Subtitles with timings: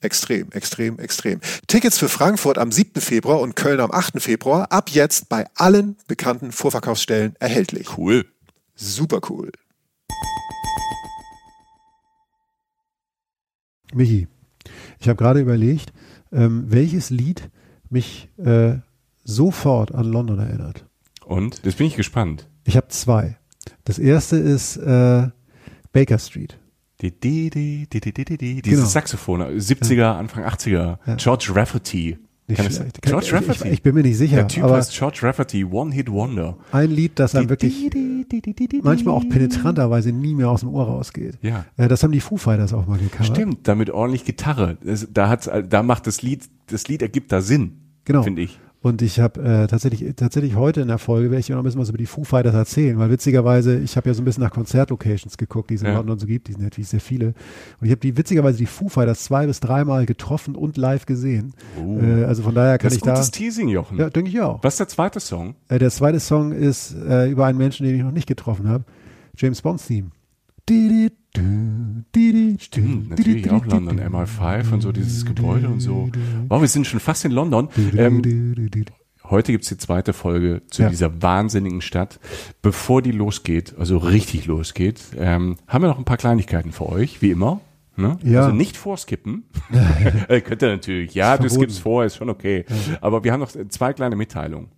[0.00, 1.40] Extrem, extrem, extrem.
[1.66, 3.00] Tickets für Frankfurt am 7.
[3.00, 4.22] Februar und Köln am 8.
[4.22, 7.98] Februar ab jetzt bei allen bekannten Vorverkaufsstellen erhältlich.
[7.98, 8.24] Cool.
[8.76, 9.50] Super cool.
[13.92, 14.28] Michi,
[15.00, 15.92] ich habe gerade überlegt,
[16.30, 17.50] ähm, welches Lied
[17.90, 18.76] mich äh,
[19.24, 20.84] sofort an London erinnert.
[21.24, 21.64] Und?
[21.66, 22.46] Das bin ich gespannt.
[22.64, 23.38] Ich habe zwei.
[23.84, 25.28] Das erste ist äh,
[25.92, 26.57] Baker Street.
[27.00, 28.62] Die, die, die, die, die, die, die, die.
[28.62, 28.88] Dieses Genau.
[28.90, 30.18] Saxophon, 70er, Ja.
[30.18, 30.98] Anfang 80er.
[31.06, 31.14] Ja.
[31.16, 32.18] George Rafferty.
[32.48, 33.02] Nicht Kann schlecht.
[33.02, 33.68] Kann- George Rafferty.
[33.68, 36.56] Ich, ich bin mir nicht sicher, Der Typ heißt George Rafferty, One-Hit Wonder.
[36.72, 37.90] ein Lied, das Die- wirklich
[38.82, 41.38] manchmal auch penetranterweise nie mehr aus dem Ohr rausgeht.
[41.42, 41.66] Ja.
[41.76, 43.26] Äh, das haben die Foo Fighters auch mal gecovert.
[43.26, 44.78] Stimmt, damit ordentlich Gitarre.
[44.82, 47.72] Das, da hat's, da macht das Lied, das Lied ergibt da Sinn.
[48.04, 48.22] Genau.
[48.22, 48.58] Finde ich.
[48.80, 51.80] Und ich habe äh, tatsächlich, tatsächlich heute in der Folge werde ich noch ein bisschen
[51.80, 54.52] was über die Foo Fighters erzählen, weil witzigerweise, ich habe ja so ein bisschen nach
[54.52, 55.94] Konzertlocations geguckt, die es in Ja.
[55.94, 57.28] London so gibt, die sind natürlich sehr viele.
[57.80, 61.54] Und ich habe die witzigerweise die Foo Fighters zwei bis dreimal getroffen und live gesehen.
[61.84, 61.98] Oh.
[61.98, 63.14] Äh, also von daher kann Das ich ist da.
[63.14, 63.98] gutes Teasing, Jochen.
[63.98, 64.62] Ja, denke ich auch.
[64.62, 65.56] Was ist der zweite Song?
[65.68, 68.84] Äh, der zweite Song ist äh, über einen Menschen, den ich noch nicht getroffen habe.
[69.36, 70.10] James Bonds Theme.
[72.58, 74.02] Stimmt, natürlich di-di, auch London, du.
[74.02, 76.10] MI5 und so, dieses Gebäude und so.
[76.48, 77.68] Wow, wir sind schon fast in London.
[77.96, 78.22] Ähm,
[79.24, 80.90] heute gibt's die zweite Folge zu Ja.
[80.90, 82.20] dieser wahnsinnigen Stadt.
[82.62, 87.22] Bevor die losgeht, also richtig losgeht, ähm, haben wir noch ein paar Kleinigkeiten für euch,
[87.22, 87.60] wie immer.
[87.96, 88.16] Ne?
[88.22, 88.42] Ja.
[88.42, 89.44] Also nicht vorskippen.
[90.28, 91.14] äh, könnt ihr natürlich.
[91.14, 92.64] Ja, du skippst vor, ist schon okay.
[93.00, 94.68] Aber wir haben noch zwei kleine Mitteilungen.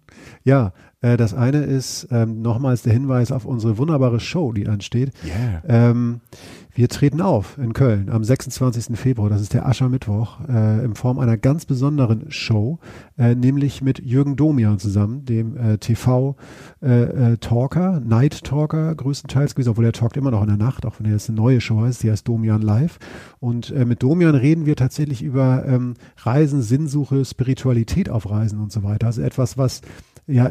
[0.42, 5.12] Ja, äh, das eine ist ähm, nochmals der Hinweis auf unsere wunderbare Show, die ansteht.
[5.24, 5.62] Yeah.
[5.66, 6.20] Ähm,
[6.72, 8.96] wir treten auf in Köln am 26.
[8.96, 12.78] Februar, das ist der Aschermittwoch, äh, in Form einer ganz besonderen Show,
[13.18, 16.30] äh, nämlich mit Jürgen Domian zusammen, dem äh, TV-Talker,
[18.00, 21.12] Night Talker größtenteils gewesen, obwohl er talkt immer noch in der Nacht, auch wenn er
[21.12, 22.98] jetzt eine neue Show heißt, die heißt Domian Live.
[23.40, 28.70] Und äh, mit Domian reden wir tatsächlich über ähm, Reisen, Sinnsuche, Spiritualität auf Reisen und
[28.70, 29.08] so weiter.
[29.08, 29.80] Also etwas, was
[30.26, 30.50] ja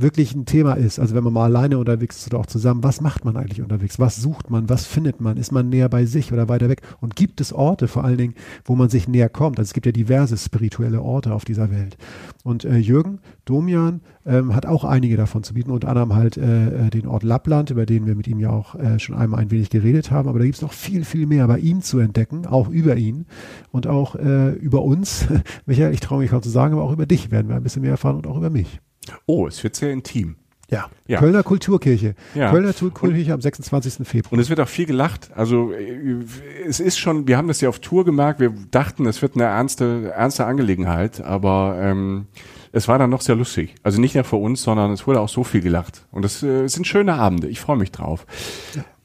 [0.00, 3.00] wirklich ein Thema ist, also wenn man mal alleine unterwegs ist oder auch zusammen, was
[3.00, 3.98] macht man eigentlich unterwegs?
[3.98, 4.68] Was sucht man?
[4.68, 5.36] Was findet man?
[5.36, 6.82] Ist man näher bei sich oder weiter weg?
[7.00, 8.34] Und gibt es Orte vor allen Dingen,
[8.64, 9.58] wo man sich näher kommt?
[9.58, 11.96] Also es gibt ja diverse spirituelle Orte auf dieser Welt.
[12.44, 16.86] Und äh, Jürgen Domian ähm, hat auch einige davon zu bieten, unter anderem halt äh,
[16.86, 19.50] äh, den Ort Lappland, über den wir mit ihm ja auch äh, schon einmal ein
[19.50, 20.28] wenig geredet haben.
[20.28, 23.26] Aber da gibt es noch viel, viel mehr bei ihm zu entdecken, auch über ihn
[23.70, 25.26] und auch äh, über uns.
[25.66, 27.82] Michael, ich traue mich kaum zu sagen, aber auch über dich werden wir ein bisschen
[27.82, 28.80] mehr erfahren und auch über mich.
[29.26, 30.36] Oh, es wird sehr intim.
[30.70, 30.88] Ja.
[31.08, 31.18] Ja.
[31.18, 32.14] Kölner Kulturkirche.
[32.34, 32.50] Ja.
[32.50, 34.06] Kölner Kulturkirche am 26.
[34.06, 34.32] Februar.
[34.32, 35.30] Und es wird auch viel gelacht.
[35.34, 39.34] Also es ist schon, wir haben das ja auf Tour gemerkt, wir dachten, es wird
[39.34, 42.26] eine ernste, ernste Angelegenheit, aber ähm,
[42.72, 43.74] es war dann noch sehr lustig.
[43.82, 46.06] Also nicht nur für uns, sondern es wurde auch so viel gelacht.
[46.12, 47.48] Und das äh, sind schöne Abende.
[47.48, 48.26] Ich freue mich drauf.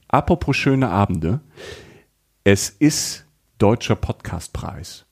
[0.07, 1.39] Apropos schöne Abende.
[2.43, 3.25] Es ist
[3.57, 5.05] Deutscher Podcastpreis.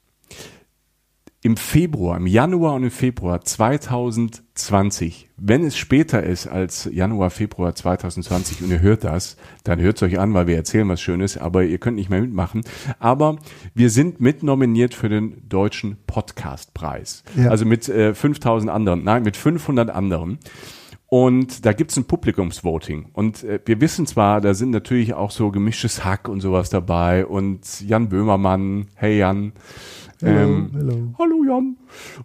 [1.45, 7.75] Im Februar, im Januar und im Februar 2020, wenn es später ist als Januar, Februar
[7.75, 11.37] 2020 und ihr hört das, dann hört es euch an, weil wir erzählen was Schönes,
[11.37, 12.61] aber ihr könnt nicht mehr mitmachen.
[12.97, 13.39] Aber
[13.73, 17.25] wir sind mitnominiert für den Deutschen Podcastpreis.
[17.35, 17.50] Ja.
[17.50, 20.39] Also mit äh, 5000 anderen, nein, mit 500 anderen.
[21.07, 23.09] Und da gibt's ein Publikumsvoting.
[23.12, 27.25] Und äh, wir wissen zwar, da sind natürlich auch so gemischtes Hack und sowas dabei
[27.25, 29.51] und Jan Böhmermann, hey Jan.
[30.23, 31.13] Ähm, hello.
[31.19, 31.77] Hallo Jan.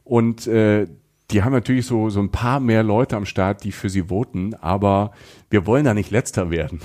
[0.04, 0.86] Und äh,
[1.30, 4.54] die haben natürlich so, so ein paar mehr Leute am Start, die für sie voten,
[4.54, 5.10] aber
[5.50, 6.80] wir wollen da nicht letzter werden.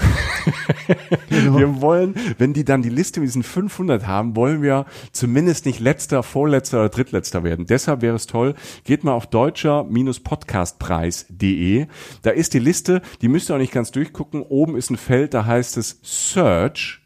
[1.30, 1.58] Genau.
[1.64, 5.80] Wir wollen, wenn die dann die Liste mit diesen 500 haben, wollen wir zumindest nicht
[5.80, 7.66] letzter, vorletzter oder drittletzter werden.
[7.66, 11.88] Deshalb wäre es toll, geht mal auf deutscher-podcastpreis.de.
[12.22, 14.42] Da ist die Liste, die müsst ihr auch nicht ganz durchgucken.
[14.42, 17.03] Oben ist ein Feld, da heißt es Search.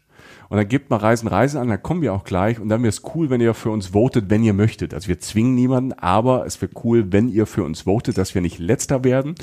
[0.48, 2.58] Und dann gebt mal Reisen, Reisen an, dann kommen wir auch gleich.
[2.58, 4.94] Und dann wäre es cool, wenn ihr für uns votet, wenn ihr möchtet.
[4.94, 8.40] Also wir zwingen niemanden, aber es wäre cool, wenn ihr für uns votet, dass wir
[8.40, 9.34] nicht letzter werden.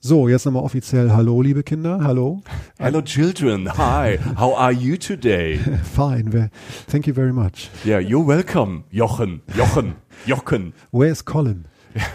[0.00, 1.98] So, jetzt nochmal offiziell Hallo, liebe Kinder.
[2.04, 2.40] Hallo.
[2.78, 3.68] Hello children.
[3.76, 4.16] Hi.
[4.36, 5.58] How are you today?
[5.96, 6.32] Fine.
[6.32, 6.50] Well,
[6.86, 7.68] Thank you very much.
[7.84, 8.84] Yeah, you're welcome.
[8.92, 9.42] Jochen.
[9.56, 9.96] Jochen.
[10.24, 10.72] Jochen.
[10.92, 11.64] Where's Colin?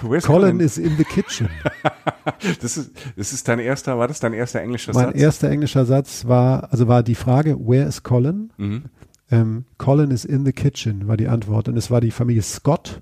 [0.01, 1.49] Where's Colin is in the kitchen.
[2.61, 5.15] Das ist, das ist dein erster, war das dein erster englischer Mein Satz?
[5.21, 8.51] erster englischer Satz war, also war die Frage, where is Colin?
[8.57, 8.83] Mhm.
[9.29, 11.67] Ähm, Colin is in the kitchen, war die Antwort.
[11.67, 13.01] Und es war die Familie Scott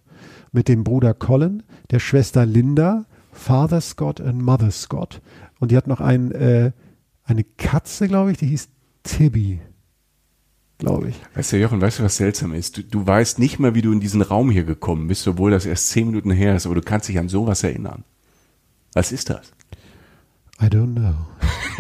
[0.51, 1.61] mit dem Bruder Colin,
[1.91, 3.05] der Schwester Linda,
[3.41, 5.21] Father Scott und Mother Scott.
[5.59, 6.71] Und die hat noch ein, äh,
[7.23, 8.69] eine Katze, glaube ich, die hieß
[9.03, 9.59] Tibby.
[10.77, 11.15] Glaube ich.
[11.35, 12.77] Weißt du, Jochen, weißt du, was seltsam ist?
[12.77, 15.65] Du, du weißt nicht mal, wie du in diesen Raum hier gekommen bist, obwohl das
[15.65, 18.03] erst zehn Minuten her ist, aber du kannst dich an sowas erinnern.
[18.93, 19.51] Was ist das?
[20.61, 21.15] I don't know.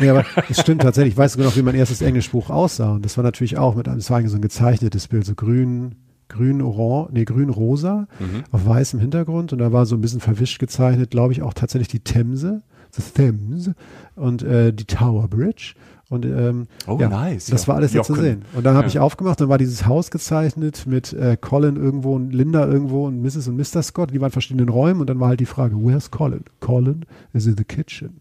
[0.03, 1.13] ja, aber es stimmt tatsächlich.
[1.13, 2.93] Ich weiß sogar noch, wie mein erstes Englischbuch aussah.
[2.93, 5.95] Und das war natürlich auch mit einem, das war so ein gezeichnetes Bild, so grün,
[6.31, 8.07] grün, orange, nee, grün, rosa,
[8.51, 9.53] auf weißem Hintergrund.
[9.53, 12.61] Und da war so ein bisschen verwischt gezeichnet, glaube ich, auch tatsächlich die Themse,
[12.93, 13.71] the Thames
[14.15, 15.73] und äh, die Tower Bridge.
[16.09, 17.45] Und ähm, Oh, ja, nice.
[17.45, 18.41] das war alles jetzt zu sehen.
[18.53, 18.89] Und dann habe Ja.
[18.89, 23.21] ich aufgemacht, dann war dieses Haus gezeichnet mit äh, Colin irgendwo und Linda irgendwo und
[23.21, 23.47] Mrs.
[23.47, 23.81] und Mr.
[23.81, 24.11] Scott.
[24.13, 26.43] Die waren in verschiedenen Räumen und dann war halt die Frage, where's Colin?
[26.59, 28.19] Colin is in the kitchen.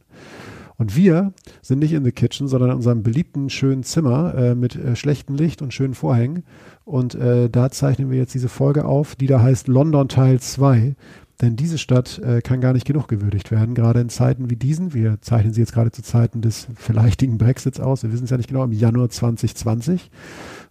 [0.81, 4.77] Und wir sind nicht in the kitchen, sondern in unserem beliebten schönen Zimmer äh, mit
[4.77, 6.43] äh, schlechtem Licht und schönen Vorhängen.
[6.87, 10.97] Und äh, da zeichnen wir jetzt diese Folge auf, die da heißt London Teil 2.
[11.43, 14.94] Denn diese Stadt äh, kann gar nicht genug gewürdigt werden, gerade in Zeiten wie diesen.
[14.94, 18.03] Wir zeichnen sie jetzt gerade zu Zeiten des vielleichtigen Brexits aus.
[18.03, 20.11] Wir wissen es ja nicht genau, im Januar 2020.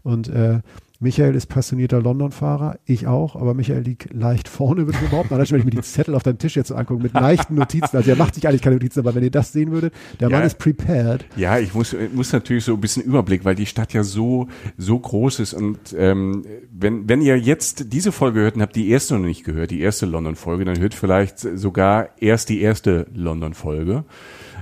[0.01, 0.61] Und äh,
[1.01, 5.33] Michael ist passionierter London-Fahrer, ich auch, aber Michael liegt leicht vorne, würde ich behaupten.
[5.33, 7.95] Allein wenn ich mir die Zettel auf deinem Tisch jetzt so angucke, mit leichten Notizen.
[7.95, 10.37] Also er macht sich eigentlich keine Notizen, aber wenn ihr das sehen würdet, der Ja.
[10.37, 11.25] Mann ist prepared.
[11.37, 14.99] Ja, ich muss, muss natürlich so ein bisschen Überblick, weil die Stadt ja so, so
[14.99, 15.53] groß ist.
[15.53, 19.45] Und ähm, wenn, wenn ihr jetzt diese Folge hört und habt die erste noch nicht
[19.45, 24.03] gehört, die erste London-Folge, dann hört vielleicht sogar erst die erste London-Folge.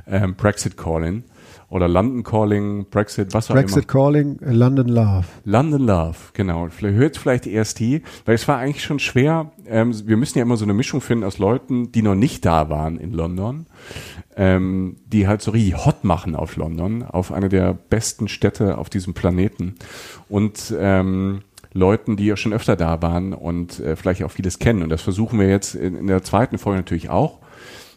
[0.06, 1.24] Ähm, Brexit Calling
[1.70, 3.88] oder London Calling, Brexit, was auch Brexit immer.
[3.88, 5.26] Calling, äh, London Love.
[5.44, 6.70] London Love, genau.
[6.80, 9.52] Hört vielleicht erst die, weil es war eigentlich schon schwer.
[9.66, 12.70] Ähm, wir müssen ja immer so eine Mischung finden aus Leuten, die noch nicht da
[12.70, 13.66] waren in London,
[14.38, 18.90] ähm, die halt so richtig hot machen auf London, auf eine der besten Städte auf
[18.90, 19.76] diesem Planeten
[20.30, 21.42] und ähm,
[21.74, 24.84] Leuten, die ja schon öfter da waren und äh, vielleicht auch vieles kennen.
[24.84, 27.40] Und das versuchen wir jetzt in, in der zweiten Folge natürlich auch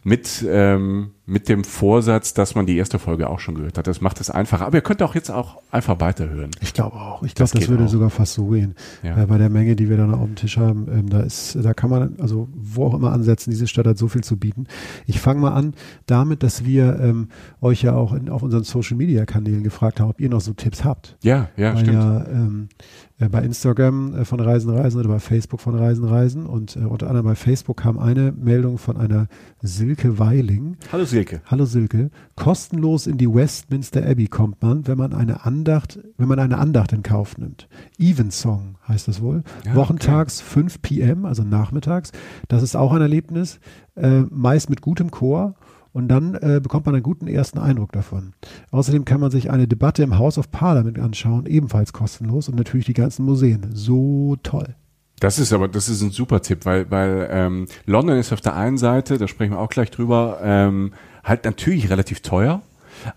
[0.03, 3.87] mit, ähm, mit dem Vorsatz, dass man die erste Folge auch schon gehört hat.
[3.87, 4.67] Das macht es einfacher.
[4.67, 6.51] Aber ihr könnt auch jetzt auch einfach weiterhören.
[6.61, 7.23] Ich glaube auch.
[7.23, 7.89] Ich Das glaube, das, geht würde auch.
[7.89, 8.75] sogar fast so gehen.
[9.03, 9.23] Ja.
[9.23, 11.75] Äh, bei der Menge, die wir dann auf dem Tisch haben, ähm, da ist, da
[11.75, 14.67] kann man, also wo auch immer ansetzen, diese Stadt hat so viel zu bieten.
[15.07, 15.75] Ich fange mal an
[16.07, 17.29] damit, dass wir ähm,
[17.61, 20.55] euch ja auch in, auf unseren Social Media Kanälen gefragt haben, ob ihr noch so
[20.55, 21.17] Tipps habt.
[21.23, 21.95] Ja, ja, Weil stimmt.
[22.03, 22.83] ja ähm, äh,
[23.29, 27.09] bei Instagram äh, von Reisen Reisen oder bei Facebook von Reisen Reisen und äh, unter
[27.09, 29.29] anderem bei Facebook kam eine Meldung von einer
[29.61, 30.77] Silke Weiling.
[30.91, 31.43] Hallo Silke.
[31.47, 32.11] Hallo Silke.
[32.37, 36.93] Kostenlos in die Westminster Abbey kommt man, wenn man eine Andacht, wenn man eine Andacht
[36.93, 37.69] in Kauf nimmt.
[37.99, 39.43] Evensong heißt das wohl.
[39.67, 42.13] Ja, Wochentags 5 p.m., also nachmittags.
[42.49, 43.61] Das ist auch ein Erlebnis,
[43.97, 45.55] äh, meist mit gutem Chor.
[45.93, 48.33] Und dann äh, bekommt man einen guten ersten Eindruck davon.
[48.71, 52.87] Außerdem kann man sich eine Debatte im House of Parliament anschauen, ebenfalls kostenlos und natürlich
[52.87, 53.71] die ganzen Museen.
[53.75, 54.77] So toll.
[55.21, 58.57] Das ist aber, das ist ein super Tipp, weil, weil ähm, London ist auf der
[58.57, 62.63] einen Seite, da sprechen wir auch gleich drüber, ähm, halt natürlich relativ teuer,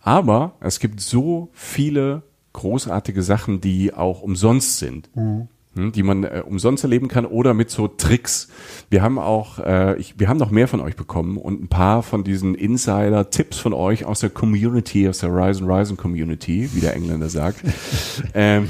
[0.02, 5.10] aber es gibt so viele großartige Sachen, die auch umsonst sind.
[5.14, 8.48] hm, die man äh, umsonst erleben kann oder mit so Tricks.
[8.90, 12.04] Wir haben auch, äh, ich, wir haben noch mehr von euch bekommen und ein paar
[12.04, 16.80] von diesen Insider-Tipps von euch aus der Community, aus der Rise and Rise Community, wie
[16.80, 17.62] der Engländer sagt.
[18.34, 18.68] ähm,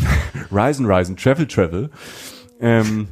[0.51, 1.89] Rise and Rise Travel Travel.
[2.61, 3.07] Ähm,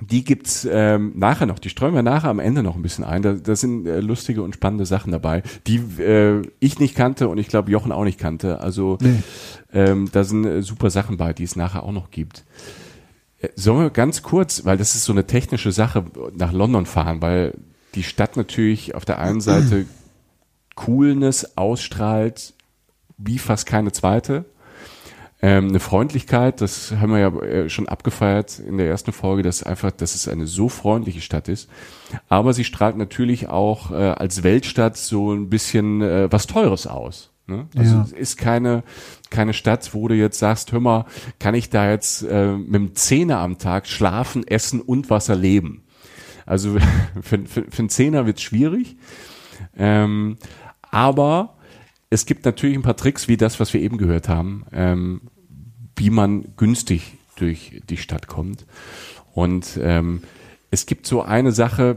[0.00, 3.22] die gibt's ähm, nachher noch, die streuen wir nachher am Ende noch ein bisschen ein.
[3.22, 7.38] Da, da sind äh, lustige und spannende Sachen dabei, die äh, ich nicht kannte und
[7.38, 8.60] ich glaube Jochen auch nicht kannte.
[8.60, 9.22] Also Nee.
[9.72, 12.44] ähm, da sind äh, super Sachen bei, die es nachher auch noch gibt.
[13.54, 16.04] Sollen wir ganz kurz, weil das ist so eine technische Sache,
[16.34, 17.54] nach London fahren, weil
[17.94, 19.86] die Stadt natürlich auf der einen Seite
[20.74, 22.54] Coolness ausstrahlt,
[23.16, 24.44] wie fast keine zweite.
[25.40, 29.62] Ähm, eine Freundlichkeit, das haben wir ja äh, schon abgefeiert in der ersten Folge, dass
[29.62, 31.68] einfach, dass es eine so freundliche Stadt ist.
[32.28, 37.30] Aber sie strahlt natürlich auch äh, als Weltstadt so ein bisschen äh, was Teures aus.
[37.48, 37.66] Ne?
[37.76, 38.02] Also Ja.
[38.02, 38.84] es ist keine,
[39.30, 41.06] keine Stadt, wo du jetzt sagst, hör mal,
[41.38, 45.82] kann ich da jetzt äh, mit dem Zehner am Tag schlafen, essen und Wasser leben?
[46.46, 46.76] Also
[47.22, 48.96] für, für, für einen Zehner wird's schwierig.
[49.76, 50.36] Ähm,
[50.90, 51.56] aber
[52.10, 55.22] es gibt natürlich ein paar Tricks, wie das, was wir eben gehört haben, ähm,
[55.96, 58.66] wie man günstig durch die Stadt kommt.
[59.34, 60.22] Und ähm,
[60.70, 61.96] es gibt so eine Sache,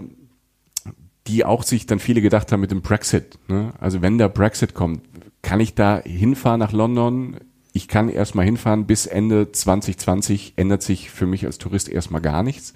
[1.27, 3.38] die auch sich dann viele gedacht haben mit dem Brexit.
[3.48, 3.74] Ne?
[3.79, 5.01] Also wenn der Brexit kommt,
[5.41, 7.38] kann ich da hinfahren nach London?
[7.74, 12.43] Ich kann erstmal hinfahren bis Ende 2020 ändert sich für mich als Tourist erstmal gar
[12.43, 12.74] nichts.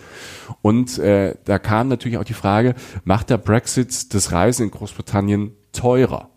[0.62, 5.51] Und äh, da kam natürlich auch die Frage, macht der Brexit das Reisen in Großbritannien
[5.74, 6.29] teurer?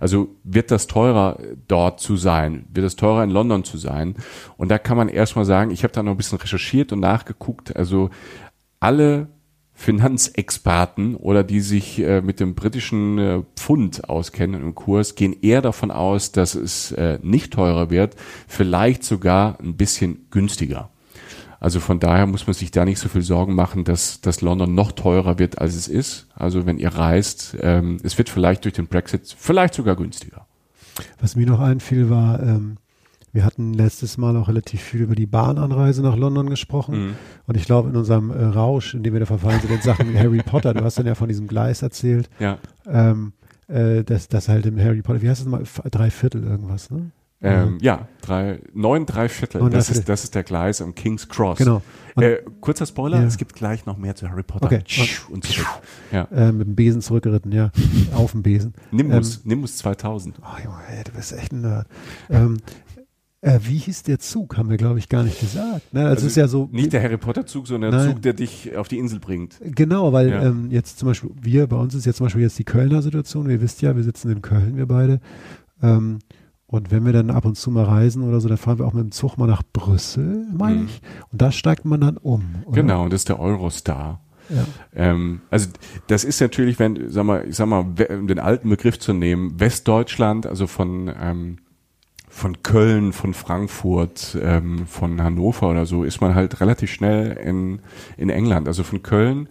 [0.00, 2.66] Also wird das teurer dort zu sein?
[2.72, 4.14] Wird es teurer in London zu sein?
[4.56, 7.74] Und da kann man erstmal sagen, ich habe da noch ein bisschen recherchiert und nachgeguckt.
[7.74, 8.10] Also
[8.80, 9.28] alle
[9.78, 15.62] Finanzexperten oder die sich äh, mit dem britischen äh, Pfund auskennen im Kurs, gehen eher
[15.62, 18.16] davon aus, dass es äh, nicht teurer wird,
[18.48, 20.90] vielleicht sogar ein bisschen günstiger.
[21.60, 24.74] Also von daher muss man sich da nicht so viel Sorgen machen, dass, dass London
[24.74, 26.26] noch teurer wird, als es ist.
[26.34, 30.44] Also wenn ihr reist, ähm, es wird vielleicht durch den Brexit vielleicht sogar günstiger.
[31.20, 32.78] Was mir noch einfiel, war, ähm,
[33.32, 37.16] wir hatten letztes Mal auch relativ viel über die Bahnanreise nach London gesprochen.
[37.46, 40.14] Und ich glaube, in unserem äh, Rausch, in dem wir da verfallen sind, in Sachen
[40.18, 42.58] Harry Potter, du hast dann ja von diesem Gleis erzählt, Ja.
[42.86, 43.32] ähm,
[43.68, 47.10] äh, dass das halt im Harry Potter, wie heißt das mal, drei Viertel irgendwas, ne?
[47.40, 49.60] Ähm, ja, drei, neun, drei Viertel.
[49.60, 50.00] Neun, drei das, Viertel.
[50.00, 51.58] ist, das ist der Gleis am King's Cross.
[51.58, 51.82] Genau.
[52.16, 53.26] Und, Äh, kurzer Spoiler, Ja.
[53.26, 54.66] es gibt gleich noch mehr zu Harry Potter.
[54.66, 54.82] Okay.
[55.30, 55.66] Und zurück.
[56.10, 56.26] Ja.
[56.32, 57.70] äh, mit dem Besen zurückgeritten, ja,
[58.12, 58.74] auf dem Besen.
[58.90, 60.40] Nimbus, Nimbus 2000.
[60.42, 61.86] Oh Junge, ey, du bist echt ein Nerd.
[62.28, 62.56] ähm,
[63.40, 64.56] äh, wie hieß der Zug?
[64.56, 65.92] Haben wir, glaube ich, gar nicht gesagt.
[65.94, 66.06] Ne?
[66.06, 66.68] Also, es ist ja so.
[66.72, 68.10] Nicht der Harry Potter Zug, sondern der Nein.
[68.12, 69.60] Zug, der dich auf die Insel bringt.
[69.62, 70.42] Genau, weil Ja.
[70.44, 73.48] ähm, jetzt zum Beispiel, wir, bei uns ist jetzt zum Beispiel jetzt die Kölner Situation.
[73.50, 75.20] Ihr wisst ja, wir sitzen in Köln, wir beide.
[75.82, 76.18] Ähm,
[76.66, 78.92] und wenn wir dann ab und zu mal reisen oder so, dann fahren wir auch
[78.92, 80.84] mit dem Zug mal nach Brüssel, meine Mhm.
[80.86, 81.00] ich.
[81.32, 82.44] Und da steigt man dann um.
[82.66, 82.82] Oder?
[82.82, 84.20] Genau, und das ist der Eurostar.
[84.50, 84.64] Ja.
[84.94, 85.68] Ähm, also
[86.08, 87.80] das ist natürlich, wenn, sag mal, ich sag mal,
[88.10, 91.58] um den alten Begriff zu nehmen, Westdeutschland, also von ähm,
[92.38, 97.80] von Köln, von Frankfurt, ähm, von Hannover oder so, ist man halt relativ schnell in
[98.16, 98.68] in England.
[98.68, 99.48] Also von Köln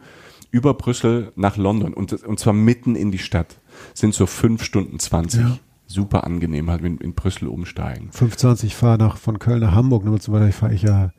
[0.50, 3.60] über Brüssel nach London und und zwar mitten in die Stadt
[3.94, 5.42] sind so fünf Stunden zwanzig.
[5.42, 5.60] Ja.
[5.90, 8.12] Super angenehm, halt in, in Brüssel umsteigen.
[8.12, 11.12] 520 fahre nach von Köln nach Hamburg, ne, zum Beispiel fahre ich ja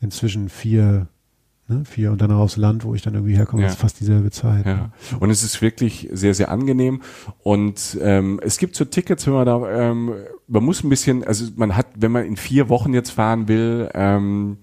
[0.00, 1.08] inzwischen vier,
[1.70, 3.68] ne, vier und dann aufs Land, wo ich dann irgendwie herkomme, Ja.
[3.68, 4.66] ist fast dieselbe Zeit.
[4.66, 4.90] Ja.
[5.20, 7.00] Und es ist wirklich sehr, sehr angenehm.
[7.42, 10.12] Und ähm, es gibt so Tickets, wenn man da, ähm,
[10.48, 13.88] man muss ein bisschen, also man hat, wenn man in vier Wochen jetzt fahren will,
[13.94, 14.58] ähm,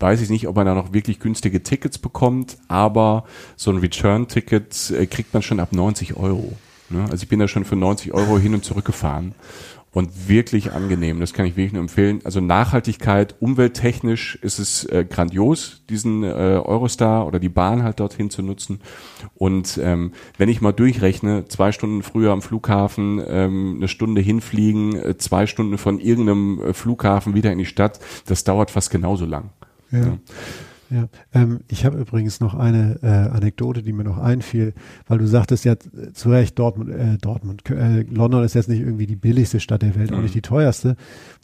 [0.00, 3.24] weiß ich nicht, ob man da noch wirklich günstige Tickets bekommt, aber
[3.56, 6.52] so ein Return-Ticket äh, kriegt man schon ab 90 Euro.
[6.90, 7.02] Ne?
[7.10, 9.34] Also ich bin da schon für 90 Euro hin und zurück gefahren.
[9.94, 12.20] Und wirklich angenehm, das kann ich wirklich nur empfehlen.
[12.24, 18.30] Also Nachhaltigkeit, umwelttechnisch ist es äh, grandios, diesen äh, Eurostar oder die Bahn halt dorthin
[18.30, 18.80] zu nutzen.
[19.34, 24.96] Und ähm, wenn ich mal durchrechne, zwei Stunden früher am Flughafen, ähm, eine Stunde hinfliegen,
[24.96, 29.26] äh, zwei Stunden von irgendeinem äh, Flughafen wieder in die Stadt, das dauert fast genauso
[29.26, 29.50] lang.
[29.90, 29.98] Ja.
[29.98, 30.18] Ja,
[31.32, 34.74] ähm, ich habe übrigens noch eine äh, Anekdote, die mir noch einfiel,
[35.08, 38.80] weil du sagtest ja äh, zu Recht, Dortmund, äh, Dortmund, äh, London ist jetzt nicht
[38.80, 40.22] irgendwie die billigste Stadt der Welt, auch Mhm.
[40.24, 40.96] nicht die teuerste.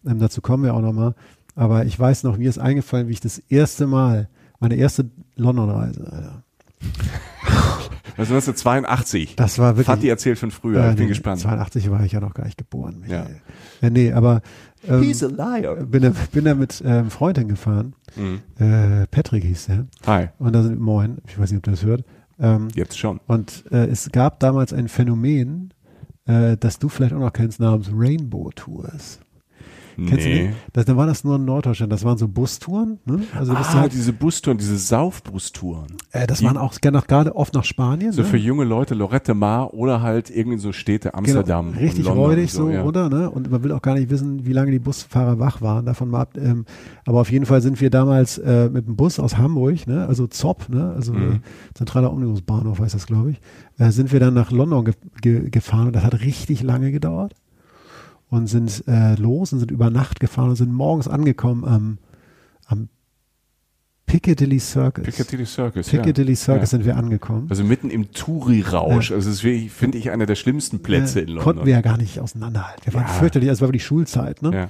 [0.07, 1.15] Ähm, dazu kommen wir auch nochmal.
[1.55, 4.29] Aber ich weiß noch, mir ist eingefallen, wie ich das erste Mal,
[4.61, 6.43] meine erste London-Reise, Alter.
[8.17, 9.37] Also 1982.
[9.37, 9.87] Das war wirklich.
[9.87, 11.41] Fatih erzählt von früher, äh, ich bin nee, gespannt.
[11.41, 12.99] 82 war ich ja noch gar nicht geboren.
[12.99, 13.41] Michael.
[13.81, 13.91] Ja.
[13.91, 14.43] nee, aber
[14.87, 15.77] ähm, a liar.
[15.77, 17.95] bin, da, bin da mit ähm, Freundin gefahren.
[18.17, 18.41] Mhm.
[18.59, 19.87] Äh, Patrick hieß der.
[20.07, 22.05] Hi, Und da sind, moin, ich weiß nicht, ob du das hört.
[22.41, 23.21] Ähm, jetzt schon.
[23.27, 25.73] Und äh, es gab damals ein Phänomen,
[26.27, 29.21] äh, das du vielleicht auch noch kennst, namens Rainbow Tours.
[30.07, 30.49] Kennst du Nee.
[30.49, 30.55] die?
[30.73, 31.93] Das, dann war das nur in Norddeutschland.
[31.93, 32.99] Das waren so Bustouren.
[33.05, 33.21] Ne?
[33.35, 35.89] Also du Ah, halt, diese Bustouren, diese Saufbustouren.
[36.13, 38.13] äh, das die- waren auch gerne gerade oft nach Spanien.
[38.13, 38.29] So ne?
[38.29, 41.73] für junge Leute, Lorette Mar oder halt irgendwie so Städte, Amsterdam.
[41.73, 42.85] Genau, richtig räudig und so, ja.
[42.85, 43.09] oder?
[43.09, 43.29] Ne?
[43.31, 46.21] Und man will auch gar nicht wissen, wie lange die Busfahrer wach waren, davon mal
[46.23, 46.37] ab.
[46.37, 46.65] Ähm,
[47.05, 50.07] aber auf jeden Fall sind wir damals äh, mit dem Bus aus Hamburg, ne?
[50.07, 50.93] also ZOP, ne?
[50.95, 51.33] also Mhm.
[51.33, 51.39] äh,
[51.75, 53.41] zentraler Omnibusbahnhof heißt das, glaube ich,
[53.79, 57.35] äh, sind wir dann nach London ge ge gefahren und das hat richtig lange gedauert.
[58.31, 61.99] Und sind äh, los und sind über Nacht gefahren und sind morgens angekommen am,
[62.67, 62.89] am
[64.09, 65.05] Piccadilly Circus.
[65.05, 66.37] Piccadilly Circus, Piccadilly ja.
[66.37, 66.79] Circus ja.
[66.79, 67.47] sind wir angekommen.
[67.51, 69.11] Also mitten im Touri-Rausch.
[69.11, 69.17] Ja.
[69.17, 71.45] Also das ist finde ich, einer der schlimmsten Plätze in London.
[71.45, 72.85] Konnten wir ja gar nicht auseinanderhalten.
[72.85, 74.51] Wir waren fürchterlich, also es war wirklich Schulzeit, ne?
[74.53, 74.69] ja.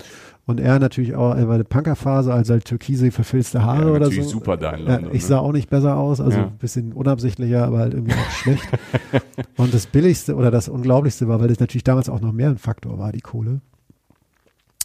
[0.49, 4.23] Und er natürlich auch, er war eine Punkerphase, also halt türkise verfilzte Haare oder so.
[4.23, 5.29] super da in London, ich ne?
[5.29, 8.67] sah auch nicht besser aus, also ein bisschen unabsichtlicher, aber halt irgendwie auch schlecht.
[9.59, 12.57] Und das Billigste oder das Unglaublichste war, weil das natürlich damals auch noch mehr ein
[12.57, 13.61] Faktor war, die Kohle,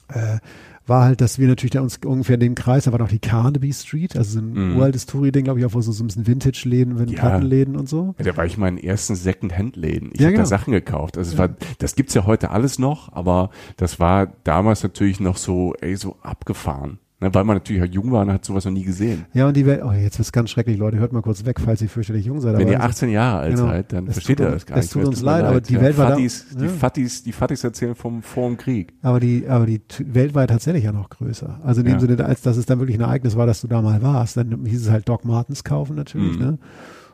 [0.10, 0.40] äh,
[0.86, 3.20] war halt, dass wir natürlich da uns ungefähr in dem Kreis, da war noch die
[3.20, 4.78] Carnaby Street, also so ein Mhm.
[4.78, 7.20] uraltes Touri-Ding, glaube ich, auch wo so, so ein bisschen Vintage-Läden, wenn Ja.
[7.20, 8.16] Plattenläden und so.
[8.18, 10.10] Ja, Da war ich in ersten Second-Hand-Läden.
[10.14, 10.44] Ich Ja, habe genau.
[10.44, 11.18] da Sachen gekauft.
[11.18, 11.50] Also es war,
[11.80, 16.18] das gibt's ja heute alles noch, aber das war damals natürlich noch so, ey, so
[16.22, 17.00] abgefahren.
[17.24, 19.26] Ne, weil man natürlich halt jung war und hat sowas noch nie gesehen.
[19.34, 21.82] Ja, und die Welt, oh, jetzt wird's ganz schrecklich, Leute, hört mal kurz weg, falls
[21.82, 22.58] ihr fürchterlich jung seid.
[22.58, 23.68] Wenn ihr das- 18 Jahre alt Genau.
[23.68, 24.92] seid, dann Es versteht tut ihr das gar es nicht.
[24.94, 25.10] tut mehr.
[25.10, 26.70] uns mir leid, aber die Welt war da- Fattis, die ja.
[26.70, 28.94] Fattis, die Fattis erzählen vom vor dem Krieg.
[29.02, 31.60] Aber die, aber die Welt war tatsächlich ja noch größer.
[31.64, 32.00] Also in dem Ja.
[32.02, 34.66] Sinne, als dass es dann wirklich ein Ereignis war, dass du da mal warst, dann
[34.66, 36.44] hieß es halt Doc Martens kaufen natürlich, Mhm.
[36.46, 36.60] ne?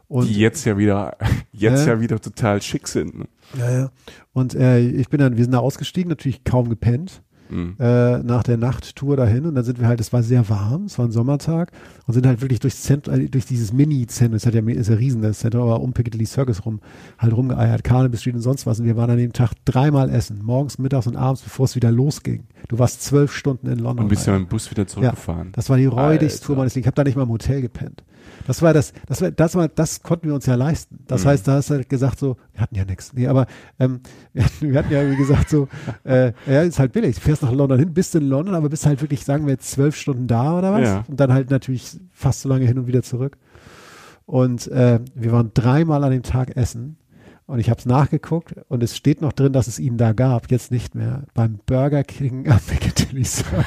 [0.07, 1.17] Und, die jetzt ja wieder,
[1.51, 1.93] jetzt Ja.
[1.93, 3.19] ja wieder total schick sind.
[3.19, 3.25] Ne?
[3.59, 3.89] ja, ja.
[4.33, 7.21] Und äh, ich bin dann, wir sind da ausgestiegen, natürlich kaum gepennt.
[7.49, 7.75] Mhm.
[7.79, 10.97] Äh, nach der Nachttour dahin und dann sind wir halt, es war sehr warm, es
[10.97, 11.71] war ein Sommertag
[12.05, 14.95] und sind halt wirklich durchs Zentrum, äh, durch dieses Mini-Zentrum, es hat ja, ist ja
[14.95, 16.79] riesen, das Zentrum, aber um Piccadilly Circus rum,
[17.17, 20.41] halt rumgeeiert, Carnaby Street und sonst was und wir waren an dem Tag dreimal essen,
[20.43, 22.43] morgens, mittags und abends, bevor es wieder losging.
[22.67, 24.05] Du warst zwölf Stunden in London.
[24.05, 25.51] Und bist ja mit dem Bus wieder zurückgefahren.
[25.53, 26.45] Das war die räudigste.
[26.45, 26.83] Tour meines Lebens.
[26.83, 28.03] Ich habe da nicht mal im Hotel gepennt.
[28.47, 30.99] Das war das, das war, das war, das konnten wir uns ja leisten.
[31.07, 31.27] Das Mhm.
[31.29, 33.13] heißt, da hast du halt gesagt so, wir hatten ja nichts.
[33.13, 33.45] Nee, aber
[33.79, 34.01] ähm,
[34.33, 35.67] wir, hatten, wir hatten ja wie gesagt so,
[36.03, 37.15] äh, ja, ist halt billig.
[37.15, 39.69] Du fährst nach London hin, bist in London, aber bist halt wirklich, sagen wir jetzt
[39.71, 40.81] zwölf Stunden da oder was?
[40.81, 41.05] Ja.
[41.07, 43.37] Und dann halt natürlich fast so lange hin und wieder zurück.
[44.25, 46.97] Und äh, wir waren dreimal an dem Tag essen.
[47.47, 50.51] Und ich habe es nachgeguckt und es steht noch drin, dass es ihn da gab,
[50.51, 51.23] jetzt nicht mehr.
[51.33, 53.65] Beim Burger King am Piccadilly Circus.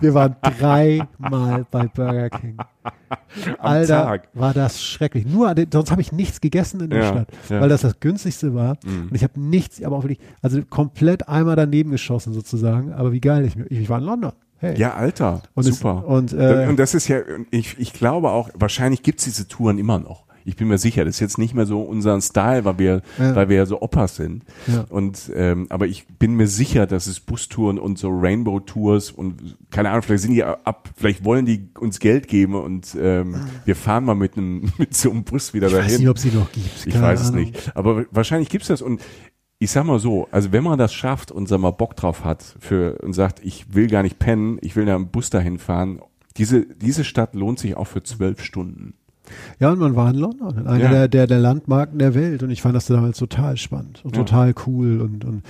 [0.00, 2.56] Wir waren dreimal bei Burger King.
[3.58, 4.28] Alter, Tag.
[4.34, 5.26] war das schrecklich.
[5.26, 7.60] Nur, den- sonst habe ich nichts gegessen in der Ja, Stadt, ja.
[7.60, 8.76] weil das das günstigste war.
[8.84, 9.08] Mhm.
[9.08, 12.92] Und ich habe nichts, aber auch wirklich, also komplett einmal daneben geschossen sozusagen.
[12.92, 14.32] Aber wie geil, ich, ich war in London.
[14.58, 14.78] Hey.
[14.78, 16.06] Ja, Alter, Und es- super.
[16.06, 17.18] und, äh, und das ist ja,
[17.50, 20.24] ich, ich glaube auch, wahrscheinlich gibt's diese Touren immer noch.
[20.44, 23.34] Ich bin mir sicher, das ist jetzt nicht mehr so unser Style, weil wir, Ja.
[23.36, 24.44] weil wir ja so Opas sind.
[24.66, 24.84] Ja.
[24.88, 29.56] Und ähm, aber ich bin mir sicher, dass es Bustouren und so Rainbow Tours und
[29.70, 33.76] keine Ahnung, vielleicht sind die ab, vielleicht wollen die uns Geld geben und ähm, wir
[33.76, 35.90] fahren mal mit einem mit so einem Bus wieder ich dahin.
[35.90, 36.86] weiß nicht, ob sie noch gibt.
[36.86, 37.40] Ich weiß es Ahnung.
[37.44, 37.76] nicht.
[37.76, 39.00] Aber wahrscheinlich gibt's das und
[39.58, 42.56] ich sag mal so, also wenn man das schafft und sag mal Bock drauf hat
[42.58, 46.00] für und sagt, ich will gar nicht pennen, ich will da im Bus dahin fahren,
[46.36, 48.94] diese, diese Stadt lohnt sich auch für zwölf Stunden.
[49.60, 50.90] Ja, und man war in London, in einer Ja.
[50.90, 52.42] der, der, der Landmarken der Welt.
[52.42, 54.22] Und ich fand das damals total spannend und Ja.
[54.22, 55.00] total cool.
[55.00, 55.42] Und, und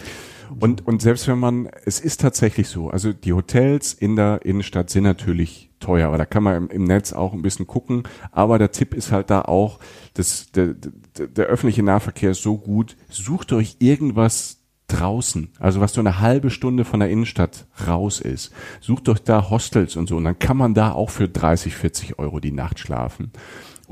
[0.60, 4.90] Und, und selbst wenn man, es ist tatsächlich so, also die Hotels in der Innenstadt
[4.90, 8.02] sind natürlich teuer, aber da kann man im, im Netz auch ein bisschen gucken.
[8.32, 9.78] Aber der Tipp ist halt da auch,
[10.14, 10.74] dass der,
[11.18, 16.20] der, der öffentliche Nahverkehr ist so gut, sucht euch irgendwas draußen, also was so eine
[16.20, 18.52] halbe Stunde von der Innenstadt raus ist.
[18.82, 22.18] Sucht euch da Hostels und so und dann kann man da auch für 30, 40
[22.18, 23.30] Euro die Nacht schlafen.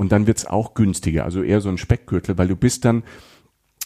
[0.00, 3.02] Und dann wird's auch günstiger, also eher so ein Speckgürtel, weil du bist dann,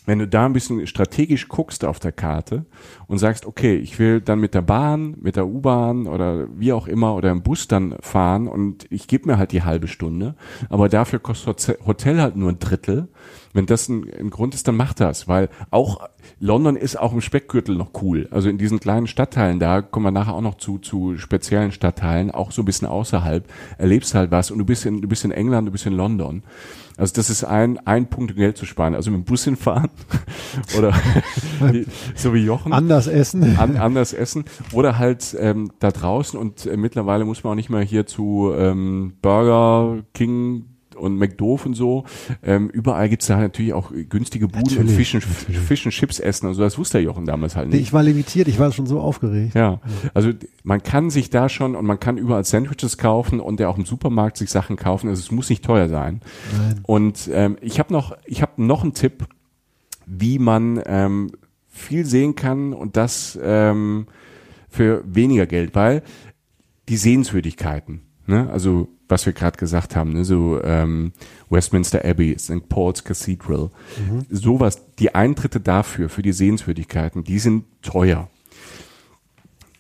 [0.06, 2.66] wenn du da ein bisschen strategisch guckst auf der Karte
[3.06, 6.86] und sagst, okay, ich will dann mit der Bahn, mit der U-Bahn oder wie auch
[6.86, 10.34] immer oder im Bus dann fahren und ich gebe mir halt die halbe Stunde,
[10.68, 13.08] aber dafür kostet Hotel halt nur ein Drittel.
[13.52, 16.08] Wenn das ein, ein Grund ist, dann mach das, weil auch
[16.40, 18.26] London ist auch im Speckgürtel noch cool.
[18.32, 22.32] Also in diesen kleinen Stadtteilen da, kommen wir nachher auch noch zu, zu speziellen Stadtteilen,
[22.32, 25.30] auch so ein bisschen außerhalb, erlebst halt was und du bist in, du bist in
[25.30, 26.42] England, du bist in London.
[26.96, 28.94] Also das ist ein, ein Punkt, um Geld zu sparen.
[28.94, 29.90] Also mit dem Bus hinfahren
[30.78, 30.92] oder
[32.14, 32.72] so wie Jochen.
[32.72, 33.58] anders essen.
[33.58, 37.70] An, anders essen oder halt ähm, da draußen und äh, mittlerweile muss man auch nicht
[37.70, 42.04] mehr hier zu ähm, Burger King und McDoof und so.
[42.42, 46.20] Ähm, überall gibt's da natürlich auch günstige Buden und Natürlich, Fisch und, Fisch und Chips
[46.20, 46.62] essen und so.
[46.62, 47.80] Das wusste der Jochen damals halt nicht.
[47.80, 49.54] ich war limitiert, ich war schon so aufgeregt.
[49.54, 49.80] Ja,
[50.12, 50.30] also
[50.62, 53.84] man kann sich da schon und man kann überall Sandwiches kaufen und ja auch im
[53.84, 55.08] Supermarkt sich Sachen kaufen.
[55.08, 56.20] Also es muss nicht teuer sein.
[56.56, 56.80] Nein.
[56.84, 59.26] Und ähm, ich habe noch, ich habe noch einen Tipp,
[60.06, 61.30] wie man ähm,
[61.68, 64.06] viel sehen kann und das ähm,
[64.68, 66.02] für weniger Geld, weil
[66.88, 71.12] die Sehenswürdigkeiten, ne, also was wir gerade gesagt haben, ne, so ähm,
[71.50, 72.68] Westminster Abbey, St.
[72.68, 74.26] Paul's Cathedral, mhm.
[74.30, 78.28] sowas, die Eintritte dafür, für die Sehenswürdigkeiten, die sind teuer.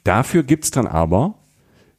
[0.04, 1.34] Dafür gibt's dann aber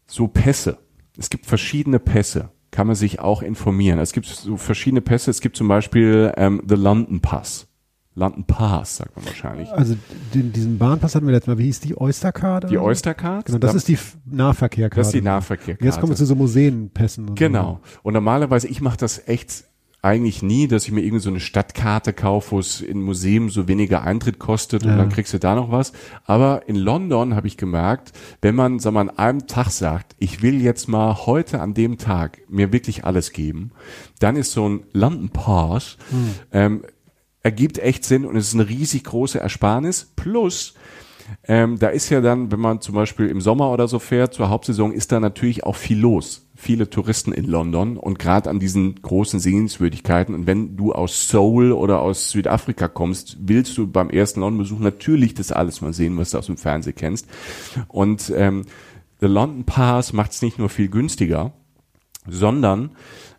[0.05, 0.77] so Pässe.
[1.17, 3.99] Es gibt verschiedene Pässe, kann man sich auch informieren.
[3.99, 5.31] Es gibt so verschiedene Pässe.
[5.31, 7.67] Es gibt zum Beispiel ähm, The London Pass.
[8.15, 9.69] London Pass, sagt man wahrscheinlich.
[9.71, 9.95] Also
[10.33, 11.57] den, diesen Bahnpass hatten wir letztes Mal.
[11.57, 12.67] Wie hieß die Oysterkarte?
[12.67, 13.45] Die Oystercard?
[13.45, 14.99] Genau, das da, ist die Nahverkehrkarte.
[15.01, 15.83] Das ist die Nahverkehrkarte.
[15.83, 17.29] Jetzt kommen wir zu so Museenpässen.
[17.29, 17.81] Und genau.
[17.83, 17.99] So.
[18.03, 19.65] Und normalerweise, ich mache das echt
[20.05, 23.67] eigentlich nie, dass ich mir irgendwie so eine Stadtkarte kaufe, wo es in Museum so
[23.67, 24.97] weniger Eintritt kostet und ja.
[24.97, 25.93] dann kriegst du da noch was.
[26.25, 30.43] Aber in London habe ich gemerkt, wenn man, sag mal, an einem Tag sagt, ich
[30.43, 33.71] will jetzt mal heute an dem Tag mir wirklich alles geben,
[34.19, 36.35] dann ist so ein London Pass hm.
[36.51, 36.83] ähm,
[37.45, 40.11] ergibt echt Sinn und es ist eine riesig große Ersparnis.
[40.15, 40.73] Plus,
[41.47, 44.49] ähm, da ist ja dann, wenn man zum Beispiel im Sommer oder so fährt, zur
[44.49, 46.47] Hauptsaison, ist da natürlich auch viel los.
[46.55, 50.33] Viele Touristen in London und gerade an diesen großen Sehenswürdigkeiten.
[50.33, 55.35] Und wenn du aus Seoul oder aus Südafrika kommst, willst du beim ersten London-Besuch natürlich
[55.35, 57.27] das alles mal sehen, was du aus dem Fernsehen kennst.
[57.89, 58.65] Und ähm,
[59.19, 61.53] The London Pass macht es nicht nur viel günstiger,
[62.27, 62.95] sondern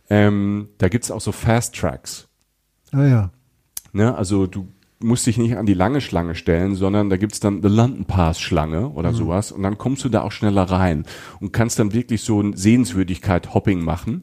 [0.09, 2.29] ähm, da gibt's auch so Fast Tracks.
[2.93, 3.31] Ah ja.
[3.97, 4.15] Ne?
[4.15, 7.69] Also du musst dich nicht an die lange Schlange stellen, sondern da gibt's dann The
[7.69, 9.17] London Pass Schlange oder mhm.
[9.17, 11.05] sowas und dann kommst du da auch schneller rein
[11.41, 14.23] und kannst dann wirklich so ein Sehenswürdigkeit Hopping machen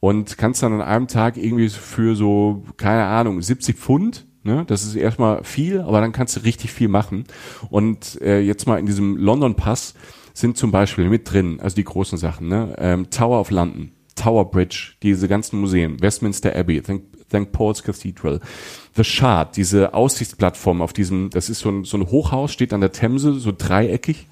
[0.00, 4.64] und kannst dann an einem Tag irgendwie für so, keine Ahnung, 70 Pfund Ne?
[4.66, 7.24] Das ist erstmal viel, aber dann kannst du richtig viel machen.
[7.70, 9.94] Und äh, jetzt mal in diesem London Pass
[10.32, 12.74] sind zum Beispiel mit drin, also die großen Sachen, ne?
[12.78, 16.80] ähm, Tower of London, Tower Bridge, diese ganzen Museen, Westminster Abbey,
[17.30, 17.52] St.
[17.52, 18.40] Paul's Cathedral.
[18.96, 22.80] The Shard, diese Aussichtsplattform auf diesem, das ist so ein, so ein Hochhaus, steht an
[22.80, 24.26] der Themse, so dreieckig,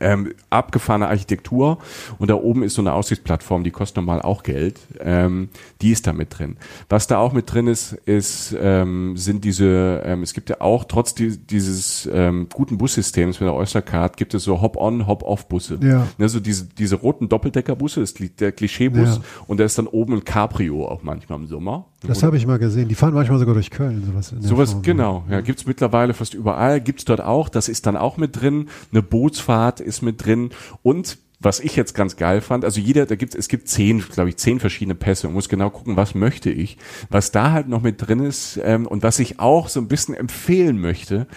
[0.00, 1.78] ähm, abgefahrene Architektur
[2.18, 4.80] und da oben ist so eine Aussichtsplattform, die kostet normal auch Geld.
[5.00, 5.48] Ähm,
[5.80, 6.56] die ist da mit drin.
[6.88, 10.84] Was da auch mit drin ist, ist ähm, sind diese, ähm, es gibt ja auch
[10.84, 15.78] trotz die, dieses ähm, guten Bussystems mit der Oystercard gibt es so Hop-on, Hop-off-Busse.
[15.82, 16.06] Ja.
[16.18, 19.22] Ne, so diese, diese roten Doppeldeckerbusse, das ist der Klischeebus ja.
[19.46, 21.86] und da ist dann oben ein Cabrio auch manchmal im Sommer.
[22.06, 22.88] Das habe ich mal gesehen.
[22.88, 24.04] Die fahren manchmal sogar durch Köln.
[24.06, 25.24] Sowas, sowas Form, genau.
[25.28, 26.80] Ja, gibt's mittlerweile fast überall.
[26.80, 27.48] Gibt's dort auch.
[27.48, 28.68] Das ist dann auch mit drin.
[28.92, 30.50] Eine Bootsfahrt ist mit drin.
[30.82, 34.28] Und was ich jetzt ganz geil fand, also jeder, da gibt es gibt zehn, glaube
[34.28, 36.78] ich, zehn verschiedene Pässe und muss genau gucken, was möchte ich.
[37.10, 40.14] Was da halt noch mit drin ist ähm, und was ich auch so ein bisschen
[40.14, 41.28] empfehlen möchte,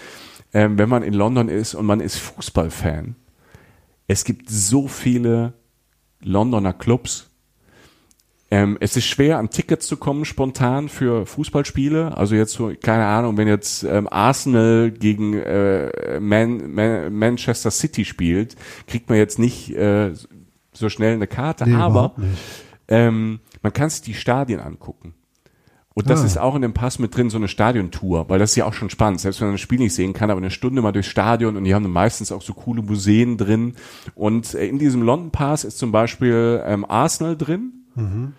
[0.54, 3.15] ähm, wenn man in London ist und man ist Fußballfan.
[4.08, 5.54] Es gibt so viele
[6.21, 7.30] Londoner Clubs,
[8.53, 12.17] ähm, es ist schwer, an Tickets zu kommen spontan für Fußballspiele.
[12.17, 18.03] Also jetzt so, keine Ahnung, wenn jetzt ähm, Arsenal gegen äh, Man, Man, Manchester City
[18.03, 20.11] spielt, kriegt man jetzt nicht äh,
[20.73, 21.69] so schnell eine Karte.
[21.69, 22.13] Nee, Aber
[22.89, 25.13] ähm, man kann sich die Stadien angucken.
[25.93, 26.25] Und das ah.
[26.25, 28.73] ist auch in dem Pass mit drin, so eine Stadiontour, weil das ist ja auch
[28.73, 31.09] schon spannend, selbst wenn man ein Spiel nicht sehen kann, aber eine Stunde mal durchs
[31.09, 33.75] Stadion und die haben dann meistens auch so coole Museen drin.
[34.13, 38.34] Und äh, in diesem London Pass ist zum Beispiel ähm, Arsenal drin, Mhm.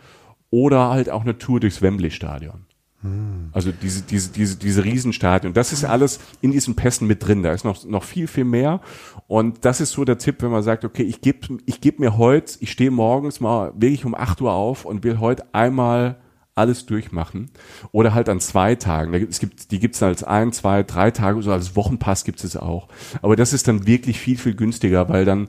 [0.50, 2.66] Oder halt auch eine Tour durchs Wembley-Stadion.
[3.02, 3.50] Mhm.
[3.52, 5.52] Also diese, diese, diese, diese Riesenstadion.
[5.52, 7.42] Das ist alles in diesen Pässen mit drin.
[7.42, 8.80] Da ist noch, noch viel, viel mehr.
[9.26, 12.16] Und das ist so der Tipp, wenn man sagt, okay, ich gebe ich geb mir
[12.16, 16.16] heute, ich stehe morgens mal wirklich um 8 Uhr auf und will heute einmal
[16.54, 17.50] alles durchmachen.
[17.92, 19.14] Oder halt an zwei Tagen.
[19.14, 22.56] Es gibt, die gibt's dann als ein, zwei, drei Tage, so als Wochenpass gibt es
[22.56, 22.88] auch.
[23.22, 25.48] Aber das ist dann wirklich viel, viel günstiger, weil dann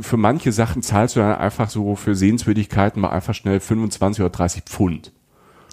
[0.00, 4.30] für manche Sachen zahlst du dann einfach so für Sehenswürdigkeiten mal einfach schnell 25 oder
[4.30, 5.12] 30 Pfund.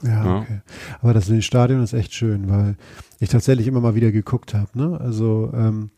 [0.04, 0.62] Ja, okay.
[1.02, 2.76] Aber das in den Stadion ist echt schön, weil
[3.20, 4.70] ich tatsächlich immer mal wieder geguckt habe.
[4.74, 5.00] Ne?
[5.00, 5.92] Also ähm,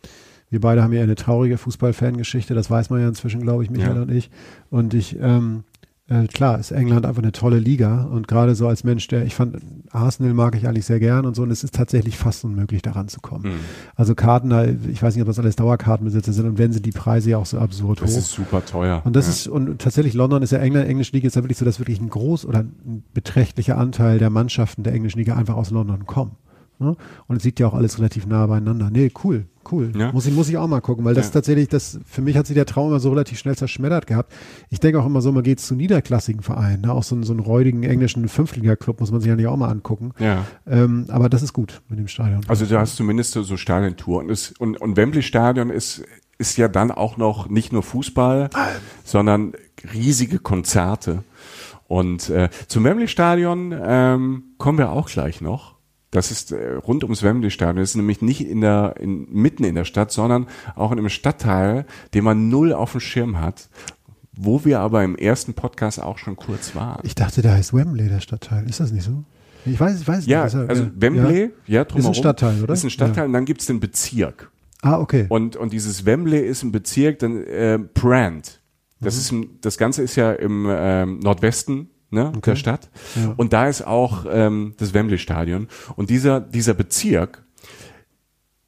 [0.49, 3.95] wir beide haben ja eine traurige Fußballfangeschichte, das weiß man ja inzwischen, glaube ich, Michael
[3.95, 4.01] ja.
[4.01, 4.29] und ich.
[4.69, 5.63] Und ich ähm,
[6.09, 9.35] äh, klar, ist England einfach eine tolle Liga und gerade so als Mensch, der, ich
[9.35, 9.57] fand,
[9.91, 13.07] Arsenal mag ich eigentlich sehr gern und so und es ist tatsächlich fast unmöglich, daran
[13.07, 13.53] zu kommen.
[13.53, 13.59] Mhm.
[13.95, 14.51] Also Karten,
[14.91, 17.45] ich weiß nicht, ob das alles Dauerkartenbesitzer sind und wenn sind die Preise ja auch
[17.45, 18.15] so absurd das hoch.
[18.15, 19.01] Das ist super teuer.
[19.05, 19.31] Und das ja.
[19.31, 22.01] ist, und tatsächlich London ist ja England, englische Liga ist ja wirklich so, dass wirklich
[22.01, 26.35] ein groß oder ein beträchtlicher Anteil der Mannschaften der englischen Liga einfach aus London kommen.
[26.83, 26.95] Ne?
[27.27, 28.89] Und es sieht ja auch alles relativ nah beieinander.
[28.91, 29.91] Nee, cool, cool.
[29.97, 30.11] Ja.
[30.11, 31.33] Muss, ich, muss ich auch mal gucken, weil das ja.
[31.33, 34.33] tatsächlich, das, für mich hat sich der Traum immer so relativ schnell zerschmettert gehabt.
[34.69, 36.91] Ich denke auch immer so, man geht zu niederklassigen Vereinen, ne?
[36.91, 40.11] auch so, so einen räudigen englischen Fünftliga-Club muss man sich ja auch mal angucken.
[40.19, 40.45] Ja.
[40.67, 42.41] Ähm, aber das ist gut mit dem Stadion.
[42.47, 46.03] Also du hast zumindest so, so Stadiontour und, und, und Wembley-Stadion ist,
[46.37, 48.49] ist ja dann auch noch nicht nur Fußball,
[49.03, 49.53] sondern
[49.93, 51.23] riesige Konzerte.
[51.87, 55.72] Und äh, zum Wembley-Stadion ähm, kommen wir auch gleich noch.
[56.13, 57.77] Das ist äh, rund ums Wembley Stadion.
[57.77, 61.09] Das ist nämlich nicht in der, in, mitten in der Stadt, sondern auch in einem
[61.09, 63.67] Stadtteil, den man null auf dem Schirm hat.
[64.35, 66.99] Wo wir aber im ersten Podcast auch schon kurz waren.
[67.03, 68.67] Ich dachte, der heißt Wembley, der Stadtteil.
[68.67, 69.23] Ist das nicht so?
[69.65, 70.53] Ich weiß, ich weiß Ja, nicht.
[70.53, 70.89] Ist er- also ja.
[70.95, 72.11] Wembley, ja, drumherum.
[72.11, 72.73] Ist ein Stadtteil, oder?
[72.73, 74.51] Ist ein Stadtteil und dann gibt's den Bezirk.
[74.81, 75.25] Ah, okay.
[75.29, 78.59] Und, und dieses Wembley ist ein Bezirk, dann äh, Brand.
[78.99, 79.05] Mhm.
[79.05, 82.89] Das ist ein, das Ganze ist ja im ähm, Nordwesten ne, der Stadt.
[83.15, 83.33] Ja.
[83.35, 85.67] Und da ist auch ähm, das Wembley Stadion.
[85.95, 87.43] Und dieser, dieser Bezirk,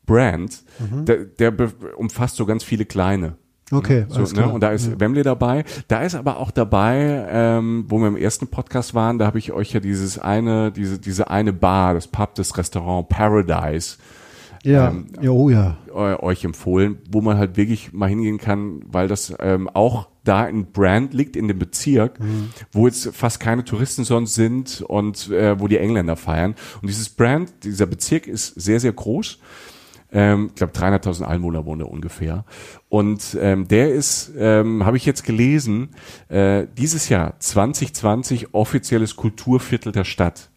[0.06, 1.06] Brand, Mhm.
[1.06, 1.54] der, der
[1.98, 3.38] umfasst so ganz viele kleine.
[3.72, 4.48] Okay, So, alles ne?
[4.48, 5.64] Und da ist Wembley dabei.
[5.88, 9.52] Da ist aber auch dabei, ähm, wo wir im ersten Podcast waren, da habe ich
[9.54, 13.98] euch ja dieses eine, diese, diese eine Bar, das Pub, das Restaurant Paradise
[14.64, 15.78] ja, ähm, ja, oh ja.
[15.94, 20.72] euch empfohlen, wo man halt wirklich mal hingehen kann, weil das ähm, auch da in
[20.72, 22.20] Brand liegt, in dem Bezirk,
[22.72, 26.56] wo jetzt fast keine Touristen sonst sind und äh, wo die Engländer feiern.
[26.82, 29.40] Und dieses Brand, dieser Bezirk ist sehr, sehr groß.
[30.12, 32.46] Ähm, ich glaube, 300.000 Einwohner wohnen da ungefähr.
[32.90, 35.90] Und ähm, der ist, ähm, habe ich jetzt gelesen,
[36.30, 40.50] äh, dieses Jahr 2020 offizielles Kulturviertel der Stadt.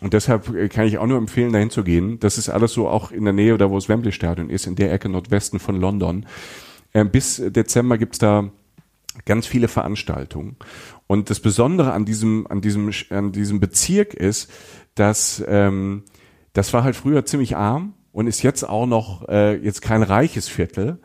[0.00, 2.18] Und deshalb äh, kann ich auch nur empfehlen, dahin zu gehen.
[2.20, 4.74] Das ist alles so auch in der Nähe, da wo das Wembley Stadion ist, in
[4.74, 6.26] der Ecke Nordwesten von London.
[6.92, 8.50] Ähm, bis Dezember gibt's da
[9.24, 10.56] ganz viele Veranstaltungen.
[11.06, 14.50] Und das Besondere an diesem, an diesem, an diesem Bezirk ist,
[14.94, 16.04] dass ähm,
[16.52, 20.48] das war halt früher ziemlich arm und ist jetzt auch noch äh, jetzt kein reiches
[20.48, 21.00] Viertel,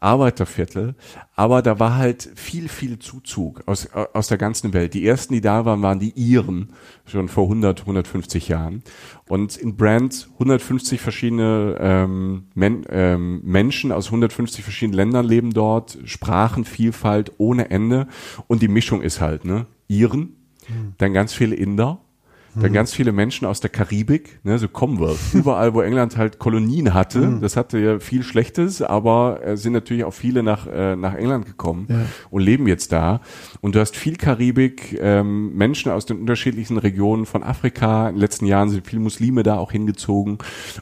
[0.00, 0.94] Arbeiterviertel,
[1.36, 4.94] aber da war halt viel, viel Zuzug aus, aus der ganzen Welt.
[4.94, 6.70] Die ersten, die da waren, waren die Iren,
[7.04, 8.82] schon vor 100, 150 Jahren.
[9.28, 15.98] Und in Brand 150 verschiedene ähm, Men ähm, Menschen aus 150 verschiedenen Ländern leben dort,
[16.04, 18.08] Sprachenvielfalt ohne Ende.
[18.46, 20.36] Und die Mischung ist halt, ne, Iren,
[20.98, 22.00] dann ganz viele Inder,
[22.56, 26.94] dann ganz viele Menschen aus der Karibik, ne, so Commonwealth, überall, wo England halt Kolonien
[26.94, 27.38] hatte.
[27.40, 31.46] Das hatte ja viel Schlechtes, aber äh, sind natürlich auch viele nach, äh, nach England
[31.46, 31.96] gekommen Ja.
[32.30, 33.20] und leben jetzt da.
[33.60, 38.08] Und du hast viel Karibik, ähm, Menschen aus den unterschiedlichen Regionen von Afrika.
[38.08, 40.38] In den letzten Jahren sind viele Muslime da auch hingezogen.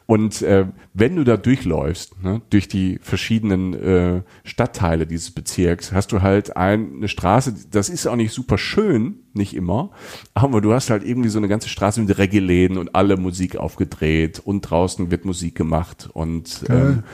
[0.06, 6.12] Und äh, wenn du da durchläufst, ne, durch die verschiedenen äh, Stadtteile dieses Bezirks, hast
[6.12, 9.90] du halt ein, eine Straße, das ist auch nicht super schön, nicht immer,
[10.34, 14.40] aber du hast halt irgendwie so eine ganze Straße mit Reggae-Läden und alle Musik aufgedreht
[14.44, 17.04] und draußen wird Musik gemacht und ähm,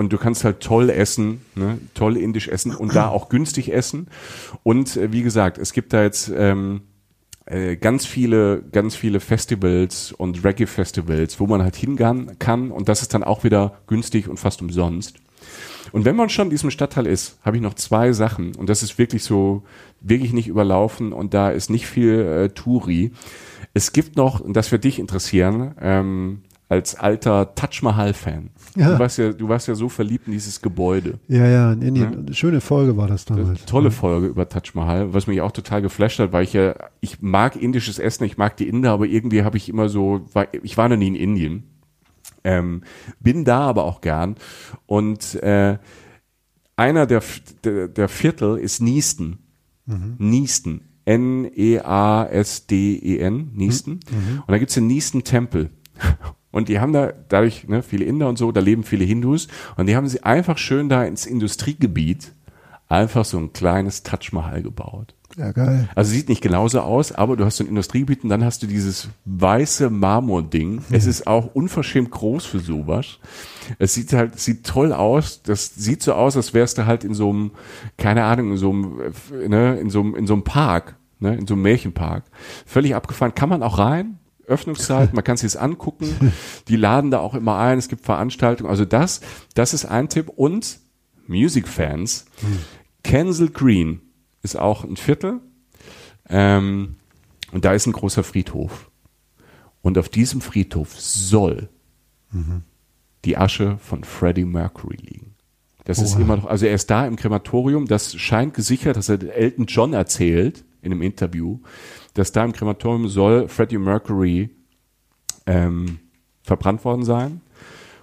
[0.00, 1.76] und du kannst halt toll essen, ne?
[1.92, 4.06] toll indisch essen und da auch günstig essen
[4.62, 6.80] und äh, wie gesagt, es gibt da jetzt ähm,
[7.44, 13.02] äh, ganz viele, ganz viele Festivals und Reggae-Festivals, wo man halt hingehen kann und das
[13.02, 15.16] ist dann auch wieder günstig und fast umsonst.
[15.92, 18.82] Und wenn man schon in diesem Stadtteil ist, habe ich noch zwei Sachen und das
[18.82, 19.64] ist wirklich so,
[20.00, 23.12] wirklich nicht überlaufen und da ist nicht viel äh, Touri.
[23.74, 28.50] Es gibt noch, und das wird dich interessieren, ähm, als alter Taj Mahal-Fan.
[28.76, 28.92] Ja.
[28.92, 31.18] Du, warst ja, du warst ja so verliebt in dieses Gebäude.
[31.26, 32.20] Ja, ja, in Indien.
[32.20, 33.64] Eine Schöne Folge war das damals.
[33.64, 37.20] Tolle Folge über Taj Mahal, was mich auch total geflasht hat, weil ich ja, ich
[37.20, 40.24] mag indisches Essen, ich mag die Inder, aber irgendwie habe ich immer so,
[40.62, 41.64] ich war noch nie in Indien.
[42.44, 42.84] Ähm,
[43.18, 44.36] bin da aber auch gern.
[44.86, 45.76] Und äh,
[46.76, 47.22] einer der,
[47.64, 49.38] der, der Viertel ist Neaston.
[50.18, 50.82] Neaston.
[51.04, 51.50] N-E-A-S-D-E-N.
[53.54, 53.94] Neaston.
[53.94, 55.70] Und da gibt's den Neaston Tempel.
[56.50, 59.48] Und die haben da dadurch ne, viele Inder und so, da leben viele Hindus.
[59.76, 62.32] Und die haben sie einfach schön da ins Industriegebiet
[62.88, 65.14] einfach so ein kleines Taj Mahal gebaut.
[65.36, 65.88] Ja, geil.
[65.94, 68.66] Also sieht nicht genauso aus, aber du hast so ein Industriegebiet und dann hast du
[68.66, 70.82] dieses weiße Marmording.
[70.90, 73.18] Es ist auch unverschämt groß für sowas.
[73.78, 75.42] Es sieht halt, sieht toll aus.
[75.42, 77.52] Das sieht so aus, als wärst du halt in so einem,
[77.96, 81.36] keine Ahnung, in so einem, äh, ne, in so einem, in so einem Park, ne,
[81.36, 82.24] in so einem Märchenpark.
[82.66, 83.34] Völlig abgefahren.
[83.34, 84.18] Kann man auch rein?
[84.50, 86.32] Öffnungszeit, man kann sich das angucken.
[86.68, 87.78] Die laden da auch immer ein.
[87.78, 88.68] Es gibt Veranstaltungen.
[88.70, 89.20] Also das,
[89.54, 90.28] das ist ein Tipp.
[90.28, 90.80] Und
[91.26, 92.26] Music-Fans,
[93.02, 94.02] Kensal Green
[94.42, 95.40] ist auch ein Viertel.
[96.28, 96.96] Ähm,
[97.52, 98.90] und da ist ein großer Friedhof.
[99.82, 101.68] Und auf diesem Friedhof soll
[103.24, 105.34] die Asche von Freddie Mercury liegen.
[105.84, 106.20] Das ist Oha.
[106.20, 109.92] immer noch, also er ist da im Krematorium, das scheint gesichert, dass er Elton John
[109.92, 111.58] erzählt in einem Interview,
[112.14, 114.50] dass da im Krematorium soll Freddie Mercury
[115.46, 115.98] ähm,
[116.42, 117.40] verbrannt worden sein.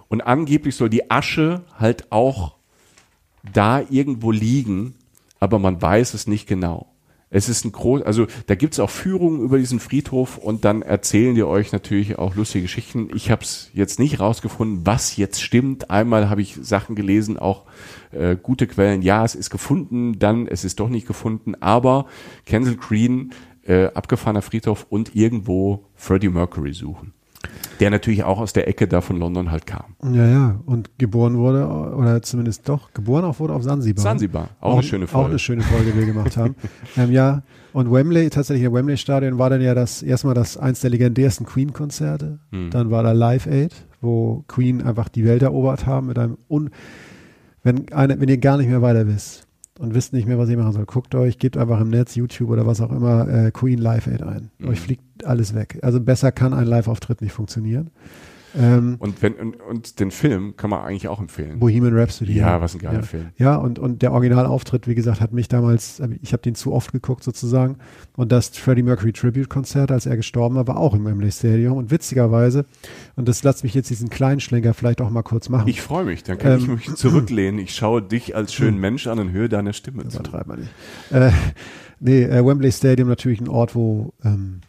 [0.08, 2.56] Und angeblich soll die Asche halt auch
[3.54, 4.96] da irgendwo liegen,
[5.39, 6.93] aber man weiß es nicht genau.
[7.30, 11.36] Es ist ein groß, also da gibt's auch Führungen über diesen Friedhof und dann erzählen
[11.36, 13.10] die euch natürlich auch lustige Geschichten.
[13.13, 15.91] Ich habe es jetzt nicht rausgefunden, was jetzt stimmt.
[15.91, 17.63] Einmal habe ich Sachen gelesen, auch
[18.12, 19.02] äh, gute Quellen.
[19.02, 21.56] Ja, es ist gefunden, dann es ist doch nicht gefunden.
[21.60, 22.06] Aber
[22.46, 23.34] Kensal Green,
[23.67, 27.13] äh, abgefahrener Friedhof und irgendwo Freddie Mercury suchen.
[27.80, 29.95] Der natürlich auch aus der Ecke da von London halt kam.
[30.03, 30.60] Ja, ja.
[30.65, 34.01] Und geboren wurde, oder zumindest doch, geboren auch wurde auf Sansibar.
[34.01, 35.25] Sansibar, auch, eine schöne Folge.
[35.25, 36.56] Auch eine schöne Folge, die wir gemacht haben.
[36.97, 40.89] ähm, ja, und Wembley, tatsächlich im Wembley-Stadion war dann ja das erstmal das eins der
[40.89, 42.39] legendärsten Queen-Konzerte.
[42.51, 42.71] Hm.
[42.71, 46.71] Dann war da Live Aid, wo Queen einfach die Welt erobert haben mit einem un
[47.63, 49.46] wenn eine, wenn ihr gar nicht mehr weiter wisst
[49.79, 52.49] und wisst nicht mehr, was ihr machen soll, guckt euch, gebt einfach im Netz, YouTube
[52.49, 54.51] oder was auch immer, äh, Queen Live Aid ein.
[54.59, 54.69] Mhm.
[54.69, 55.79] Euch fliegt alles weg.
[55.81, 57.91] Also besser kann ein Live-Auftritt nicht funktionieren.
[58.58, 61.60] Ähm, Und, wenn, und, und den Film kann man eigentlich auch empfehlen.
[61.60, 62.34] Bohemian Rhapsody.
[62.34, 63.02] Ja, was ein geiler ja.
[63.04, 63.28] Film.
[63.38, 66.91] Ja, und, und der Originalauftritt, wie gesagt, hat mich damals, ich habe den zu oft
[66.91, 67.78] geguckt sozusagen.
[68.15, 71.78] Und das Freddie Mercury Tribute Konzert, als er gestorben war, war auch im Wembley Stadium.
[71.78, 72.65] Und witzigerweise,
[73.15, 75.67] und das lasst mich jetzt diesen kleinen Schlenker vielleicht auch mal kurz machen.
[75.67, 77.60] Ich freue mich, dann kann ich Ähm, mich zurücklehnen.
[77.60, 80.17] Ich schaue dich als schönen Mensch an und höre deine Stimme zu.
[80.20, 80.72] Übertreibt man nicht.
[81.12, 81.32] Äh,
[82.00, 84.62] nee, äh, Wembley Stadium natürlich ein Ort, wo ähm,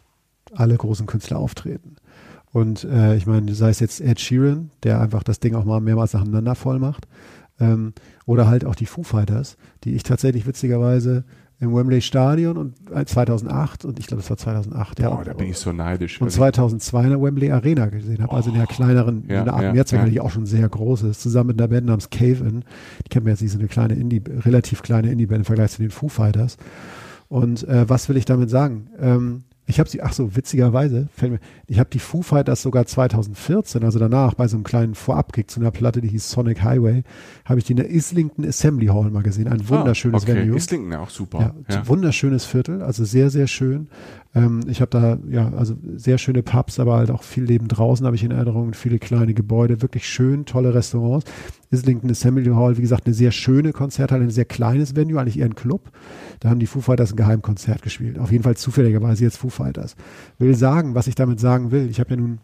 [0.53, 1.95] alle großen Künstler auftreten.
[2.51, 5.81] Und äh, ich meine, sei es jetzt Ed Sheeran, der einfach das Ding auch mal
[5.81, 7.07] mehrmals nacheinander voll macht,
[7.59, 7.93] ähm,
[8.25, 11.25] oder halt auch die Foo Fighters, die ich tatsächlich witzigerweise
[11.61, 15.09] im Wembley Stadion und äh, 2008 und ich glaube, es war 2008, ja.
[15.09, 16.21] Boah, da bin ich so neidisch.
[16.21, 19.45] und Also, 2002 in der Wembley Arena gesehen habe, also in der kleineren, Ja, in
[19.45, 20.05] der Art ja, Mehrzweck, ja.
[20.05, 22.63] die auch schon sehr groß ist, zusammen mit einer Band namens Cave In.
[23.05, 25.81] Die kennt man jetzt nicht, so eine kleine Indie, relativ kleine Indie-Band im Vergleich zu
[25.81, 26.55] den Foo Fighters.
[27.27, 28.87] Und äh, was will ich damit sagen?
[28.97, 32.87] Ähm, ich habe sie, ach so, witzigerweise, fällt mir, ich habe die Foo Fighters sogar
[32.87, 37.03] 2014, also danach, bei so einem kleinen Vorabkick zu einer Platte, die hieß Sonic Highway,
[37.45, 39.47] habe ich die in der Islington Assembly Hall mal gesehen.
[39.47, 40.41] Ein wunderschönes ah, okay.
[40.41, 40.57] Venue.
[40.57, 41.53] Islington auch super.
[41.69, 41.87] Ja, Ja.
[41.87, 43.89] wunderschönes Viertel, also sehr, sehr schön.
[44.35, 48.05] Ähm, ich habe da, ja, also sehr schöne Pubs, aber halt auch viel Leben draußen
[48.05, 51.25] habe ich in Erinnerung, viele kleine Gebäude, wirklich schön, tolle Restaurants.
[51.71, 55.45] Islington Assembly Hall, wie gesagt, eine sehr schöne Konzerthalle, ein sehr kleines Venue, eigentlich eher
[55.45, 55.91] ein Club.
[56.39, 58.17] Da haben die Foo Fighters ein Geheimkonzert gespielt.
[58.19, 59.95] Auf jeden Fall zufälligerweise jetzt Foo Fighters.
[60.37, 61.89] Will sagen, was ich damit sagen will.
[61.89, 62.39] Ich habe ja nun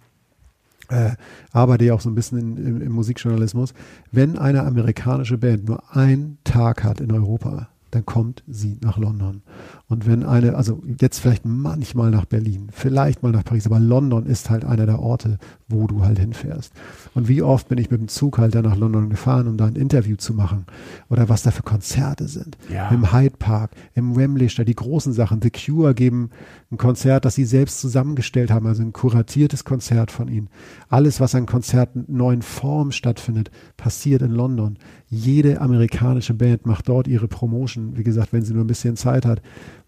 [0.89, 1.11] äh,
[1.51, 3.73] arbeite ja auch so ein bisschen in, im, im Musikjournalismus.
[4.11, 9.41] Wenn eine amerikanische Band nur einen Tag hat in Europa, dann kommt sie nach London.
[9.87, 14.25] Und wenn eine, also jetzt vielleicht manchmal nach Berlin, vielleicht mal nach Paris, aber London
[14.25, 16.73] ist halt einer der Orte, wo du halt hinfährst.
[17.13, 19.65] Und wie oft bin ich mit dem Zug halt dann nach London gefahren, um da
[19.65, 20.65] ein Interview zu machen
[21.09, 22.57] oder was da für Konzerte sind.
[22.69, 22.89] Ja.
[22.89, 25.39] Im Hyde Park, im Wembley Stadion, die großen Sachen.
[25.41, 26.31] The Cure geben
[26.71, 30.49] ein Konzert, das sie selbst zusammengestellt haben, also ein kuratiertes Konzert von ihnen.
[30.89, 34.77] Alles, was an Konzerten neuen Formen stattfindet, passiert in London.
[35.07, 39.25] Jede amerikanische Band macht dort ihre Promotion, wie gesagt, wenn sie nur ein bisschen Zeit
[39.25, 39.41] hat.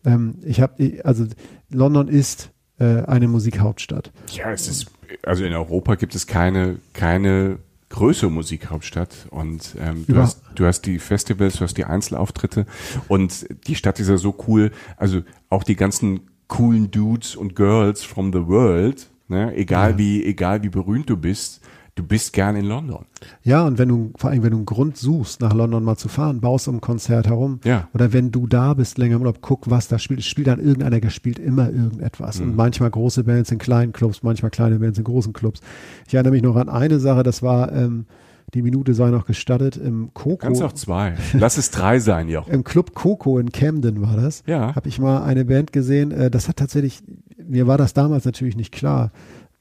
[0.06, 1.26] Ähm, ich habe, also
[1.70, 4.12] London ist äh, eine Musikhauptstadt.
[4.32, 4.88] Ja, es ist,
[5.24, 10.66] also in Europa gibt es keine, keine größere Musikhauptstadt und ähm, du, Über- hast, du
[10.66, 12.66] hast die Festivals, du hast die Einzelauftritte
[13.08, 18.04] und die Stadt ist ja so cool, also auch die ganzen coolen Dudes und Girls
[18.04, 19.98] from the world, ne, egal Ja.
[19.98, 21.62] wie, egal wie berühmt du bist,
[21.98, 23.06] du bist gern in London.
[23.44, 26.08] Ja, und wenn du, vor allem, wenn du einen Grund suchst, nach London mal zu
[26.08, 27.60] fahren, baust um ein Konzert herum.
[27.64, 27.90] Ja.
[27.94, 30.20] Oder wenn du da bist, länger im Urlaub, guck, was da spielt.
[30.20, 32.40] Es spielt dann irgendeiner, der spielt immer irgendetwas.
[32.40, 32.50] Mhm.
[32.50, 35.62] Und manchmal große Bands in kleinen Clubs, manchmal kleine Bands in großen Clubs.
[36.08, 38.06] Ich erinnere mich noch an eine Sache, das war, ähm,
[38.54, 40.38] die Minute sei noch gestattet, im Coco.
[40.38, 41.16] Kannst auch zwei.
[41.34, 42.50] Lass es drei sein, Jochen.
[42.54, 44.44] Im Club Coco in Camden war das.
[44.46, 44.74] Ja.
[44.74, 46.12] Habe ich mal eine Band gesehen.
[46.12, 47.04] Äh, das hat tatsächlich,
[47.46, 49.12] mir war das damals natürlich nicht klar,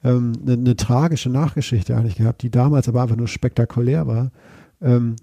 [0.04, 4.30] ähm, eine, eine tragische Nachgeschichte eigentlich gehabt, die damals aber einfach nur spektakulär war.
[4.80, 5.16] Ähm,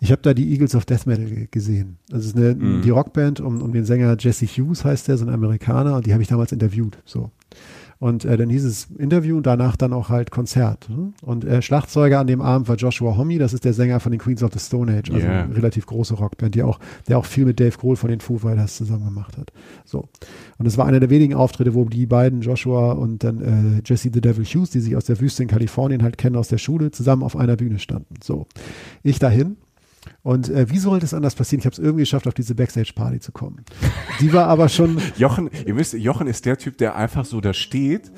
[0.00, 1.96] ich habe da die Eagles of Death Metal ge- gesehen.
[2.08, 2.82] Das ist eine, Mhm.
[2.82, 6.12] die Rockband um, um den Sänger Jesse Hughes heißt der, so ein Amerikaner, und die
[6.12, 6.98] habe ich damals interviewt.
[7.04, 7.30] So.
[8.02, 10.88] Und äh, dann hieß es Interview und danach dann auch halt Konzert.
[10.88, 11.12] Ne?
[11.22, 14.20] Und äh, Schlagzeuger an dem Abend war Joshua Homme, das ist der Sänger von den
[14.20, 15.44] Queens of the Stone Age, also Yeah.
[15.44, 18.38] eine relativ große Rockband, die auch, der auch viel mit Dave Grohl von den Foo
[18.38, 19.52] Fighters zusammen gemacht hat.
[19.84, 20.08] So.
[20.58, 24.10] Und es war einer der wenigen Auftritte, wo die beiden, Joshua und dann äh, Jesse
[24.12, 26.90] the Devil Hughes, die sich aus der Wüste in Kalifornien halt kennen aus der Schule,
[26.90, 28.16] zusammen auf einer Bühne standen.
[28.20, 28.46] So.
[29.04, 29.58] Ich dahin.
[30.22, 31.60] Und äh, wie sollte es anders passieren?
[31.60, 33.64] Ich habe es irgendwie geschafft, auf diese Backstage-Party zu kommen.
[34.20, 37.52] Die war aber schon, Jochen, ihr wisst, Jochen ist der Typ, der einfach so da
[37.52, 38.10] steht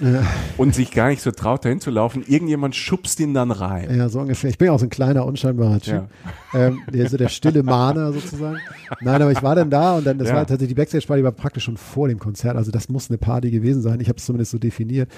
[0.57, 2.25] und sich gar nicht so traut, dahin zu laufen.
[2.27, 3.95] Irgendjemand schubst ihn dann rein.
[3.97, 4.51] Ja, so ungefähr.
[4.51, 6.09] Ich bin ja auch so ein kleiner, unscheinbarer Typ.
[6.55, 8.59] Ähm, der, so der stille Mahner sozusagen.
[9.01, 10.35] Nein, aber ich war dann da und dann, das Ja.
[10.35, 12.57] war tatsächlich, die Backstage-Party war praktisch schon vor dem Konzert.
[12.57, 14.01] Also das muss eine Party gewesen sein.
[14.01, 15.11] Ich habe es zumindest so definiert.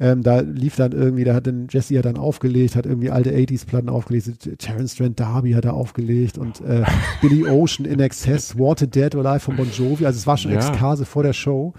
[0.00, 3.30] Ähm, da lief dann irgendwie, da hat dann Jesse hat dann aufgelegt, hat irgendwie alte
[3.32, 4.48] 80s-Platten aufgelegt.
[4.58, 6.84] Terence Trent D'Arby hat er aufgelegt und äh,
[7.20, 10.06] Billy Ocean in Excess, Water Dead or Alive von Bon Jovi.
[10.06, 10.58] Also es war schon Ja.
[10.58, 11.74] Ekstase vor der Show.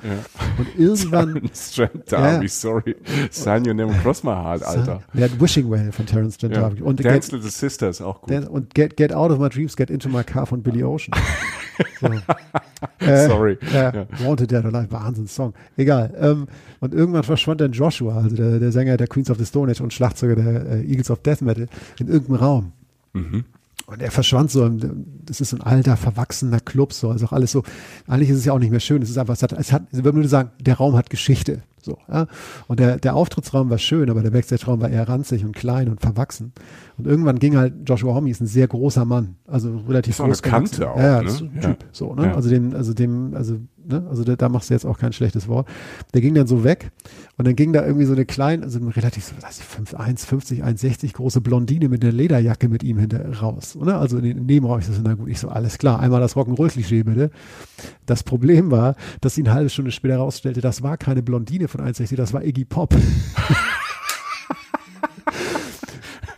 [0.58, 1.34] Und irgendwann.
[1.74, 2.96] Trent D'Arby, sorry.
[3.32, 5.02] Sign Your Name Across My Heart, Alter.
[5.14, 6.68] Der hat Wishing Well von Terence Trent Ja.
[6.68, 6.82] D'Arby.
[6.82, 8.32] Und Dance Get, Little Sister ist auch gut.
[8.32, 11.14] Dan- und get, get Out of My Dreams, Get Into My Car von Billy Ocean.
[12.00, 12.08] So.
[13.00, 13.58] Äh, Sorry.
[13.74, 14.08] Ja, Ja.
[14.24, 15.54] Wanted Dead or Alive, Wahnsinnssong.
[15.76, 16.14] Egal.
[16.20, 16.48] Ähm,
[16.80, 19.82] und irgendwann verschwand dann Joshua, also der, der Sänger der Queens of the Stone Age
[19.82, 21.68] und Schlagzeuger der äh, Eagles of Death Metal,
[22.00, 22.72] in irgendeinem Raum.
[23.14, 23.44] Mhm.
[23.88, 27.52] Und er verschwand so, das ist so ein alter, verwachsener Club, so, also auch alles
[27.52, 27.64] so,
[28.08, 29.84] eigentlich ist es ja auch nicht mehr schön, es ist einfach, es hat, es hat,
[29.92, 32.28] ich würde nur sagen, der Raum hat Geschichte, so, ja.
[32.68, 36.02] Und der, der Auftrittsraum war schön, aber der Backstage-Raum war eher ranzig und klein und
[36.02, 36.52] verwachsen.
[36.98, 40.26] Und irgendwann ging halt, Joshua Homme ist ein sehr großer Mann, also relativ Ist auch
[40.26, 40.42] eine groß.
[40.42, 41.28] Kante auch, ja, ja, ne?
[41.30, 41.62] ist ein Ja.
[41.62, 42.26] Typ, so, ne?
[42.28, 42.36] Ja.
[42.36, 44.06] Also dem, also dem, also, ne?
[44.10, 45.68] Also da, da machst du jetzt auch kein schlechtes Wort.
[46.14, 46.92] Der ging dann so weg
[47.40, 51.14] und dann ging da irgendwie so eine kleine, also relativ, so, weiß ich, 1,50, 1,60
[51.14, 54.02] große Blondine mit einer Lederjacke mit ihm hinter raus, oder?
[54.02, 57.04] Also in den Nebenraum, ich so, na gut, ich so, alles klar, einmal das Rock'n'Roll-Klischee
[57.04, 57.32] bitte.
[58.06, 61.80] Das Problem war, dass sie eine halbe Stunde später rausstellte, das war keine Blondine von
[61.80, 62.94] 1,60, das war Iggy Pop.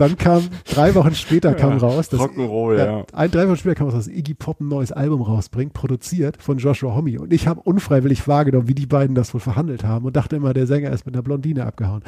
[0.01, 3.05] Dann kam, drei Wochen später kam raus, dass Rock'n'Roll, ja.
[3.13, 6.57] ein, drei Wochen später kam raus, dass Iggy Pop ein neues Album rausbringt, produziert von
[6.57, 7.21] Joshua Homme.
[7.21, 10.55] Und ich habe unfreiwillig wahrgenommen, wie die beiden das wohl verhandelt haben und dachte immer,
[10.55, 12.01] der Sänger ist mit einer Blondine abgehauen.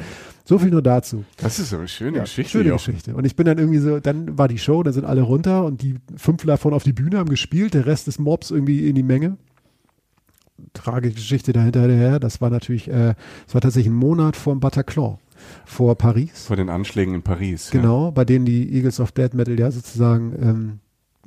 [0.44, 1.22] So viel nur dazu.
[1.36, 2.50] Das ist aber eine schöne Geschichte.
[2.50, 2.72] Schöne.
[2.72, 3.14] Geschichte.
[3.14, 5.80] Und ich bin dann irgendwie so, dann war die Show, dann sind alle runter und
[5.80, 9.04] die fünf davon auf die Bühne haben gespielt, der Rest des Mobs irgendwie in die
[9.04, 9.36] Menge.
[10.72, 12.18] Tragische Geschichte dahinterher.
[12.18, 13.14] Das war natürlich, äh,
[13.46, 15.18] das war tatsächlich ein Monat vor dem Bataclan,
[15.64, 16.46] vor Paris.
[16.46, 17.70] Vor den Anschlägen in Paris.
[17.70, 20.80] Genau, bei denen die Eagles of Dead Metal ja sozusagen ähm,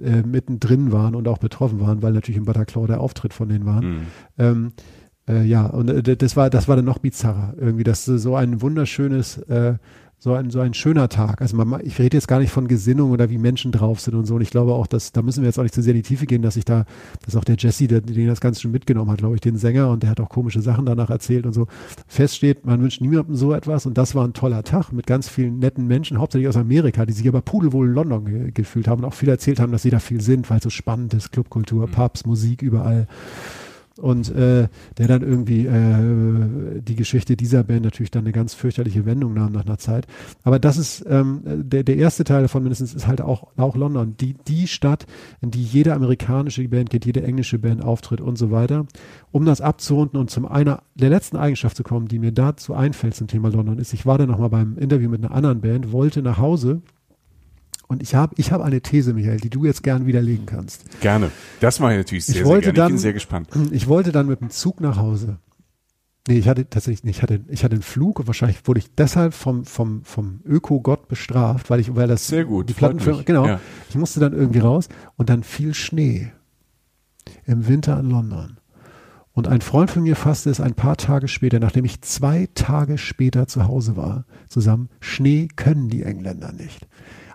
[0.04, 3.66] äh, mittendrin waren und auch betroffen waren, weil natürlich im Bataclan der Auftritt von denen
[3.66, 3.82] war.
[3.82, 3.90] Ja.
[3.90, 4.02] Mhm.
[4.38, 4.72] Ähm,
[5.28, 7.56] äh, ja, und äh, das war, das war dann noch bizarrer.
[7.58, 9.76] Irgendwie, das ist so ein wunderschönes, äh,
[10.20, 11.42] so ein, so ein schöner Tag.
[11.42, 14.26] Also man, ich rede jetzt gar nicht von Gesinnung oder wie Menschen drauf sind und
[14.26, 14.36] so.
[14.36, 16.08] Und ich glaube auch, dass, da müssen wir jetzt auch nicht zu sehr in die
[16.08, 16.86] Tiefe gehen, dass ich da,
[17.24, 19.90] dass auch der Jesse, der, den das Ganze schon mitgenommen hat, glaube ich, den Sänger
[19.90, 21.68] und der hat auch komische Sachen danach erzählt und so,
[22.08, 25.60] feststeht, man wünscht niemandem so etwas und das war ein toller Tag mit ganz vielen
[25.60, 29.06] netten Menschen, hauptsächlich aus Amerika, die sich aber pudelwohl in London ge gefühlt haben und
[29.06, 31.88] auch viel erzählt haben, dass sie da viel sind, weil es so spannend ist, Clubkultur,
[31.88, 33.08] Pubs, Musik überall.
[33.98, 34.68] Und äh,
[34.98, 39.52] der dann irgendwie äh, die Geschichte dieser Band natürlich dann eine ganz fürchterliche Wendung nahm
[39.54, 40.08] nach einer Zeit.
[40.44, 44.16] Aber das ist ähm, der, der erste Teil davon mindestens ist halt auch, auch London,
[44.20, 45.06] die, die Stadt,
[45.42, 48.86] in die jede amerikanische Band geht, jede englische Band auftritt und so weiter.
[49.32, 53.16] Um das abzurunden und zum einer der letzten Eigenschaft zu kommen, die mir dazu einfällt
[53.16, 56.22] zum Thema London, ist, ich war dann nochmal beim Interview mit einer anderen Band, wollte
[56.22, 56.82] nach Hause
[57.88, 60.84] und ich habe ich hab eine These, Michael, die du jetzt gern widerlegen kannst.
[61.02, 61.32] Gerne.
[61.60, 62.74] Das mache ich natürlich sehr, Ich sehr wollte gerne.
[62.74, 63.50] ich dann- bin sehr gespannt.
[63.72, 65.38] Ich wollte dann mit dem Zug nach Hause.
[66.30, 67.18] Nee, ich hatte tatsächlich nicht.
[67.18, 71.08] Ich hatte, ich hatte einen Flug und wahrscheinlich wurde ich deshalb vom, vom, vom Öko-Gott
[71.08, 73.46] bestraft, weil ich, weil das Sehr gut, die Plattenfirma, genau.
[73.48, 73.62] Ja.
[73.90, 76.34] Ich musste dann irgendwie raus und dann fiel Schnee
[77.46, 78.58] im Winter in London.
[79.32, 82.98] Und ein Freund von mir fasste es ein paar Tage später, nachdem ich zwei Tage
[82.98, 84.90] später zu Hause war, zusammen.
[85.00, 86.88] Schnee können die Engländer nicht.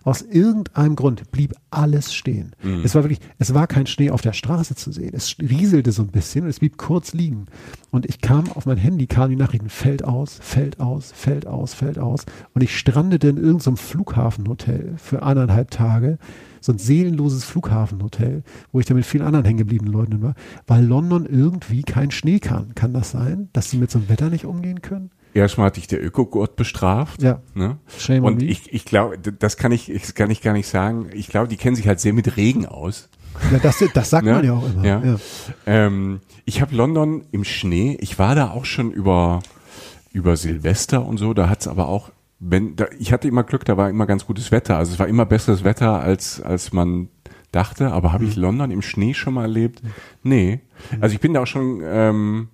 [0.05, 2.55] Aus irgendeinem Grund blieb alles stehen.
[2.85, 5.13] Es war wirklich, es war kein Schnee auf der Straße zu sehen.
[5.15, 7.47] Es rieselte so ein bisschen und es blieb kurz liegen.
[7.91, 11.75] Und ich kam auf mein Handy, kamen die Nachrichten, fällt aus, fällt aus, fällt aus,
[11.75, 12.27] fällt aus.
[12.55, 16.19] Und ich strandete in irgendeinem Flughafenhotel für anderthalb Tage.
[16.61, 20.35] So ein seelenloses Flughafenhotel, wo ich dann mit vielen anderen hängengebliebenen Leuten war,
[20.67, 22.75] weil London irgendwie kein Schnee kann.
[22.75, 25.11] Kann das sein, dass sie mit so einem Wetter nicht umgehen können?
[25.35, 27.23] Erstmal hat dich der Ökogott bestraft.
[27.23, 27.41] Ja.
[27.55, 27.79] Ne?
[27.99, 31.09] Shame Und ich, ich glaube, das kann ich, das kann ich gar nicht sagen.
[31.15, 33.09] Ich glaube, die kennen sich halt sehr mit Regen aus.
[33.51, 34.33] Ja, das, das sagt Ne?
[34.33, 34.85] man ja auch immer.
[34.85, 35.03] Ja.
[35.03, 35.17] Ja.
[35.67, 37.97] Ähm, ich habe London im Schnee.
[38.01, 39.41] Ich war da auch schon über,
[40.13, 41.33] über Silvester und so.
[41.33, 44.51] Da hat's aber auch, wenn, da, ich hatte immer Glück, da war immer ganz gutes
[44.53, 44.77] Wetter.
[44.77, 47.09] Also es war immer besseres Wetter, als, als man
[47.53, 47.91] dachte.
[47.93, 48.43] Aber habe ich Mhm.
[48.43, 49.81] London im Schnee schon mal erlebt?
[50.23, 50.61] Nee.
[51.01, 52.49] Also ich bin da auch schon, ähm,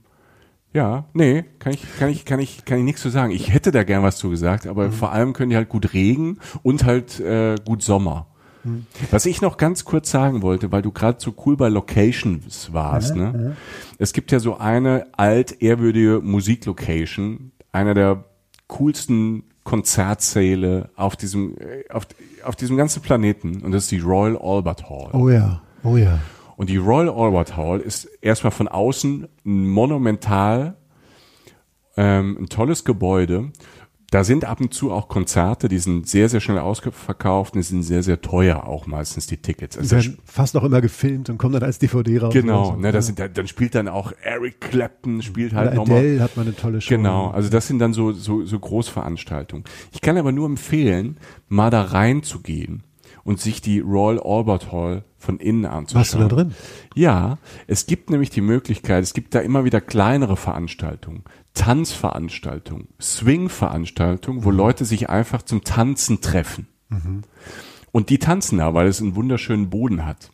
[0.74, 3.30] ja, nee, kann ich, kann ich, kann ich, kann ich nichts zu sagen.
[3.32, 4.92] Ich hätte da gern was zu gesagt, aber Mhm.
[4.92, 8.26] vor allem können die halt gut Regen und halt äh, gut Sommer.
[8.64, 8.86] Mhm.
[9.10, 13.14] Was ich noch ganz kurz sagen wollte, weil du gerade so cool bei Locations warst,
[13.16, 13.56] ne?
[13.98, 18.24] Es gibt ja so eine altehrwürdige Musiklocation, einer der
[18.66, 22.06] coolsten Konzertsäle auf diesem, äh, auf,
[22.44, 25.10] auf diesem ganzen Planeten und das ist die Royal Albert Hall.
[25.12, 26.18] Oh ja, oh ja.
[26.58, 30.76] Und die Royal Albert Hall ist erstmal von außen monumental,
[31.96, 33.52] ähm, ein tolles Gebäude.
[34.10, 37.62] Da sind ab und zu auch Konzerte, die sind sehr, sehr schnell ausverkauft und die
[37.62, 39.76] sind sehr, sehr teuer auch meistens die Tickets.
[39.76, 42.34] Die Also da werden fast noch immer gefilmt und kommen dann als DVD raus.
[42.34, 42.76] Genau, so.
[42.76, 45.98] ne, das sind, dann spielt dann auch Eric Clapton, spielt halt nochmal.
[45.98, 46.88] Adele hat mal eine tolle Show.
[46.88, 49.62] Genau, also das sind dann so, so, so Großveranstaltungen.
[49.92, 52.82] Ich kann aber nur empfehlen, mal da reinzugehen
[53.28, 56.00] und sich die Royal Albert Hall von innen anzuschauen.
[56.00, 56.54] Warst du da drin?
[56.94, 64.44] Ja, es gibt nämlich die Möglichkeit, es gibt da immer wieder kleinere Veranstaltungen, Tanzveranstaltungen, Swing-Veranstaltungen,
[64.44, 66.68] wo Leute sich einfach zum Tanzen treffen.
[67.92, 70.30] Und die tanzen da, weil es einen wunderschönen Boden hat.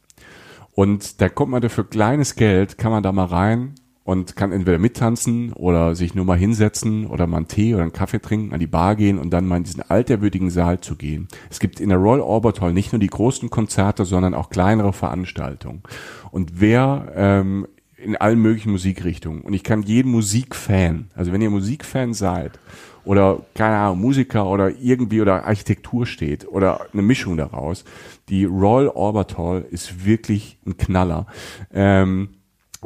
[0.70, 3.74] Und da kommt man dafür kleines Geld, kann man da mal rein
[4.04, 7.92] und kann entweder mittanzen oder sich nur mal hinsetzen oder mal einen Tee oder einen
[7.92, 11.26] Kaffee trinken, an die Bar gehen und dann mal in diesen alterwürdigen Saal zu gehen.
[11.50, 14.92] Es gibt in der Royal Albert Hall nicht nur die großen Konzerte, sondern auch kleinere
[14.92, 15.82] Veranstaltungen.
[16.30, 19.40] Und wer ähm, in allen möglichen Musikrichtungen.
[19.40, 22.58] Und ich kann jeden Musikfan, also wenn ihr Musikfan seid
[23.04, 27.84] oder keine Ahnung, Musiker oder irgendwie oder Architektur steht oder eine Mischung daraus,
[28.28, 31.26] die Royal Albert Hall ist wirklich ein Knaller.
[31.72, 32.28] Ähm,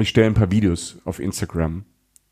[0.01, 1.84] ich stelle ein paar Videos auf Instagram.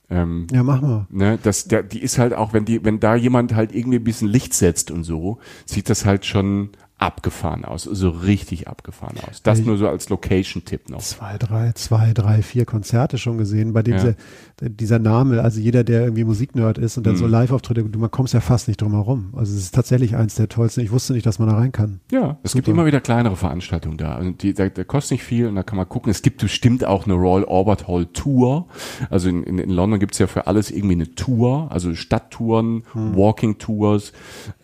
[0.09, 1.07] Ähm, Ja, mach mal.
[1.11, 4.05] ne, das, der, die ist halt auch, wenn die, wenn da jemand halt irgendwie ein
[4.05, 9.43] bisschen Licht setzt und so, sieht das halt schon abgefahren aus, so richtig abgefahren aus.
[9.43, 11.01] Das Ich- nur so als Location-Tipp noch.
[11.01, 14.01] Zwei, drei, zwei, drei, vier Konzerte schon gesehen, bei dem Ja.
[14.01, 14.15] dieser,
[14.63, 17.19] dieser Name, also jeder, der irgendwie Musiknerd ist und dann Mhm.
[17.19, 19.35] so Live-Auftritte, du, man kommst ja fast nicht drum herum.
[19.37, 20.81] Also es ist tatsächlich eins der tollsten.
[20.81, 22.01] Ich wusste nicht, dass man da rein kann.
[22.11, 22.75] Ja, es gibt Super.
[22.75, 24.15] immer wieder kleinere Veranstaltungen da.
[24.17, 26.11] Also die, da, da kostet nicht viel und da kann man gucken.
[26.11, 28.67] Es gibt bestimmt auch eine Royal Albert Hall Tour.
[29.11, 33.59] Also in, in, in London gibt's ja für alles irgendwie eine Tour, also Stadttouren, Walking
[33.59, 34.13] Tours,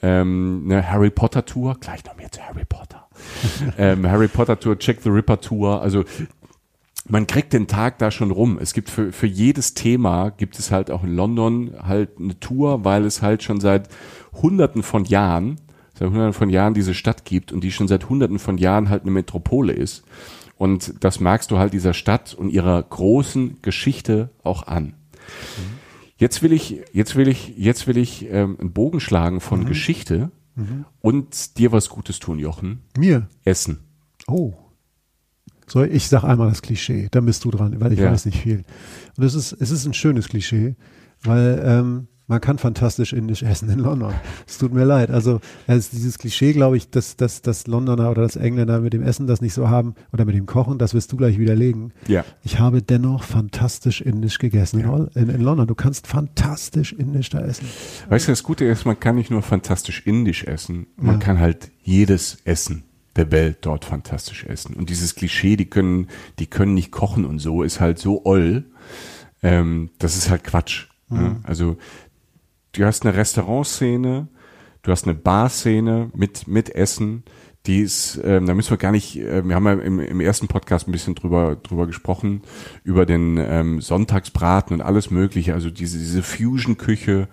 [0.00, 1.76] ähm, eine Harry Potter Tour.
[1.80, 3.08] Gleich noch mehr zu Harry Potter.
[3.78, 5.82] ähm, Harry Potter Tour, Check the Ripper Tour.
[5.82, 6.04] Also
[7.08, 8.58] man kriegt den Tag da schon rum.
[8.60, 12.84] Es gibt für, für jedes Thema gibt es halt auch in London halt eine Tour,
[12.84, 13.88] weil es halt schon seit
[14.32, 15.60] hunderten von Jahren,
[15.94, 19.02] seit hunderten von Jahren diese Stadt gibt und die schon seit hunderten von Jahren halt
[19.02, 20.04] eine Metropole ist.
[20.56, 24.94] Und das merkst du halt dieser Stadt und ihrer großen Geschichte auch an.
[26.16, 30.30] Jetzt will ich, jetzt will ich, jetzt will ich ähm, einen Bogen schlagen von Geschichte
[31.00, 32.82] und dir was Gutes tun, Jochen.
[32.96, 33.26] Mir?
[33.44, 33.80] Essen.
[34.28, 34.54] Oh.
[35.72, 38.12] So, ich sag einmal das Klischee, dann bist du dran, weil ich Ja.
[38.12, 38.62] weiß nicht viel.
[39.16, 40.74] Und es ist, es ist ein schönes Klischee,
[41.22, 44.12] weil ähm, man kann fantastisch indisch essen in London.
[44.46, 45.10] Es tut mir leid.
[45.10, 49.02] Also ist dieses Klischee, glaube ich, dass, dass, dass Londoner oder das Engländer mit dem
[49.02, 51.94] Essen das nicht so haben oder mit dem Kochen, das wirst du gleich widerlegen.
[52.06, 52.22] Ja.
[52.42, 55.66] Ich habe dennoch fantastisch indisch gegessen in, Hol- in, in London.
[55.66, 57.66] Du kannst fantastisch indisch da essen.
[58.10, 61.20] Weißt du, das Gute ist, man kann nicht nur fantastisch indisch essen, man Ja.
[61.20, 62.84] kann halt jedes Essen
[63.16, 64.74] der Welt dort fantastisch essen.
[64.74, 66.08] Und dieses Klischee, die können,
[66.38, 68.64] die können nicht kochen und so, ist halt so oll.
[69.42, 70.86] Ähm, das ist halt Quatsch.
[71.08, 71.36] Ne?
[71.42, 71.76] Also
[72.72, 74.28] du hast eine Restaurantszene,
[74.82, 77.24] du hast eine Barszene mit, mit Essen,
[77.66, 80.48] die ist, ähm, da müssen wir gar nicht, äh, wir haben ja im, im ersten
[80.48, 82.42] Podcast ein bisschen drüber, drüber gesprochen,
[82.82, 87.28] über den ähm, Sonntagsbraten und alles mögliche, also diese, diese Fusion-Küche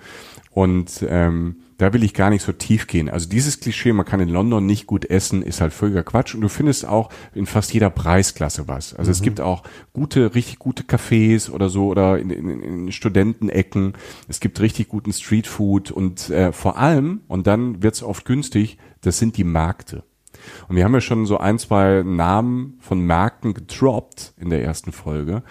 [0.51, 3.09] und ähm, da will ich gar nicht so tief gehen.
[3.09, 6.35] Also dieses Klischee, man kann in London nicht gut essen, ist halt völliger Quatsch.
[6.35, 8.93] Und du findest auch in fast jeder Preisklasse was.
[8.93, 9.63] Also es gibt auch
[9.93, 13.93] gute, richtig gute Cafés oder so oder in, in, in Studentenecken.
[14.27, 19.17] Es gibt richtig guten Streetfood und äh, vor allem, und dann wird's oft günstig, das
[19.17, 20.03] sind die Märkte.
[20.67, 24.91] Und wir haben ja schon so ein, zwei Namen von Märkten gedroppt in der ersten
[24.91, 25.43] Folge.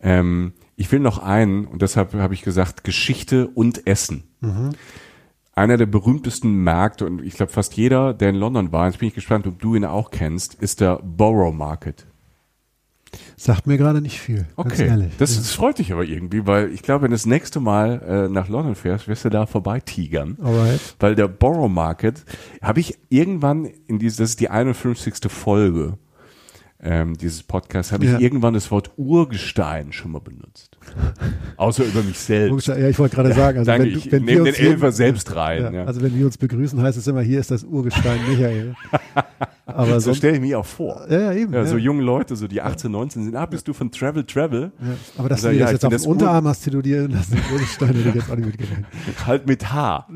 [0.00, 4.24] Ähm, ich will noch einen, und deshalb habe ich gesagt, Geschichte und Essen.
[5.56, 9.08] Einer der berühmtesten Märkte, und ich glaube fast jeder, der in London war, jetzt bin
[9.08, 12.06] ich gespannt, ob du ihn auch kennst, ist der Borough Market.
[13.36, 15.12] Sagt mir gerade nicht viel, Okay, ehrlich.
[15.16, 18.28] das, das freut dich aber irgendwie, weil ich glaube, wenn du das nächste Mal äh,
[18.28, 20.36] nach London fährst, wirst du da vorbei tigern.
[20.42, 20.96] Alright.
[21.00, 22.24] Weil der Borough Market
[22.60, 25.14] habe ich irgendwann in diese, das ist die 51.
[25.30, 25.96] Folge
[26.82, 28.16] ähm, dieses Podcasts, habe Ja.
[28.16, 30.76] ich irgendwann das Wort Urgestein schon mal benutzt.
[31.56, 32.68] Außer über mich selbst.
[32.68, 35.34] Ja, ich wollte gerade sagen, also Danke, wenn, ich wenn nehme wir den Elfer selbst
[35.34, 35.62] rein.
[35.62, 38.74] Ja, Ja, Also wenn wir uns begrüßen, heißt es immer, hier ist das Urgestein Michael.
[39.68, 41.06] Aber so stelle ich mich auch vor.
[41.10, 41.52] ja, ja, eben.
[41.52, 41.66] Ja, ja.
[41.66, 44.70] so junge Leute, so die 18, 19 sind, ah, bist du von Travel Travel?
[44.80, 44.86] Ja.
[45.18, 47.88] Aber dass du dir ja, das jetzt auf das dem Unterarm hast tätowieren lassen, Urgestein,
[47.88, 48.86] hätte ich jetzt auch nicht mitgerechnet.
[49.26, 50.06] Halt mit H.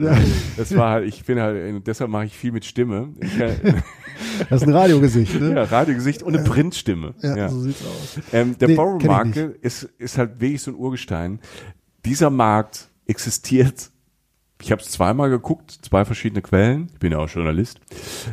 [0.56, 3.08] Das war halt, ich bin halt, deshalb mache ich viel mit Stimme.
[3.20, 3.30] Ich,
[4.48, 5.54] Das ist ein Radiogesicht, ne?
[5.54, 7.14] ja, Radiogesicht und eine Printstimme.
[7.22, 7.48] Ja, Ja.
[7.48, 8.18] so sieht's aus.
[8.32, 11.40] Ähm, der Nee, ich Market ist, ist halt wirklich so ein Urgestein.
[12.04, 13.90] Dieser Markt existiert.
[14.62, 16.88] Ich habe es zweimal geguckt, zwei verschiedene Quellen.
[16.92, 17.80] Ich bin ja auch Journalist.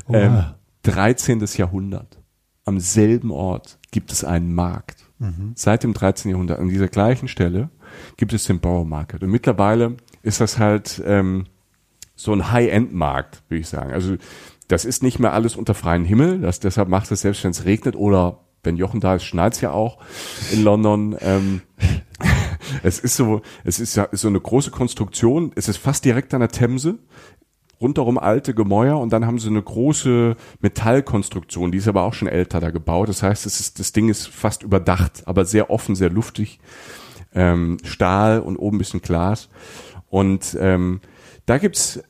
[0.09, 0.55] Ähm, Oha.
[0.83, 1.43] 13.
[1.55, 2.19] Jahrhundert.
[2.65, 5.05] Am selben Ort gibt es einen Markt.
[5.19, 5.53] Mhm.
[5.55, 6.31] Seit dem 13.
[6.31, 7.69] Jahrhundert an dieser gleichen Stelle
[8.17, 9.23] gibt es den Borough Market.
[9.23, 11.45] Und mittlerweile ist das halt ähm,
[12.15, 13.93] so ein High-End-Markt, würde ich sagen.
[13.93, 14.17] Also
[14.67, 16.41] das ist nicht mehr alles unter freiem Himmel.
[16.41, 19.71] Das, deshalb macht es selbst, wenn es regnet oder wenn Jochen da ist, schneit's ja
[19.71, 19.97] auch
[20.51, 21.15] in London.
[21.21, 21.61] Ähm,
[22.83, 25.51] es ist so, es ist ja ist so eine große Konstruktion.
[25.55, 26.99] Es ist fast direkt an der Themse.
[27.79, 32.27] rundherum alte Gemäuer und dann haben sie eine große Metallkonstruktion, die ist aber auch schon
[32.27, 33.07] älter da gebaut.
[33.07, 36.59] Das heißt, es ist, das Ding ist fast überdacht, aber sehr offen, sehr luftig.
[37.33, 39.49] Ähm, Stahl und oben ein bisschen Glas.
[40.09, 41.01] Und ähm,
[41.45, 42.01] da gibt's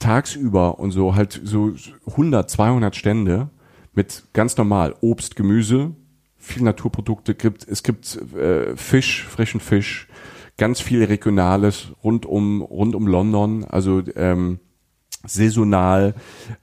[0.00, 1.74] tagsüber und so halt so
[2.08, 3.50] 100, 200 Stände
[3.92, 5.92] mit ganz normal Obst, Gemüse,
[6.36, 7.68] viel Naturprodukte gibt.
[7.68, 10.08] Es gibt äh, Fisch, frischen Fisch,
[10.56, 13.64] ganz viel Regionales rund um rund um London.
[13.64, 14.58] Also ähm,
[15.26, 16.14] saisonal.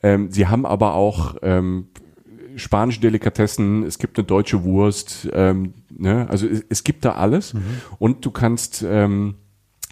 [0.01, 1.87] Ähm, sie haben aber auch ähm,
[2.55, 6.27] spanische Delikatessen, es gibt eine deutsche Wurst, ähm, ne?
[6.29, 7.61] also es, es gibt da alles mhm.
[7.99, 9.35] und du kannst ähm,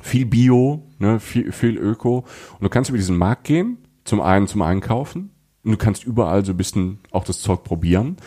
[0.05, 1.19] viel Bio, ne?
[1.19, 5.31] viel, viel Öko und du kannst über diesen Markt gehen, zum einen zum Einkaufen
[5.63, 8.17] und du kannst überall so ein bisschen auch das Zeug probieren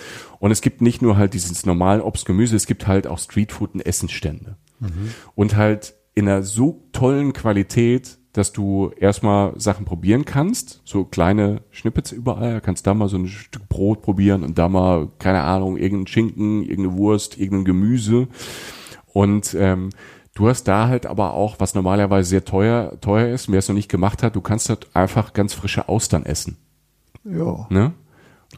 [0.41, 3.75] und es gibt nicht nur halt dieses normale Obst, Gemüse, es gibt halt auch Streetfood
[3.75, 5.13] und Essensstände mhm.
[5.37, 11.63] und halt in einer so tollen Qualität, dass du erstmal Sachen probieren kannst, so kleine
[11.71, 15.77] Schnippets überall, kannst da mal so ein Stück Brot probieren und da mal, keine Ahnung,
[15.77, 18.27] irgendeinen Schinken, irgendeine Wurst, irgendein Gemüse.
[19.07, 19.91] Und ähm,
[20.39, 23.75] du hast da halt aber auch, was normalerweise sehr teuer, teuer ist, wer es noch
[23.75, 26.57] nicht gemacht hat, du kannst halt einfach ganz frische Austern essen.
[27.25, 27.67] Ja.
[27.71, 27.93] Ne?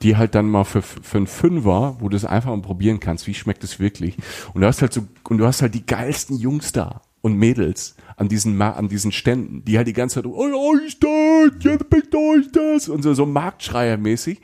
[0.03, 3.27] die halt dann mal für, für einen Fünfer, wo du es einfach mal probieren kannst,
[3.27, 4.17] wie schmeckt es wirklich.
[4.55, 7.97] Und du hast halt so, und du hast halt die geilsten Jungs da und Mädels
[8.17, 12.53] an diesen an diesen Ständen, die halt die ganze Zeit oh, Oyster, ja, bringt euch
[12.53, 14.41] das und so so Marktschreiermäßig,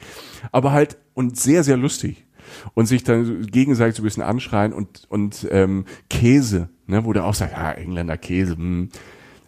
[0.50, 2.25] aber halt und sehr sehr lustig
[2.74, 7.24] und sich dann gegenseitig so ein bisschen anschreien und und ähm, Käse, ne, wo der
[7.24, 8.88] auch sagt, ja, Engländer Käse, mh, hm,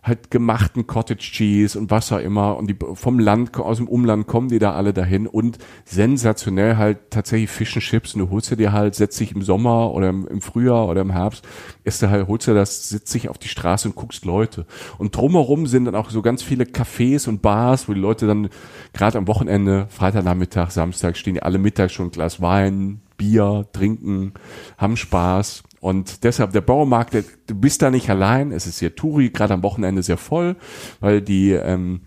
[0.08, 2.56] halt gemachten Cottage Cheese und was auch immer.
[2.56, 5.26] Und die vom Land aus dem Umland kommen die da alle dahin.
[5.26, 8.14] Und sensationell halt tatsächlich Fish and Chips.
[8.14, 11.46] Und du holst dir halt setzt dich im Sommer oder im, Frühjahr oder im Herbst
[11.84, 14.66] ist du halt holst dir das sitzt dich auf die Straße und guckst Leute.
[14.98, 18.48] Und drumherum sind dann auch so ganz viele Cafés und Bars wo die Leute dann
[18.92, 24.32] gerade am Wochenende Freitagnachmittag Samstag stehen die alle mittags schon ein Glas Wein Bier trinken
[24.76, 29.30] haben Spaß und deshalb der Baumarkt, du bist da nicht allein, es ist sehr Touri,
[29.30, 30.56] gerade am Wochenende sehr voll,
[31.00, 32.02] weil die, ähm,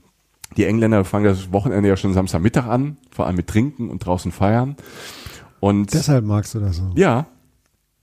[0.57, 4.31] die Engländer fangen das Wochenende ja schon Samstagmittag an, vor allem mit Trinken und draußen
[4.31, 4.75] feiern.
[5.59, 6.91] Und deshalb magst du das so.
[6.95, 7.27] Ja.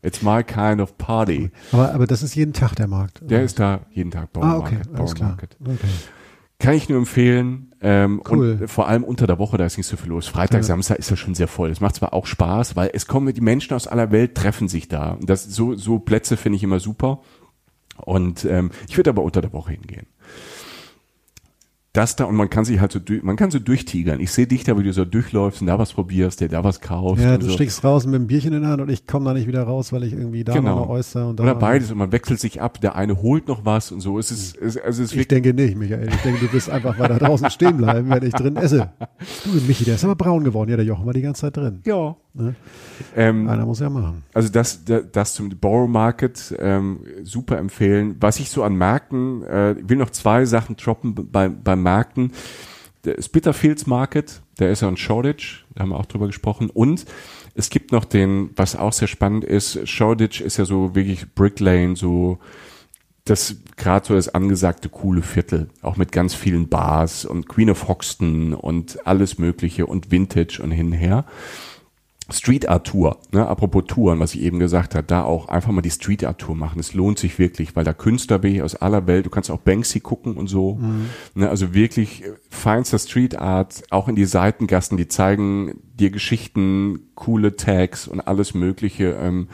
[0.00, 1.50] It's my kind of party.
[1.72, 3.20] Aber, aber das ist jeden Tag der Markt.
[3.20, 4.72] Der ist da jeden Tag Baumarkt.
[4.72, 5.36] Ah, okay, alles klar.
[5.60, 5.76] Okay.
[6.60, 7.67] Kann ich nur empfehlen.
[7.80, 8.58] Ähm, cool.
[8.60, 10.26] Und vor allem unter der Woche, da ist nicht so viel los.
[10.26, 10.62] Freitag, ja.
[10.64, 11.70] Samstag ist das schon sehr voll.
[11.70, 14.88] Es macht zwar auch Spaß, weil es kommen die Menschen aus aller Welt, treffen sich
[14.88, 15.16] da.
[15.20, 17.20] Das, so, so Plätze finde ich immer super.
[17.96, 20.06] Und ähm, ich würde aber unter der Woche hingehen
[21.92, 24.20] das da und man kann sich halt so man kann so durchtigern.
[24.20, 26.80] Ich sehe dich da, wie du so durchläufst und da was probierst, der da was
[26.80, 27.20] kauft.
[27.22, 27.52] Ja, du so.
[27.52, 29.92] stichst raus mit einem Bierchen in der Hand und ich komme da nicht wieder raus,
[29.92, 30.80] weil ich irgendwie da genau.
[30.80, 32.80] noch äußere und da Oder beides und man wechselt sich ab.
[32.80, 34.18] Der eine holt noch was und so.
[34.18, 36.08] Es ist, es, also es ist ich denke nicht, Michael.
[36.08, 38.90] Ich denke, du bist einfach weiter draußen stehen bleiben, wenn ich drin esse.
[39.44, 40.70] Du, Michi, der ist aber braun geworden.
[40.70, 41.80] Ja, der Jochen war die ganze Zeit drin.
[41.86, 42.16] Ja.
[42.38, 42.54] Ne?
[43.16, 44.24] Ähm, Einer muss ja machen.
[44.32, 48.16] Also das, das, zum Borrow Market ähm, super empfehlen.
[48.20, 52.32] Was ich so an Märkten, äh, ich will noch zwei Sachen droppen bei, bei Märkten.
[53.04, 56.70] Der Spitterfields Market, der ist ja in Shoreditch, da haben wir auch drüber gesprochen.
[56.70, 57.04] Und
[57.54, 61.60] es gibt noch den, was auch sehr spannend ist, Shoreditch ist ja so wirklich Brick
[61.60, 62.38] Lane, so
[63.28, 67.88] das gerade so das angesagte coole Viertel, auch mit ganz vielen Bars und Queen of
[67.88, 71.24] Hoxton und alles Mögliche und Vintage und hin und her.
[72.30, 75.80] Street Art Tour, ne, apropos Touren, was ich eben gesagt habe, da auch einfach mal
[75.80, 76.78] die Street Art Tour machen.
[76.78, 79.24] Es lohnt sich wirklich, weil da Künstler bin ich aus aller Welt.
[79.24, 80.74] Du kannst auch Banksy gucken und so.
[80.74, 81.06] Mhm.
[81.34, 87.56] Ne, also wirklich feinster Street Art, auch in die Seitengassen, die zeigen dir Geschichten, coole
[87.56, 89.16] Tags und alles Mögliche.
[89.20, 89.48] Ähm,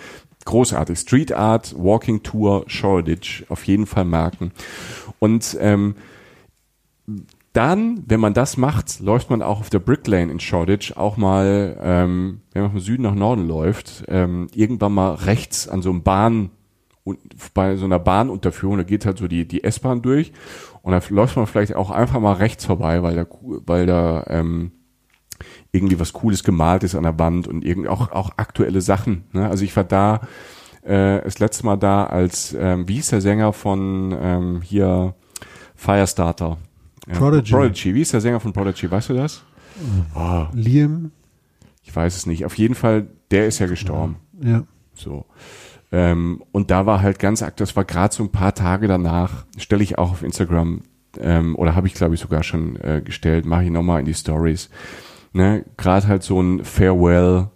[0.44, 0.98] großartig.
[0.98, 4.50] Street Art, Walking Tour, Shoreditch, auf jeden Fall merken.
[5.20, 5.94] Und ähm,
[7.54, 11.16] dann, wenn man das macht, läuft man auch auf der Brick Lane in Shoreditch auch
[11.16, 15.90] mal, ähm, wenn man vom Süden nach Norden läuft, ähm, irgendwann mal rechts an so
[15.90, 16.50] einem Bahn
[17.04, 17.18] und
[17.54, 20.32] bei so einer Bahnunterführung, da geht halt so die die S-Bahn durch
[20.82, 24.72] und da läuft man vielleicht auch einfach mal rechts vorbei, weil da weil da ähm,
[25.70, 29.24] irgendwie was Cooles gemalt ist an der Wand und irgendwie auch auch aktuelle Sachen.
[29.32, 29.48] Ne?
[29.48, 30.22] Also ich war da
[30.82, 35.14] äh, das letzte Mal da als ähm, wie hieß der Sänger von ähm, hier
[35.76, 36.58] Firestarter.
[37.12, 37.52] Prodigy.
[37.52, 37.94] Prodigy.
[37.94, 38.90] Wie ist der Sänger von Prodigy?
[38.90, 39.44] Weißt du das?
[40.14, 40.46] Oh.
[40.52, 41.10] Liam?
[41.82, 42.44] Ich weiß es nicht.
[42.44, 44.16] Auf jeden Fall, der ist ja gestorben.
[44.40, 44.64] Ja.
[44.94, 45.26] So.
[45.92, 49.44] Ähm, und da war halt ganz aktuell, das war gerade so ein paar Tage danach,
[49.58, 50.82] stelle ich auch auf Instagram,
[51.20, 54.14] ähm, oder habe ich glaube ich sogar schon äh, gestellt, mache ich nochmal in die
[54.14, 54.70] Stories.
[55.32, 57.48] Ne, gerade halt so ein Farewell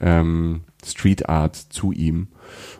[0.00, 2.28] ähm, Street Art zu ihm.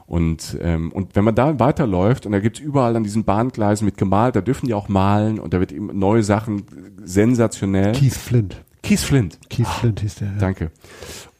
[0.06, 3.96] Und, ähm, und wenn man da weiterläuft und da gibt's überall an diesen Bahngleisen mit
[3.96, 6.64] gemalt, da dürfen die auch malen und da wird eben neue Sachen
[7.04, 7.92] sensationell.
[7.92, 8.64] Keith Flint.
[8.82, 9.38] Keith Flint.
[9.48, 10.28] Keith Flint hieß der.
[10.28, 10.38] Ja.
[10.38, 10.70] Danke.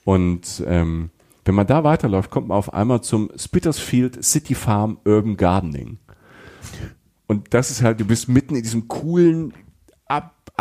[0.04, 1.10] Und ähm,
[1.44, 5.98] wenn man da weiterläuft, kommt man auf einmal zum Spittersfield City Farm Urban Gardening.
[7.26, 9.52] Und das ist halt, du bist mitten in diesem coolen,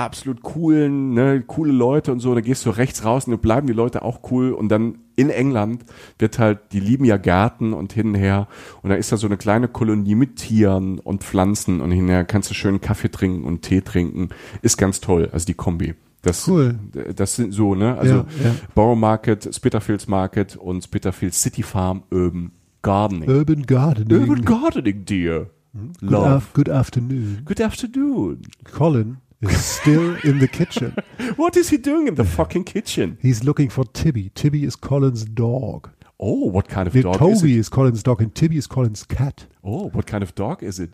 [0.05, 3.67] absolut coolen, ne, coole Leute und so, da gehst du rechts raus und dann bleiben
[3.67, 5.83] die Leute auch cool und dann in England
[6.17, 8.47] wird halt, die lieben ja Gärten und hin und her
[8.81, 12.49] und da ist da so eine kleine Kolonie mit Tieren und Pflanzen und hinterher kannst
[12.49, 14.29] du schön Kaffee trinken und Tee trinken,
[14.61, 15.95] ist ganz toll, also die Kombi.
[16.21, 16.77] Das, Cool.
[17.15, 18.55] das sind so, ne, also Ja, ja.
[18.75, 23.29] Borough Market, Spitalfields Market und Spitalfields City Farm Urban Gardening.
[23.29, 24.19] Urban Gardening.
[24.21, 25.47] Urban Gardening, dear.
[25.73, 26.25] good, Love.
[26.35, 27.41] af good afternoon.
[27.45, 28.41] Good afternoon.
[28.65, 30.93] Colin is still in the kitchen.
[31.37, 33.17] What is he doing in the fucking kitchen?
[33.21, 34.31] He's looking for Tibby.
[34.35, 35.89] Tibby is Colin's dog.
[36.19, 37.59] Oh, what kind of Nee, dog is Toby it?
[37.59, 39.47] is Colin's dog and Tibby is Colin's cat.
[39.63, 40.91] Oh, what kind of dog is it?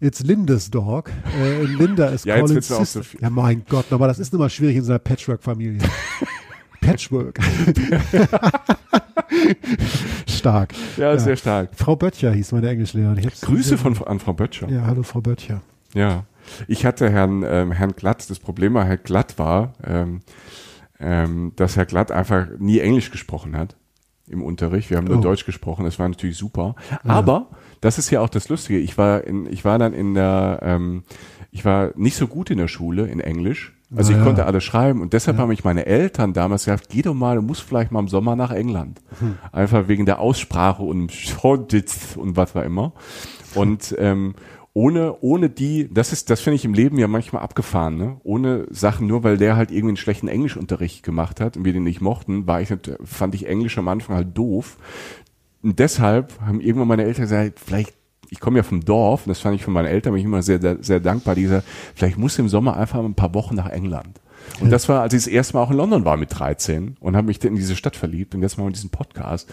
[0.00, 1.10] It's Lindas dog.
[1.36, 2.84] Äh, Linda ist Ja, auch Sister.
[2.84, 5.80] so ja, mein Gott, aber das ist nun mal schwierig in so einer Patchwork-Familie.
[6.80, 7.40] Patchwork.
[10.28, 10.74] Stark.
[10.96, 11.70] Ja, sehr stark.
[11.74, 13.16] Frau Böttcher hieß meine Englischlehrerin.
[13.40, 13.94] Grüße gesehen.
[13.94, 14.68] von, an Frau Böttcher.
[14.68, 15.62] Ja, hallo Frau Böttcher.
[15.94, 16.24] Ja.
[16.68, 20.20] Ich hatte Herrn, ähm, Herrn Glatt, das Problem war, Herr Glatt war, ähm,
[20.98, 23.76] ähm, dass Herr Glatt einfach nie Englisch gesprochen hat
[24.28, 24.90] im Unterricht.
[24.90, 25.22] Wir haben nur Oh.
[25.22, 26.74] Deutsch gesprochen, das war natürlich super.
[27.04, 27.48] Aber
[27.80, 28.78] das ist ja auch das Lustige.
[28.78, 31.04] Ich war in, ich war dann in der, ähm,
[31.50, 33.72] ich war nicht so gut in der Schule in Englisch.
[33.94, 34.24] Also Na ich ja.
[34.26, 37.42] konnte alles schreiben und deshalb haben mich meine Eltern damals gesagt, geh doch mal, du
[37.42, 39.00] musst vielleicht mal im Sommer nach England.
[39.20, 39.36] Hm.
[39.52, 41.12] Einfach wegen der Aussprache und
[41.44, 42.92] und was war immer.
[43.54, 44.34] Und ähm,
[44.76, 48.20] ohne, ohne die, das ist, das finde ich im Leben ja manchmal abgefahren, ne?
[48.24, 51.84] Ohne Sachen, nur weil der halt irgendwie einen schlechten Englischunterricht gemacht hat und wir den
[51.84, 52.68] nicht mochten, war ich,
[53.02, 54.76] fand ich Englisch am Anfang halt doof.
[55.62, 57.94] Und deshalb haben irgendwann meine Eltern gesagt, vielleicht,
[58.28, 60.42] ich komme ja vom Dorf, und das fand ich von meinen Eltern bin ich immer
[60.42, 64.20] sehr, sehr, dankbar, die gesagt, vielleicht muss im Sommer einfach ein paar Wochen nach England.
[64.60, 67.16] Und das war, als ich das erste Mal auch in London war mit 13 und
[67.16, 69.48] habe mich in diese Stadt verliebt und jetzt mal in diesen Podcast.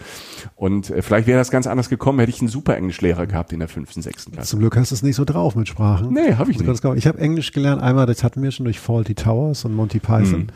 [0.56, 3.58] Und äh, vielleicht wäre das ganz anders gekommen, hätte ich einen super Englischlehrer gehabt in
[3.58, 4.50] der fünften, sechsten Klasse.
[4.50, 6.12] Zum Glück hast du es nicht so drauf mit Sprachen.
[6.12, 6.84] Nee, hab ich nicht.
[6.96, 10.34] Ich habe Englisch gelernt, einmal, das hatten wir schon durch Faulty Towers und Monty Python
[10.34, 10.46] Hm.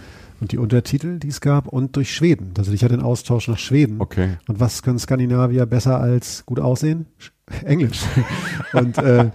[0.40, 2.52] Und die Untertitel, die es gab, und durch Schweden.
[2.58, 4.00] Also ich hatte einen Austausch nach Schweden.
[4.00, 4.36] Okay.
[4.46, 7.06] Und was können Skandinavier besser als gut aussehen?
[7.20, 7.30] Sch-
[7.64, 8.00] Englisch.
[8.74, 9.30] und äh,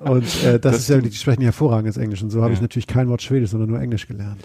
[0.00, 2.22] und äh, das, Das ist ja, die sprechen ja hervorragendes Englisch.
[2.22, 2.54] Und so habe Ja.
[2.56, 4.40] ich natürlich kein Wort Schwedisch, sondern nur Englisch gelernt.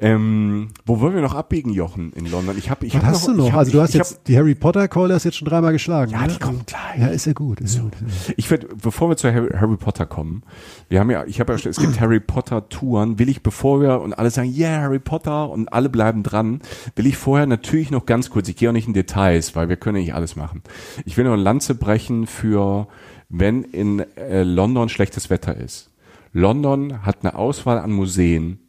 [0.00, 2.56] Ähm, wo wollen wir noch abbiegen, Jochen, in London?
[2.56, 3.50] Ich habe, ich Was hab hast du noch?
[3.50, 5.48] Hab, also du ich, hast ich jetzt, Hab, die Harry Potter Keule hast jetzt schon
[5.48, 6.12] dreimal geschlagen.
[6.12, 6.28] Ja, ne?
[6.28, 7.00] die kommt gleich.
[7.00, 7.60] Ja, ist ja gut.
[7.60, 7.94] Ist ja gut.
[8.36, 10.44] ich werde, bevor wir zu Harry, Harry Potter kommen,
[10.88, 14.00] wir haben ja, ich habe ja, es gibt Harry Potter Touren, will ich, bevor wir
[14.00, 16.60] und alle sagen, yeah, Harry Potter und alle bleiben dran,
[16.94, 19.76] will ich vorher natürlich noch ganz kurz, ich gehe auch nicht in Details, weil wir
[19.76, 20.62] können nicht alles machen.
[21.06, 22.86] Ich will noch eine Lanze brechen für,
[23.28, 25.90] wenn in äh, London schlechtes Wetter ist.
[26.32, 28.60] London hat eine Auswahl an Museen.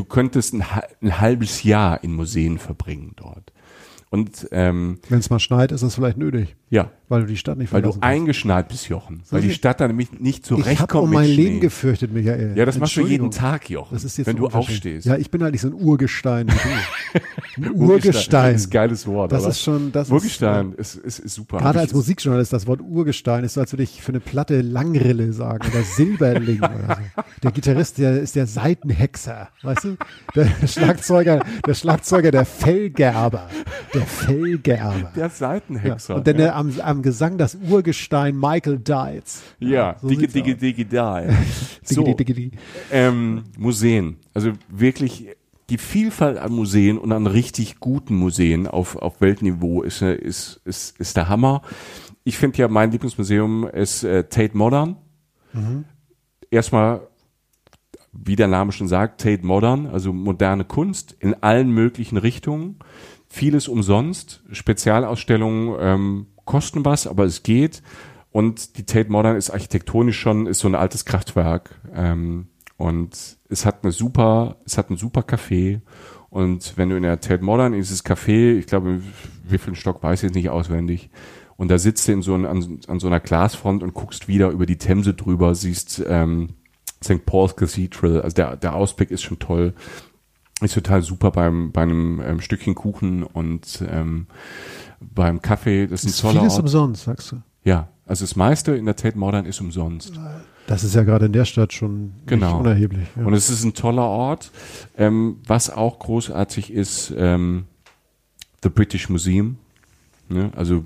[0.00, 0.64] Du könntest ein,
[1.02, 3.52] ein halbes Jahr in Museen verbringen dort.
[4.08, 7.58] Und ähm, Wenn es mal schneit, ist das vielleicht nötig, ja, weil du die Stadt
[7.58, 9.22] nicht weil du eingeschneit bist, Jochen.
[9.30, 11.34] Weil die Stadt dann nämlich nicht Ich habe zurechtkommt um mein Schnee.
[11.34, 12.56] Leben gefürchtet, Michael.
[12.56, 13.32] Ja, das machst du jeden.
[13.32, 13.94] Tag, Jochen.
[13.94, 15.04] Das ist jetzt wenn du aufstehst.
[15.06, 16.46] Ja, ich bin halt nicht so ein Urgestein.
[16.46, 17.66] wie du.
[17.66, 17.90] ein Urgestein.
[17.90, 18.54] Urgestein.
[18.54, 19.32] ist ein geiles Wort.
[19.32, 19.50] Das oder?
[19.50, 21.58] ist schon, das Urgestein ist, ist, ist super.
[21.58, 25.32] Gerade als Musikjournalist, das Wort Urgestein ist so, als würde ich für eine Platte Langrille
[25.32, 27.22] sagen oder Silberling oder so.
[27.42, 29.96] Der Gitarrist, der ist der Seitenhexer, weißt du?
[30.36, 33.48] Der Schlagzeuger, der Schlagzeuger, der Fellgerber.
[33.92, 35.10] Der Fellgerber.
[35.16, 35.28] Der Ja.
[35.28, 36.14] Seitenhexer.
[36.14, 36.42] Und dann ja.
[36.42, 39.42] der, am, am Gesang das Urgestein Michael Dietz.
[39.58, 40.86] Ja, so digi, digi, digi.
[41.82, 42.04] So,
[42.92, 44.16] ähm, Museen.
[44.34, 45.28] Also wirklich
[45.70, 50.60] die Vielfalt an Museen und an richtig guten Museen auf, auf Weltniveau ist, äh, ist,
[50.64, 51.62] ist, ist der Hammer.
[52.24, 54.96] Ich finde ja, mein Lieblingsmuseum ist äh, Tate Modern.
[56.50, 57.08] Erstmal,
[58.12, 62.78] wie der Name schon sagt, Tate Modern, also moderne Kunst in allen möglichen Richtungen.
[63.28, 64.42] Vieles umsonst.
[64.50, 67.82] Spezialausstellungen ähm, kosten was, aber es geht.
[68.32, 71.80] Und die Tate Modern ist architektonisch schon, ist so ein altes Kraftwerk.
[71.94, 75.80] Ähm, und es hat eine super, es hat ein super Café.
[76.30, 79.02] Und wenn du in der Tate Modern in dieses Café, ich glaube,
[79.44, 81.10] wie viel Stock weiß ich jetzt nicht auswendig,
[81.56, 84.48] und da sitzt du in so ein, an, an so einer Glasfront und guckst wieder
[84.48, 86.54] über die Themse drüber, siehst ähm,
[87.04, 87.26] St.
[87.26, 89.74] Paul's Cathedral, also der, der Ausblick ist schon toll.
[90.62, 94.26] Ist total super beim, bei einem ähm, Stückchen Kuchen und ähm,
[95.00, 95.86] beim Kaffee.
[95.86, 96.62] Das ist ein toller vieles Ort.
[96.62, 97.42] umsonst, sagst du.
[97.64, 100.18] Ja, also das meiste in der Tate Modern ist umsonst.
[100.66, 102.52] Das ist ja gerade in der Stadt schon Genau.
[102.52, 103.08] nicht unerheblich.
[103.16, 103.24] Ja.
[103.24, 104.50] Und es ist ein toller Ort.
[104.96, 107.64] Ähm, was auch großartig ist, ähm,
[108.62, 109.56] The British Museum.
[110.28, 110.50] Ne?
[110.54, 110.84] Also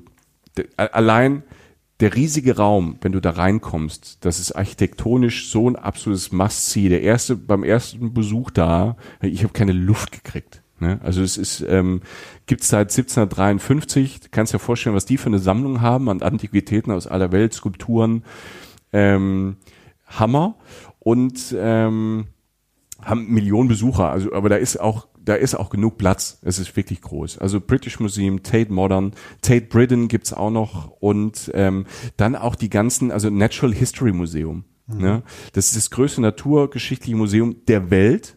[0.57, 1.43] de, allein
[2.01, 6.89] der riesige Raum, wenn du da reinkommst, das ist architektonisch so ein absolutes Must-See.
[6.89, 10.62] Der erste, beim ersten Besuch da, ich habe keine Luft gekriegt.
[10.85, 11.01] Ne?
[11.03, 12.03] Also es ist, ähm,
[12.47, 16.93] gibt seit 1753, du kannst dir vorstellen, was die für eine Sammlung haben an Antiquitäten
[16.93, 18.24] aus aller Welt, Skulpturen,
[18.93, 19.57] ähm,
[20.07, 20.57] Hammer
[20.99, 22.26] und ähm,
[23.03, 24.11] haben Millionen Besucher.
[24.11, 26.39] Also, aber da ist auch da ist auch genug Platz.
[26.43, 27.39] Es ist wirklich groß.
[27.39, 31.87] Also British Museum, Tate Modern, Tate Britain gibt's auch noch und ähm,
[32.18, 34.64] dann auch die ganzen, also Natural History Museum.
[34.87, 35.01] Mhm.
[35.01, 35.22] Ne?
[35.55, 38.37] Das ist das größte naturgeschichtliche Museum der Welt.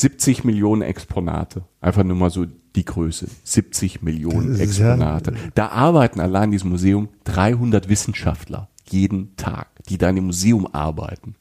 [0.00, 1.64] 70 Millionen Exponate.
[1.80, 2.46] Einfach nur mal so
[2.76, 3.26] die Größe.
[3.42, 5.32] 70 Millionen Exponate.
[5.32, 10.26] Ja da arbeiten allein in diesem Museum 300 Wissenschaftler jeden Tag, die da in dem
[10.26, 11.34] Museum arbeiten.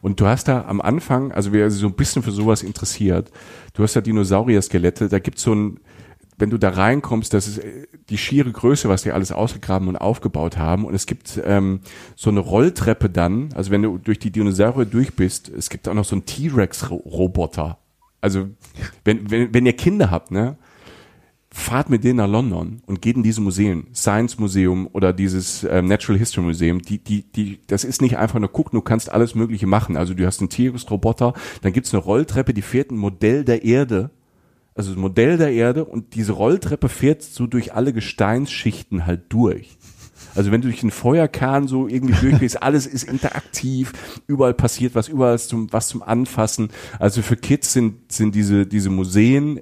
[0.00, 3.30] Und du hast da am Anfang, also wer sich so ein bisschen für sowas interessiert,
[3.74, 5.80] du hast da Dinosaurier-Skelette, da gibt's so ein,
[6.36, 9.96] wenn du da reinkommst, das ist äh, die schiere Größe, was die alles ausgegraben und
[9.96, 10.84] aufgebaut haben.
[10.84, 11.80] Und es gibt ähm,
[12.16, 15.94] so eine Rolltreppe dann, also wenn du durch die Dinosaurier durch bist, es gibt auch
[15.94, 17.78] noch so einen T-Rex-Roboter.
[18.22, 18.48] Also
[19.04, 20.56] wenn, wenn, wenn ihr Kinder habt, ne,
[21.52, 25.86] fahrt mit denen nach London und geht in diese Museen, Science Museum oder dieses ähm,
[25.86, 29.34] Natural History Museum, die, die, die, das ist nicht einfach nur gucken, du kannst alles
[29.34, 29.98] Mögliche machen.
[29.98, 34.10] Also du hast einen T-Rex-Roboter, dann gibt's eine Rolltreppe, die fährt ein Modell der Erde,
[34.74, 39.76] also ein Modell der Erde und diese Rolltreppe fährt so durch alle Gesteinsschichten halt durch.
[40.34, 43.92] Also wenn du durch den Feuerkern so irgendwie durchgehst, alles ist interaktiv,
[44.26, 46.70] überall passiert was, überall ist zum, was zum Anfassen.
[46.98, 49.60] Also für Kids sind, sind diese, diese Museen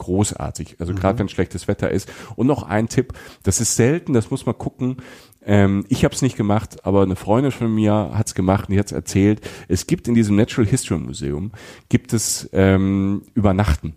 [0.00, 0.76] großartig.
[0.80, 1.18] Also gerade mhm.
[1.20, 2.10] wenn schlechtes Wetter ist.
[2.34, 4.96] Und noch ein Tipp, das ist selten, das muss man gucken.
[5.44, 8.74] Ähm, ich habe es nicht gemacht, aber eine Freundin von mir hat es gemacht und
[8.74, 9.40] die hat es erzählt.
[9.68, 11.52] Es gibt in diesem Natural History Museum,
[11.88, 13.94] gibt es ähm, Übernachten.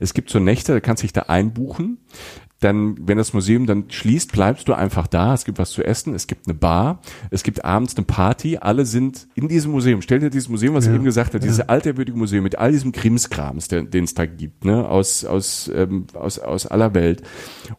[0.00, 1.98] Es gibt so Nächte, da kannst du dich da einbuchen
[2.60, 5.34] dann, wenn das Museum dann schließt, bleibst du einfach da.
[5.34, 7.00] Es gibt was zu essen, es gibt eine Bar,
[7.30, 8.56] es gibt abends eine Party.
[8.58, 10.00] Alle sind in diesem Museum.
[10.00, 11.50] Stell dir dieses Museum, was ja, ich eben gesagt habe, ja.
[11.50, 16.06] dieses alterwürdige Museum mit all diesem Krimskrams, den es da gibt, ne, aus aus ähm,
[16.14, 17.22] aus aus aller Welt.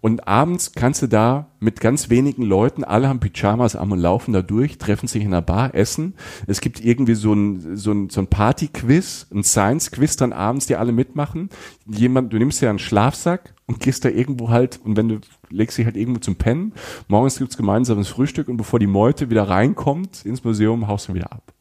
[0.01, 4.33] Und abends kannst du da mit ganz wenigen Leuten, alle haben Pyjamas an und laufen
[4.33, 6.13] da durch, treffen sich in einer Bar, essen.
[6.45, 10.75] Es gibt irgendwie so ein so ein so ein Party-Quiz, ein Science-Quiz dann abends, die
[10.75, 11.49] alle mitmachen.
[11.85, 15.77] Jemand, du nimmst ja einen Schlafsack und gehst da irgendwo halt und wenn du legst
[15.77, 16.73] dich halt irgendwo zum Pennen,
[17.07, 21.31] morgens gibt's gemeinsames Frühstück und bevor die Meute wieder reinkommt ins Museum, haust du wieder
[21.31, 21.53] ab.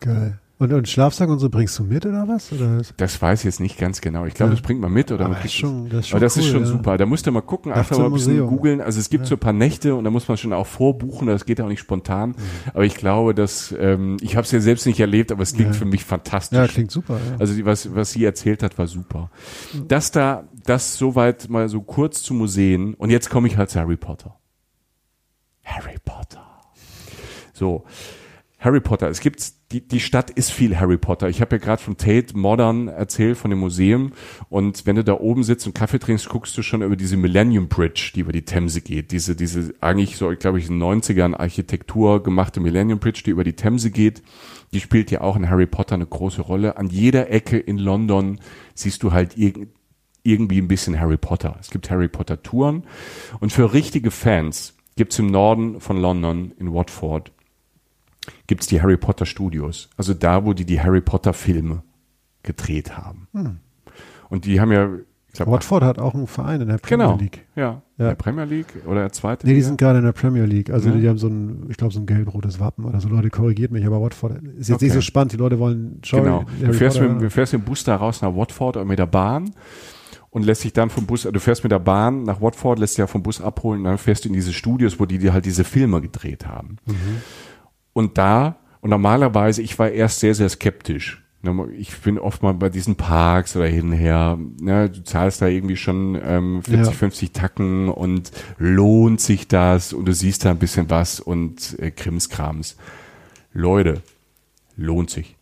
[0.00, 0.38] Geil.
[0.60, 2.52] Und, und Schlafsack und so bringst du mit oder was?
[2.52, 2.82] Oder?
[2.98, 4.26] Das weiß ich jetzt nicht ganz genau.
[4.26, 4.56] Ich glaube, ja.
[4.56, 6.42] das bringt man mit oder aber man kriegt schon, das ist schon Aber das cool,
[6.42, 6.66] ist schon ja.
[6.66, 6.98] super.
[6.98, 8.82] Da musst du mal gucken, einfach mal ein bisschen googeln.
[8.82, 9.28] Also es gibt ja.
[9.30, 11.80] so ein paar Nächte und da muss man schon auch vorbuchen, das geht auch nicht
[11.80, 12.30] spontan.
[12.30, 12.34] Mhm.
[12.74, 15.74] Aber ich glaube, dass ähm, ich habe es ja selbst nicht erlebt, aber es klingt
[15.74, 16.58] für mich fantastisch.
[16.58, 17.18] Ja, klingt super.
[17.38, 19.30] Also die, was was sie erzählt hat, war super.
[19.88, 23.80] Das da, das soweit mal so kurz zu Museen und jetzt komme ich halt zu
[23.80, 24.38] Harry Potter.
[25.64, 26.46] Harry Potter.
[27.54, 27.84] So.
[28.58, 29.08] Harry Potter.
[29.08, 29.40] Es gibt
[29.72, 31.28] die, die Stadt ist viel Harry Potter.
[31.28, 34.12] Ich habe ja gerade von Tate Modern erzählt, von dem Museum.
[34.48, 37.68] Und wenn du da oben sitzt und Kaffee trinkst, guckst du schon über diese Millennium
[37.68, 39.12] Bridge, die über die Themse geht.
[39.12, 43.44] Diese, diese eigentlich so, glaube ich, in den 90ern Architektur gemachte Millennium Bridge, die über
[43.44, 44.22] die Themse geht.
[44.72, 46.76] Die spielt ja auch in Harry Potter eine große Rolle.
[46.76, 48.40] An jeder Ecke in London
[48.74, 51.56] siehst du halt irgendwie ein bisschen Harry Potter.
[51.60, 52.82] Es gibt Harry Potter Touren.
[53.38, 57.30] Und für richtige Fans gibt's im Norden von London in Watford
[58.46, 59.88] gibt's die Harry Potter Studios.
[59.96, 61.82] Also da, wo die die Harry Potter Filme
[62.42, 63.28] gedreht haben.
[63.32, 63.58] Hm.
[64.28, 64.88] Und die haben ja
[65.32, 67.46] ich glaub, Watford hat auch einen Verein in der Premier genau, League.
[67.54, 67.82] Ja, ja.
[67.98, 69.46] In der Premier League oder der zweite?
[69.46, 70.70] Nee, die sind gerade in der Premier League.
[70.70, 70.96] Also ja.
[70.96, 73.08] die haben so ein, ich glaube, so ein gelb-rotes Wappen oder so.
[73.08, 74.86] Leute, korrigiert mich, aber Watford ist jetzt okay.
[74.86, 75.32] nicht so spannend.
[75.32, 76.24] Die Leute wollen schauen.
[76.24, 76.44] Genau.
[76.60, 79.06] Du fährst, mit, du fährst mit dem Bus da raus nach Watford oder mit der
[79.06, 79.52] Bahn
[80.30, 82.98] und lässt sich dann vom Bus, du fährst mit der Bahn nach Watford, lässt dich
[82.98, 85.44] ja vom Bus abholen und dann fährst du in diese Studios, wo die, die halt
[85.44, 86.78] diese Filme gedreht haben.
[86.86, 87.22] Mhm.
[87.92, 91.22] Und da, und normalerweise, ich war erst sehr, sehr skeptisch.
[91.78, 96.20] Ich bin oft mal bei diesen Parks oder hinher, ne, du zahlst da irgendwie schon
[96.22, 96.92] ähm, 40, ja.
[96.92, 101.90] 50 Tacken und lohnt sich das und du siehst da ein bisschen was und äh,
[101.90, 102.76] Krimskrams.
[103.54, 104.02] Leute,
[104.76, 105.36] lohnt sich.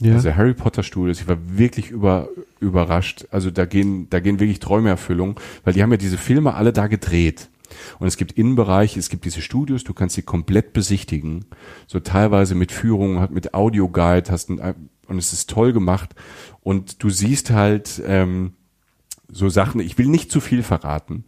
[0.00, 0.14] Ja.
[0.14, 2.28] Also Harry Potter Studios, ich war wirklich über,
[2.60, 3.26] überrascht.
[3.30, 6.88] Also da gehen, da gehen wirklich Träumeerfüllung, weil die haben ja diese Filme alle da
[6.88, 7.48] gedreht.
[7.98, 11.46] Und es gibt Innenbereiche, es gibt diese Studios, du kannst sie komplett besichtigen.
[11.86, 16.14] So teilweise mit Führung, mit Audioguide, hast ein, und es ist toll gemacht.
[16.60, 18.54] Und du siehst halt ähm,
[19.30, 21.24] so Sachen, ich will nicht zu viel verraten.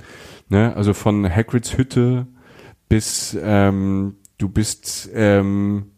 [0.49, 0.75] Ne?
[0.77, 2.27] Also von Hagrids Hütte
[2.89, 5.93] bis ähm, du bist ähm,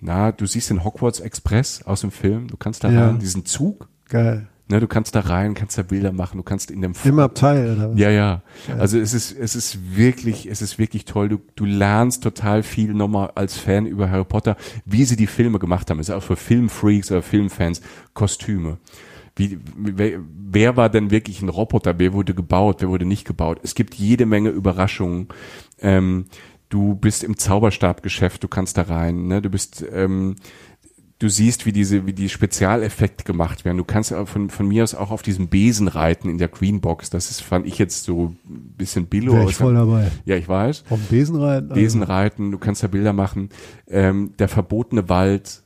[0.00, 3.06] na, du siehst den Hogwarts Express aus dem Film, du kannst da ja.
[3.06, 3.88] rein, diesen Zug.
[4.08, 4.48] Geil.
[4.70, 7.74] Ne, du kannst da rein, kannst da Bilder machen, du kannst in dem Im Abteil
[7.74, 7.98] oder was?
[7.98, 8.42] ja, ja.
[8.78, 11.28] Also es ist, es ist wirklich, es ist wirklich toll.
[11.28, 15.58] Du, du lernst total viel nochmal als Fan über Harry Potter, wie sie die Filme
[15.58, 15.98] gemacht haben.
[15.98, 17.82] Es ist auch für Filmfreaks oder Filmfans
[18.14, 18.78] Kostüme.
[19.34, 21.98] Wie, wer, wer war denn wirklich ein Roboter?
[21.98, 22.76] Wer wurde gebaut?
[22.78, 23.58] Wer wurde nicht gebaut?
[23.64, 25.26] Es gibt jede Menge Überraschungen.
[25.80, 26.26] Ähm,
[26.68, 29.26] du bist im Zauberstabgeschäft, du kannst da rein.
[29.26, 29.42] Ne?
[29.42, 30.36] Du bist, ähm,
[31.20, 33.76] du siehst, wie diese, wie die Spezialeffekte gemacht werden.
[33.78, 37.10] Du kannst von, von mir aus auch auf diesem Besen reiten in der Greenbox.
[37.10, 39.34] Das ist, fand ich jetzt so ein bisschen billo.
[39.34, 40.10] Wäre ich voll dabei.
[40.24, 40.84] Ja, ich weiß.
[40.90, 41.70] Auf dem Besen reiten?
[41.70, 43.50] also- Besen reiten, du kannst da Bilder machen.
[43.86, 45.62] Ähm, der verbotene Wald,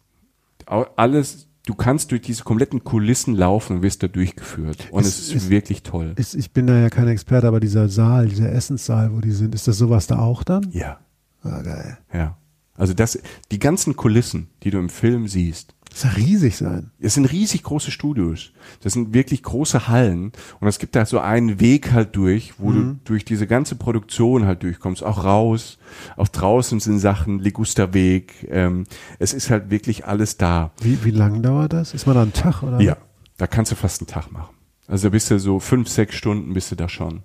[0.67, 4.89] alles, du kannst durch diese kompletten Kulissen laufen und wirst da durchgeführt.
[4.91, 6.15] Und Es es, ist, ist- wirklich toll.
[6.17, 9.55] Ist, ich bin da ja kein Experte, aber dieser Saal, dieser Essenssaal, wo die sind,
[9.55, 10.69] ist das sowas da auch dann?
[10.73, 10.99] Ja,
[11.43, 11.99] Ah, geil.
[12.13, 12.37] ja.
[12.77, 13.19] Also das,
[13.53, 16.91] die ganzen Kulissen, die du im Film siehst, Das soll riesig sein.
[16.99, 18.51] Es sind riesig große Studios.
[18.81, 20.33] Das sind wirklich große Hallen.
[20.59, 24.45] Und es gibt da so einen Weg halt durch, wo du durch diese ganze Produktion
[24.45, 25.05] halt durchkommst.
[25.05, 25.79] Auch raus.
[26.17, 28.49] Auch draußen sind Sachen, Ligusterweg.
[28.51, 28.85] Ähm,
[29.21, 30.73] es ist halt wirklich alles da.
[30.81, 31.95] Wie, wie lang dauert das?
[31.95, 32.81] Ist man da einen Tag oder?
[32.81, 32.97] Ja,
[33.37, 34.55] da kannst du fast einen Tag machen.
[34.89, 37.23] Also da bist du so fünf, sechs Stunden bist du da schon.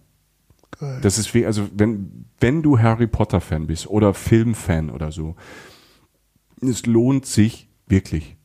[0.78, 1.00] Geil.
[1.02, 5.36] Das ist wie, also wenn, wenn du Harry Potter Fan bist oder Filmfan oder so,
[6.62, 8.38] es lohnt sich wirklich.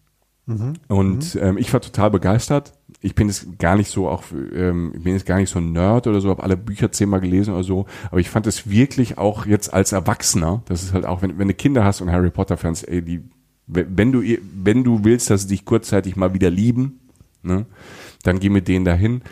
[0.89, 2.75] Und ähm, ich war total begeistert.
[3.01, 5.72] Ich bin jetzt gar nicht so auch, ähm, ich bin jetzt gar nicht so ein
[5.72, 9.16] Nerd oder so, habe alle Bücher zehnmal gelesen oder so, aber ich fand es wirklich
[9.16, 12.31] auch jetzt als Erwachsener, das ist halt auch, wenn, wenn du Kinder hast und Harry
[12.31, 13.22] Potter Fans, ey, die,
[13.66, 17.01] wenn du, wenn du willst, dass sie dich kurzzeitig mal wieder lieben,
[17.43, 17.64] ne,
[18.22, 19.22] dann geh mit denen dahin.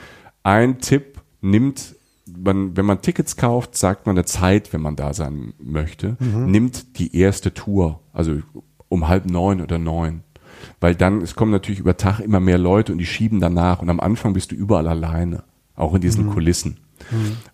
[0.43, 1.95] Ein Tipp, nimmt,
[2.37, 6.17] man, wenn man Tickets kauft, sagt man eine Zeit, wenn man da sein möchte,
[6.51, 8.39] nimmt die erste Tour, also
[8.89, 10.23] um halb neun oder neun.
[10.81, 13.91] Weil dann, es kommen natürlich über Tag immer mehr Leute und die schieben danach und
[13.91, 16.79] am Anfang bist du überall alleine, auch in diesen Kulissen.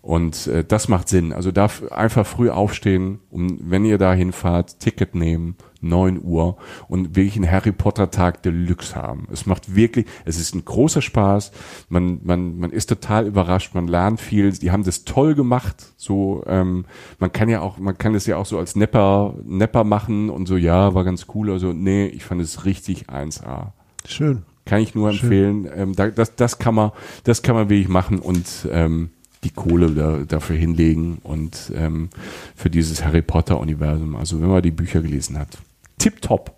[0.01, 1.33] Und äh, das macht Sinn.
[1.33, 6.57] Also da f- einfach früh aufstehen, um, wenn ihr da hinfahrt, Ticket nehmen, 9 Uhr
[6.89, 9.27] und wirklich einen Harry Potter Tag Deluxe haben.
[9.31, 11.51] Es macht wirklich, es ist ein großer Spaß.
[11.87, 14.51] Man, man, man ist total überrascht, man lernt viel.
[14.51, 15.93] Die haben das toll gemacht.
[15.95, 16.85] So, ähm,
[17.19, 20.47] man kann ja auch, man kann das ja auch so als Nepper, Nepper machen und
[20.47, 21.49] so, ja, war ganz cool.
[21.51, 23.67] Also, nee, ich fand es richtig 1A.
[24.05, 24.43] Schön.
[24.65, 25.67] Kann ich nur empfehlen.
[25.73, 26.91] Ähm, da, das, das kann man,
[27.23, 29.09] das kann man wirklich machen und ähm,
[29.43, 32.09] die Kohle da, dafür hinlegen und ähm,
[32.55, 34.15] für dieses Harry Potter Universum.
[34.15, 35.57] Also wenn man die Bücher gelesen hat,
[35.97, 36.55] tipptopp.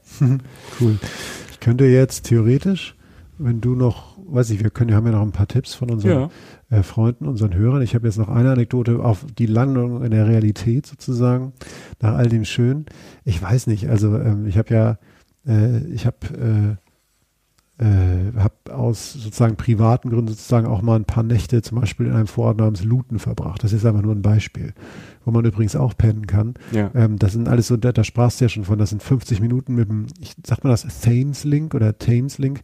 [0.79, 0.97] Cool.
[1.51, 2.95] Ich könnte jetzt theoretisch,
[3.37, 5.89] wenn du noch, weiß ich, wir können, wir haben ja noch ein paar Tipps von
[5.91, 6.29] unseren
[6.69, 7.81] äh, Freunden, unseren Hörern.
[7.81, 11.53] Ich habe jetzt noch eine Anekdote auf die Landung in der Realität sozusagen,
[11.99, 12.85] nach all dem Schön.
[13.25, 14.97] Ich weiß nicht, also ähm, ich habe ja,
[15.45, 16.90] äh, ich habe äh,
[17.81, 22.13] äh, habe aus sozusagen privaten Gründen sozusagen auch mal ein paar Nächte zum Beispiel in
[22.13, 23.63] einem Vorort namens Luton verbracht.
[23.63, 24.73] Das ist einfach nur ein Beispiel,
[25.25, 26.53] wo man übrigens auch pennen kann.
[26.71, 26.91] Ja.
[26.93, 29.41] Ähm, das sind alles so, da, da sprachst du ja schon von, das sind 50
[29.41, 32.61] Minuten mit dem, ich sag mal das Thames Link oder Thames Link,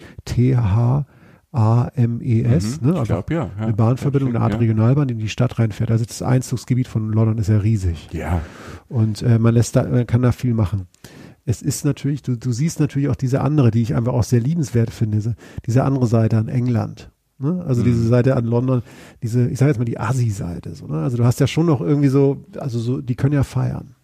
[1.54, 2.94] T-H-A-M-E-S, Mhm, ne?
[2.94, 3.64] ich Also glaub, ja, ja.
[3.64, 4.60] eine Bahnverbindung, eine Art Ja.
[4.60, 5.92] Regionalbahn, die in die Stadt reinfährt.
[5.92, 8.10] Also das Einzugsgebiet von London ist ja riesig.
[8.12, 8.42] Ja,
[8.88, 10.88] Und äh, man lässt da, man kann da viel machen.
[11.48, 14.42] Es ist natürlich, du, du siehst natürlich auch diese andere, die ich einfach auch sehr
[14.42, 15.36] liebenswert finde, diese,
[15.66, 17.10] diese andere Seite an England.
[17.40, 17.64] Ne?
[17.66, 18.82] Also diese Seite an London,
[19.24, 20.76] diese, ich sage jetzt mal die Assi-Seite.
[20.76, 20.98] So, ne?
[20.98, 23.96] Also du hast ja schon noch irgendwie so, also so, die können ja feiern.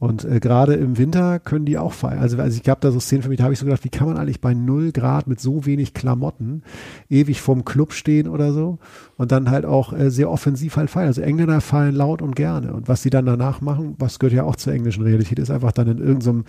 [0.00, 2.20] Und äh, gerade im Winter können die auch feiern.
[2.20, 3.90] Also, also ich gab da so Szenen für mich, da habe ich so gedacht, wie
[3.90, 6.62] kann man eigentlich bei null Grad mit so wenig Klamotten
[7.10, 8.78] ewig vorm Club stehen oder so
[9.18, 11.08] und dann halt auch äh, sehr offensiv halt feiern.
[11.08, 12.72] Also Engländer feiern laut und gerne.
[12.72, 15.72] Und was sie dann danach machen, was gehört ja auch zur englischen Realität, ist einfach
[15.72, 16.44] dann in irgendeinem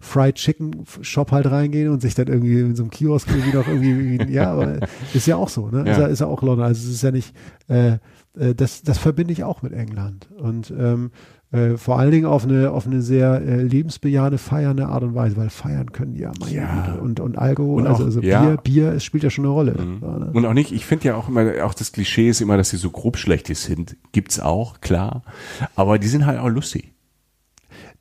[0.00, 3.68] Fried Chicken Shop halt reingehen und sich dann irgendwie in so einem Kiosk irgendwie noch
[3.68, 4.80] irgendwie, ja, aber
[5.14, 5.84] ist ja auch so, ne?
[5.86, 5.92] Ja.
[5.92, 6.66] Ist, ja, ist ja auch London.
[6.66, 7.36] Also es ist ja nicht,
[7.68, 7.98] äh,
[8.38, 10.28] äh, das, das verbinde ich auch mit England.
[10.36, 11.10] Und ähm,
[11.52, 15.36] äh, vor allen Dingen auf eine, auf eine sehr äh, lebensbejahende, feiernde Art und Weise,
[15.36, 16.86] weil feiern können die ja, meine Ja.
[16.86, 17.00] Güte.
[17.00, 18.42] Und, und Alkohol, Und also, auch- also ja.
[18.42, 19.72] Bier, Bier, es spielt ja schon eine Rolle.
[19.80, 20.00] Mhm.
[20.00, 20.30] So, ne?
[20.32, 22.76] Und auch nicht, ich finde ja auch immer, auch das Klischee ist immer, dass sie
[22.78, 23.96] so grobschlächtig sind.
[24.12, 25.22] Gibt's auch, klar.
[25.76, 26.92] Aber die sind halt auch lustig.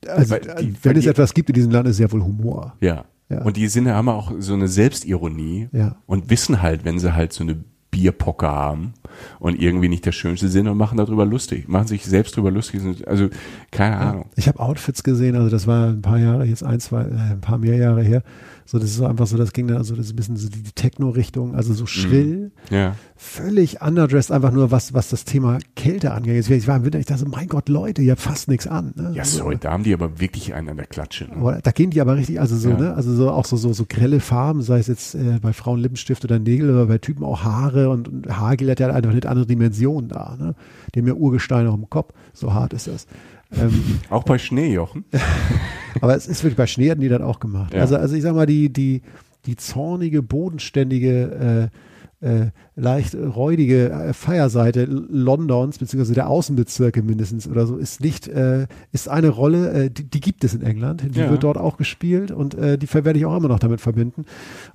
[0.08, 2.24] Also, weil die- wenn es die- etwas gibt in diesem Land, ist es ja wohl
[2.24, 2.74] Humor.
[2.82, 3.06] Ja.
[3.30, 3.42] Ja.
[3.42, 5.96] Und die sind, haben auch so eine Selbstironie Ja.
[6.06, 7.58] und wissen halt, wenn sie halt so eine
[7.90, 8.94] Bierpocker haben
[9.40, 12.82] und irgendwie nicht der Schönste sind und machen darüber lustig, machen sich selbst darüber lustig.
[13.08, 13.30] Also
[13.72, 14.26] keine Ahnung.
[14.36, 17.42] Ich habe Outfits gesehen, also das war ein paar Jahre, jetzt ein, zwei, äh, ein
[17.42, 18.24] paar mehr Jahre her.
[18.68, 20.50] So, das ist so einfach so, das ging dann, also das ist ein bisschen so
[20.50, 22.96] die, Techno-Richtung, also so schrill, Ja.
[23.16, 26.50] völlig underdressed, einfach nur was, was das Thema Kälte angeht.
[26.50, 28.94] Ich war im Winter, ich dachte so, mein Gott, Leute, ihr habt fast nichts an.
[28.96, 29.12] Ne?
[29.14, 29.40] Ja, So.
[29.40, 31.26] sorry, da haben die aber wirklich einen an der Klatsche.
[31.26, 31.60] Ne?
[31.62, 32.78] Da gehen die aber richtig, also so, Ja.
[32.78, 35.80] ne, also so auch so, so, so grelle Farben, sei es jetzt äh, bei Frauen
[35.80, 39.46] Lippenstift oder Nägel oder bei Typen auch Haare und, und Haargel hat ja eine andere
[39.46, 40.56] Dimension da, ne?
[40.94, 43.08] Die haben ja Urgesteine auf dem Kopf, so hart ist das.
[43.52, 45.06] Ähm, Auch bei Schneejochen.
[46.02, 47.74] aber es ist wirklich, bei Schnee hatten die das auch gemacht.
[47.74, 47.82] Ja.
[47.82, 49.02] Also, also ich sag mal, die, die,
[49.46, 51.78] die zornige, bodenständige, äh,
[52.22, 58.68] äh, leicht räudige äh, Feierseite Londons, beziehungsweise der Außenbezirke mindestens oder so, ist nicht, äh,
[58.92, 61.30] ist eine Rolle, äh, die, die gibt es in England, die Ja.
[61.30, 64.26] wird dort auch gespielt und äh, die werde ich auch immer noch damit verbinden.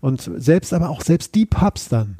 [0.01, 2.19] Und selbst, aber auch selbst die Pubs dann,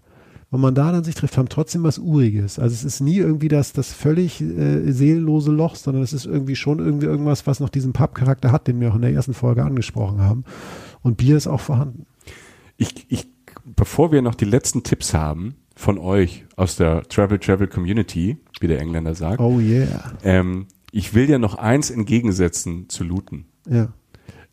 [0.51, 2.59] wenn man da dann sich trifft, haben trotzdem was Uriges.
[2.59, 6.57] Also es ist nie irgendwie das, das völlig äh, seelenlose Loch, sondern es ist irgendwie
[6.57, 9.63] schon irgendwie irgendwas, was noch diesen Pub-Charakter hat, den wir auch in der ersten Folge
[9.65, 10.45] angesprochen haben.
[11.03, 12.07] Und Bier ist auch vorhanden.
[12.77, 13.29] Ich, ich,
[13.65, 18.67] bevor wir noch die letzten Tipps haben von euch aus der Travel Travel Community, wie
[18.67, 20.13] der Engländer sagt, Oh yeah.
[20.25, 23.45] ähm, ich will ja noch eins entgegensetzen zu Luton.
[23.69, 23.93] Ja.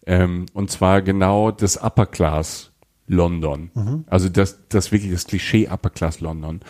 [0.06, 2.72] Ähm, und zwar genau das Upper Class
[3.08, 3.72] London.
[4.08, 6.62] Also das, das wirklich das Klischee Upper Class London.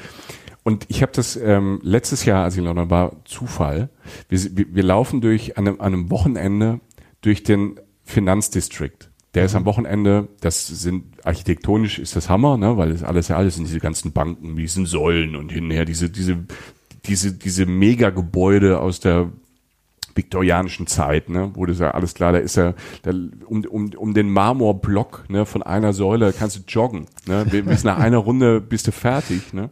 [0.64, 3.90] Und ich habe das ähm, letztes Jahr, als ich in London war, Zufall.
[4.28, 6.82] Wir, wir, wir laufen durch an einem, an einem Wochenende
[7.22, 9.10] durch den Finanzdistrict.
[9.34, 13.38] Der ist am Wochenende, das sind architektonisch ist das Hammer, ne, weil es alles ja
[13.38, 16.46] alles sind diese ganzen Banken, diesen Säulen und hinher diese diese
[17.06, 19.32] diese diese Megagebäude aus der
[20.18, 23.12] viktorianischen Zeit, ne, wo das ja alles klar, da ist ja da,
[23.46, 27.06] um, um, um den Marmorblock ne, von einer Säule kannst du joggen.
[27.26, 29.54] Ne, bis nach einer Runde bist du fertig.
[29.54, 29.70] Ne.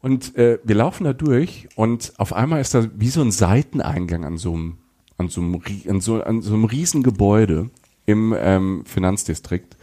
[0.00, 4.24] Und äh, wir laufen da durch und auf einmal ist da wie so ein Seiteneingang
[4.24, 4.78] an so einem,
[5.18, 7.70] an so einem, an so, an so einem riesen Gebäude
[8.04, 9.76] im ähm, Finanzdistrikt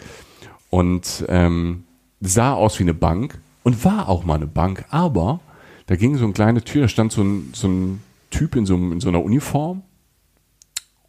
[0.69, 1.83] und ähm,
[2.21, 5.41] sah aus wie eine Bank und war auch mal eine Bank, aber
[5.87, 8.01] da ging so eine kleine Tür, da stand so ein, so ein
[8.33, 9.83] Typ in so, in so einer Uniform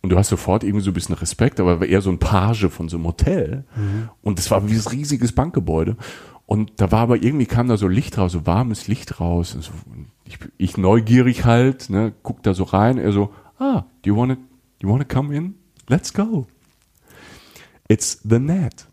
[0.02, 2.68] und du hast sofort irgendwie so ein bisschen Respekt, aber war eher so ein Page
[2.68, 3.64] von so einem Hotel.
[4.20, 5.96] Und das war wie ein riesiges Bankgebäude.
[6.44, 9.54] Und da war aber irgendwie kam da so Licht raus, so warmes Licht raus.
[9.54, 9.72] Und so,
[10.26, 12.98] ich, ich neugierig halt, ne, guck da so rein.
[12.98, 14.36] Er so, ah, do you wanna,
[14.82, 15.54] you wanna come in?
[15.88, 16.46] Let's go.
[17.88, 18.86] It's the net.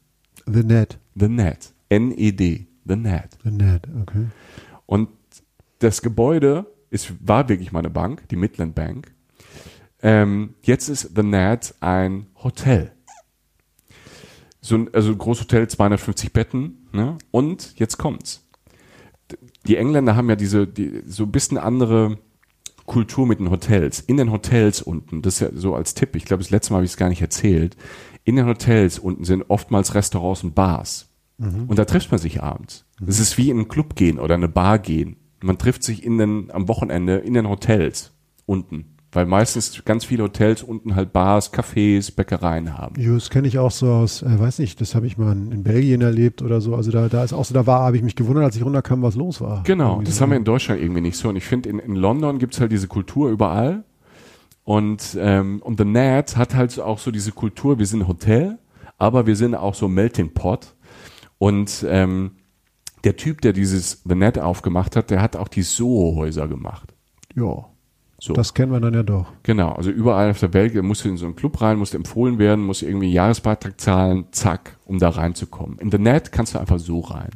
[0.46, 0.98] The Net.
[1.16, 1.74] The net.
[1.90, 2.68] N-E-D.
[2.86, 3.38] The net.
[3.44, 4.28] The Net, okay.
[4.86, 5.10] Und
[5.80, 9.12] das Gebäude ist, war wirklich mal eine Bank, die Midland Bank.
[10.04, 12.92] Ähm, jetzt ist The Net ein Hotel.
[14.60, 16.88] So ein, also ein Großhotel, 250 Betten.
[16.92, 17.18] Ne?
[17.32, 18.48] Und jetzt kommt's.
[19.66, 22.20] Die Engländer haben ja diese, die, so ein bisschen andere
[22.86, 24.02] Kultur mit den Hotels.
[24.02, 26.78] In den Hotels unten, das ist ja so als Tipp, ich glaube, das letzte Mal
[26.78, 27.78] habe ich es gar nicht erzählt.
[28.24, 31.08] In den Hotels unten sind oftmals Restaurants und Bars.
[31.68, 32.86] Und da trifft man sich abends.
[33.00, 35.16] Das ist wie in einen Club gehen oder eine Bar gehen.
[35.42, 38.12] Man trifft sich in den, am Wochenende in den Hotels
[38.46, 38.98] unten.
[39.14, 43.00] Weil meistens ganz viele Hotels unten halt Bars, Cafés, Bäckereien haben.
[43.00, 45.52] Jo, das kenne ich auch so aus, äh, weiß nicht, das habe ich mal in,
[45.52, 46.76] in Belgien erlebt oder so.
[46.76, 49.02] Also da, da ist auch so, da war, habe ich mich gewundert, als ich runterkam,
[49.02, 49.64] was los war.
[49.64, 50.22] Genau, Irgendwie das so.
[50.22, 51.28] haben wir in Deutschland irgendwie nicht so.
[51.28, 53.84] Und ich finde, in, in London gibt's halt diese Kultur überall.
[54.64, 58.60] Und, ähm, und The Net hat halt auch so diese Kultur, wir sind Hotel,
[58.98, 60.76] aber wir sind auch so Melting Pot.
[61.38, 62.32] Und ähm,
[63.04, 66.94] der Typ, der dieses The Net aufgemacht hat, der hat auch die Soho-Häuser gemacht.
[67.36, 67.66] Ja,
[68.20, 68.34] So.
[68.34, 69.28] das kennen wir dann ja doch.
[69.44, 72.38] Genau, also überall auf der Welt musst du in so einen Club rein, musst empfohlen
[72.38, 75.80] werden, musst irgendwie einen Jahresbeitrag zahlen, zack, um da reinzukommen.
[75.80, 77.32] In The Net kannst du einfach so rein.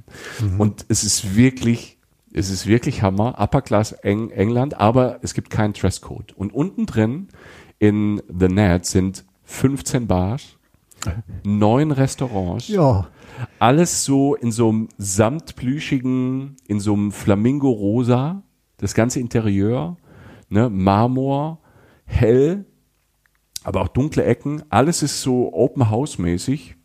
[0.57, 1.97] Und es ist wirklich,
[2.33, 6.33] es ist wirklich Hammer, Upper Class Eng England, aber es gibt keinen Dresscode.
[6.33, 7.29] Und unten drin
[7.79, 10.57] in The Net sind 15 Bars,
[11.43, 13.07] neun Restaurants, Ja,
[13.59, 18.43] alles so in so einem samtplüschigen, in so einem Flamingo-Rosa,
[18.77, 19.97] das ganze Interieur,
[20.49, 21.59] ne, Marmor,
[22.05, 22.65] hell,
[23.63, 26.75] aber auch dunkle Ecken, alles ist so Open House mäßig.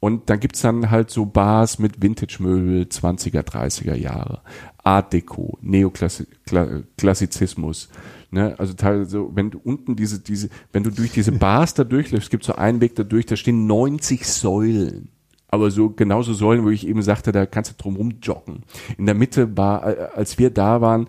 [0.00, 4.40] Und dann gibt's dann halt so Bars mit Vintage-Möbel, 20er, 30er Jahre,
[4.82, 7.90] Art Deco, Neoklassizismus.
[8.30, 8.54] Ne?
[8.58, 12.46] Also teilweise, wenn du unten diese, diese, wenn du durch diese Bars da durchläufst, gibt's
[12.46, 15.10] so einen Weg da durch, da stehen 90 Säulen.
[15.50, 18.62] Aber so genauso Säulen, wo ich eben sagte, da kannst du drumrum joggen.
[18.96, 21.08] In der Mitte war, äh, als wir da waren,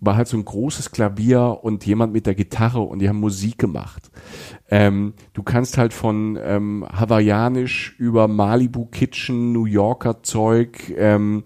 [0.00, 3.58] war halt so ein großes Klavier und jemand mit der Gitarre und die haben Musik
[3.58, 4.10] gemacht.
[4.68, 11.44] Ähm, du kannst halt von ähm, hawaiianisch über Malibu Kitchen, New Yorker Zeug, ähm,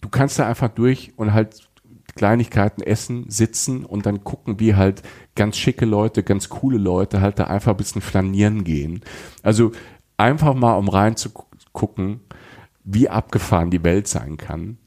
[0.00, 1.68] du kannst da einfach durch und halt
[2.16, 5.02] Kleinigkeiten essen, sitzen und dann gucken, wie halt
[5.34, 9.02] ganz schicke Leute, ganz coole Leute halt da einfach ein bisschen flanieren gehen.
[9.42, 9.72] Also
[10.16, 11.55] einfach mal um reinzugucken,
[12.84, 14.78] wie abgefahren die Welt sein kann.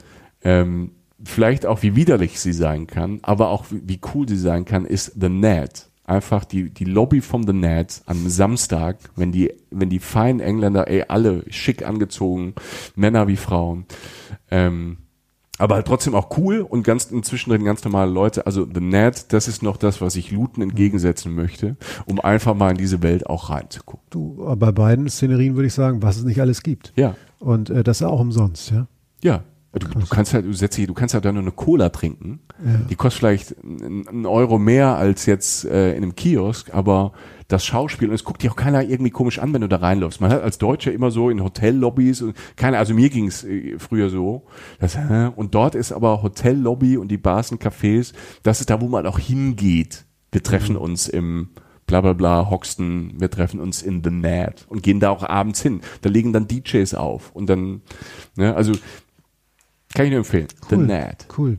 [0.42, 0.92] Ähm,
[1.24, 5.14] vielleicht auch wie widerlich sie sein kann, aber auch wie, cool sie sein kann, ist
[5.20, 10.00] The Net einfach die, die Lobby von The Net am Samstag, wenn die, wenn die
[10.00, 12.56] feinen Engländer, ey, alle schick angezogen,
[12.96, 13.86] Männer wie Frauen,
[14.50, 14.98] ähm,
[15.60, 18.46] aber halt trotzdem auch cool und ganz inzwischen drin ganz normale Leute.
[18.46, 21.76] Also The Net, das ist noch das, was ich Luton entgegensetzen möchte,
[22.06, 24.08] um einfach mal in diese Welt auch reinzugucken.
[24.10, 26.94] Du, bei beiden Szenerien würde ich sagen, was es nicht alles gibt.
[26.96, 27.16] Ja.
[27.40, 28.88] Und äh, das ist auch umsonst, ja.
[29.22, 29.44] Ja.
[29.72, 32.40] Du, du kannst halt, du setzt dich, du kannst halt dann nur eine Cola trinken.
[32.66, 32.72] Ja.
[32.90, 37.14] Die kostet vielleicht einen Euro mehr als jetzt äh, in einem Kiosk, aber
[37.48, 40.22] das Schauspiel und es guckt dich auch keiner irgendwie komisch an, wenn du da reinläufst.
[40.22, 44.10] Man hat als Deutscher immer so in Hotellobbys und keine, also mir ging's äh, früher
[44.10, 44.44] so.
[44.80, 45.30] Das, hä?
[45.36, 48.14] und dort ist aber Hotellobby und die Bars und Cafés,
[48.44, 50.06] das ist da, wo man auch hingeht.
[50.32, 50.82] Wir treffen Mhm.
[50.82, 51.50] uns im
[51.88, 55.62] bla bla bla Hoxton, wir treffen uns in The Net und gehen da auch abends
[55.62, 55.82] hin.
[56.02, 57.82] Da legen dann DJs auf und dann,
[58.36, 58.74] ne, also
[59.96, 60.48] kann ich nur empfehlen.
[60.70, 60.86] The Cool.
[60.86, 61.26] Net.
[61.36, 61.58] Cool.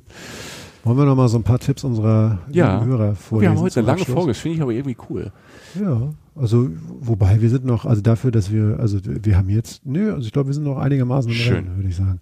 [0.85, 2.83] Wollen wir noch mal so ein paar Tipps unserer Ja.
[2.85, 3.51] Hörer Wir vorlesen?
[3.57, 4.05] haben heute eine lange?
[4.05, 5.33] Folge, das finde ich aber irgendwie cool.
[5.81, 6.71] Ja, also
[7.01, 10.33] wobei wir sind noch, also dafür, dass wir, also wir haben jetzt, nö, also ich
[10.33, 11.55] glaube, wir sind noch einigermaßen im Schön.
[11.55, 12.21] Rennen, würde ich sagen.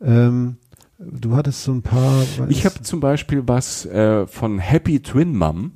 [0.00, 0.56] Ähm,
[0.98, 2.22] du hattest so ein paar.
[2.48, 5.72] Ich habe zum Beispiel was äh, von Happy Twin Mom.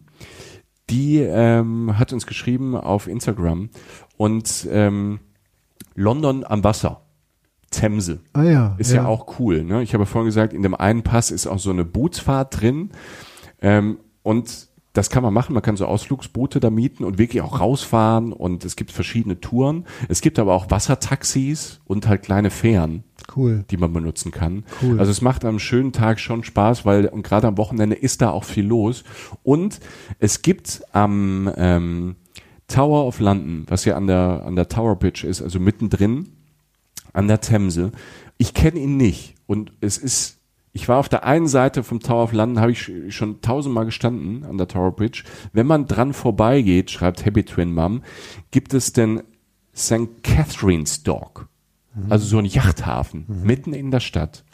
[0.90, 3.70] Die ähm, hat uns geschrieben auf Instagram
[4.16, 5.18] und ähm,
[5.96, 7.02] London am Wasser.
[7.76, 8.20] Themse.
[8.32, 9.64] ah ja, Ist ja, auch cool.
[9.64, 9.82] Ne?
[9.82, 12.90] Ich habe vorhin gesagt, in dem einen Pass ist auch so eine Bootsfahrt drin.
[13.60, 15.52] Ähm, und das kann man machen.
[15.52, 18.32] Man kann so Ausflugsboote da mieten und wirklich auch rausfahren.
[18.32, 19.84] Und es gibt verschiedene Touren.
[20.08, 23.04] Es gibt aber auch Wassertaxis und halt kleine Fähren
[23.36, 23.64] cool.
[23.70, 24.64] die man benutzen kann.
[24.82, 24.98] Cool.
[24.98, 28.30] Also es macht am schönen Tag schon Spaß, weil und gerade am Wochenende ist da
[28.30, 29.04] auch viel los.
[29.42, 29.80] Und
[30.18, 32.16] es gibt am ähm,
[32.68, 36.35] Tower of London, was ja an der an der Tower Bridge ist, also mittendrin
[37.16, 37.92] an der Themse.
[38.38, 40.34] Ich kenne ihn nicht und es ist
[40.72, 43.86] ich war auf der einen Seite vom Tower of London, habe ich sch- schon tausendmal
[43.86, 45.24] gestanden an der Tower Bridge.
[45.54, 48.02] Wenn man dran vorbeigeht, schreibt Happy Twin Mom,
[48.50, 49.22] gibt es den
[49.74, 50.22] St.
[50.22, 51.48] Catherine's Dock.
[52.10, 54.44] Also so ein Yachthafen mitten in der Stadt.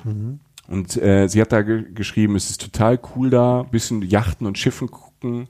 [0.68, 4.56] Und äh, sie hat da ge geschrieben, es ist total cool da, bisschen Yachten und
[4.58, 5.48] Schiffen gucken,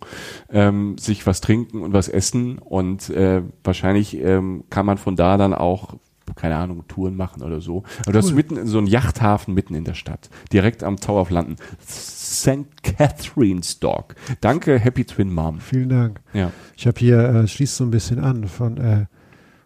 [0.50, 5.36] ähm, sich was trinken und was essen und äh, wahrscheinlich ähm, kann man von da
[5.36, 5.96] dann auch
[6.36, 7.82] keine Ahnung, Touren machen oder so.
[8.04, 11.22] Aber das ist mitten in so ein Yachthafen mitten in der Stadt, direkt am Tower
[11.22, 11.56] of London.
[11.86, 12.66] St.
[12.82, 14.14] Catherine's Dock.
[14.40, 15.60] Danke, Happy Twin Mom.
[15.60, 16.20] Vielen Dank.
[16.32, 16.50] Ja.
[16.76, 19.06] Ich habe hier, äh, schließt so ein bisschen an von, äh,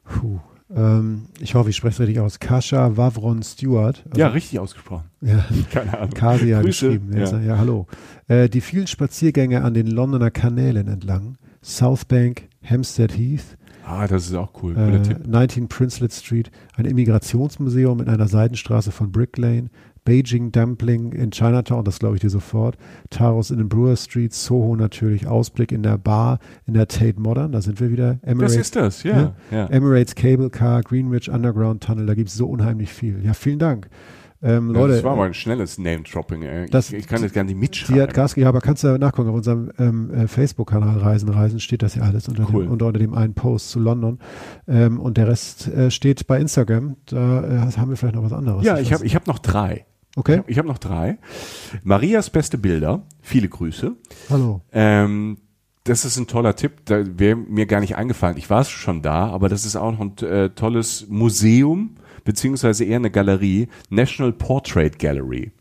[0.05, 0.41] puh,
[0.75, 4.03] ähm, ich hoffe, ich spreche es richtig aus, Kascha Wavron Stewart.
[4.11, 5.05] Also, ja, richtig ausgesprochen.
[5.21, 5.45] ja.
[5.73, 6.11] Keine Ahnung.
[6.11, 7.17] Kasia geschrieben.
[7.17, 7.41] Ja, Ja.
[7.41, 7.59] ja.
[7.59, 7.87] hallo.
[8.27, 14.35] Äh, die vielen Spaziergänge an den Londoner Kanälen entlang, Southbank, Hampstead Heath, Ah, das ist
[14.35, 14.77] auch cool.
[14.77, 15.27] Äh, Tipp.
[15.27, 19.71] 19 Princelet Street, ein Immigrationsmuseum in einer Seitenstraße von Brick Lane,
[20.05, 22.77] Beijing Dumpling in Chinatown, das glaube ich dir sofort,
[23.11, 27.53] Taros in den Brewer Street, Soho natürlich, Ausblick in der Bar, in der Tate Modern,
[27.53, 29.35] da sind wir wieder, Das Emirates, ist das, ja.
[29.53, 29.67] ja.
[29.67, 33.25] Emirates Cable Car, Greenwich Underground Tunnel, da gibt es so unheimlich viel.
[33.25, 33.89] Ja, vielen Dank.
[34.47, 36.43] Ähm, Ja, Leute, das war mal ein schnelles Name-Dropping.
[36.43, 36.67] ey.
[36.71, 38.03] Das- ich, ich kann das gar nicht Die mitschreiben.
[38.03, 41.83] hat Gas gegeben, aber kannst du nachgucken, auf unserem ähm, äh, Facebook-Kanal Reisen, Reisen steht
[41.83, 42.65] das ja alles unter, Cool.
[42.65, 44.19] dem, unter, unter dem einen Post zu London.
[44.69, 46.97] Ähm, und der Rest äh, steht bei Instagram.
[47.07, 48.65] Da äh, haben wir vielleicht noch was anderes.
[48.65, 49.85] ja, ich weiß habe ich hab noch drei.
[50.19, 51.19] Okay, Ich habe noch drei.
[51.83, 53.03] Marias beste Bilder.
[53.21, 53.93] Viele Grüße.
[54.31, 54.63] hallo.
[54.73, 55.39] Ähm,
[55.85, 56.85] das ist ein toller Tipp.
[56.87, 58.37] Da wäre mir gar nicht eingefallen.
[58.39, 61.97] Ich war schon da, aber das ist auch noch ein äh, tolles Museum,
[62.27, 63.69] beziehungsweise eher eine Galerie.
[63.89, 65.53] National Portrait Gallery.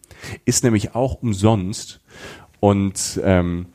[0.43, 2.01] Ist nämlich auch umsonst.
[2.59, 3.67] Und ähm,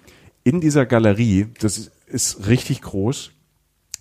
[0.45, 3.31] in dieser Galerie, das ist, ist richtig groß,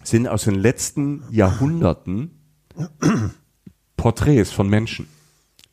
[0.04, 2.32] sind aus den letzten Jahrhunderten
[3.98, 5.08] Porträts von Menschen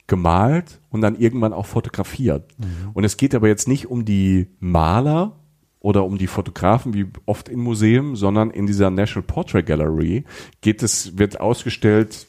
[0.06, 2.52] gemalt und dann irgendwann auch fotografiert.
[2.94, 5.36] Und es geht aber jetzt nicht um die Maler
[5.80, 10.24] oder um die Fotografen wie oft in Museen, sondern in dieser National Portrait Gallery
[10.60, 12.26] geht es, wird ausgestellt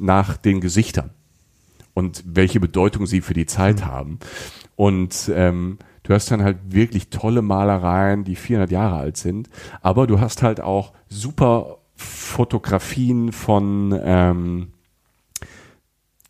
[0.00, 1.10] nach den Gesichtern
[1.94, 4.18] und welche Bedeutung sie für die Zeit haben.
[4.76, 9.48] Und ähm, du hast dann halt wirklich tolle Malereien, die 400 Jahre alt sind,
[9.82, 14.68] aber du hast halt auch super Fotografien von ähm,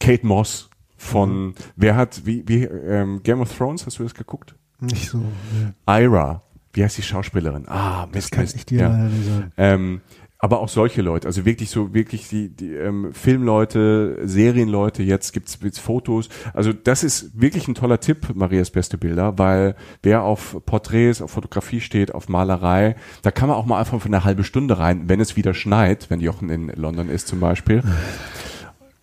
[0.00, 4.54] Kate Moss, von wer hat, wie, wie ähm, Game of Thrones, hast du das geguckt?
[4.80, 5.18] Nicht so.
[5.18, 5.72] Nee.
[5.86, 6.42] Ira,
[6.72, 7.68] wie heißt die Schauspielerin?
[7.68, 8.56] Ah, Mist, Kann Mist.
[8.56, 8.88] ich dir ja.
[8.88, 9.52] leider nicht sagen.
[9.56, 10.00] Ähm,
[10.40, 15.58] aber auch solche Leute, also wirklich so, wirklich die, die ähm, Filmleute, Serienleute, jetzt gibt's
[15.62, 16.30] jetzt Fotos.
[16.54, 21.32] Also das ist wirklich ein toller Tipp, Marias beste Bilder, weil wer auf Porträts, auf
[21.32, 25.10] Fotografie steht, auf Malerei, da kann man auch mal einfach für eine halbe Stunde rein,
[25.10, 27.82] wenn es wieder schneit, wenn Jochen in London ist zum Beispiel.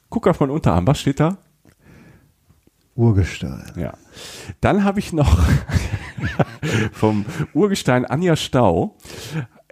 [0.10, 1.38] Guck auf meinen Unterarm, was steht da?
[2.96, 3.64] Urgestein.
[3.76, 3.94] Ja.
[4.60, 5.40] Dann habe ich noch
[6.94, 8.98] vom Urgestein Anja Stau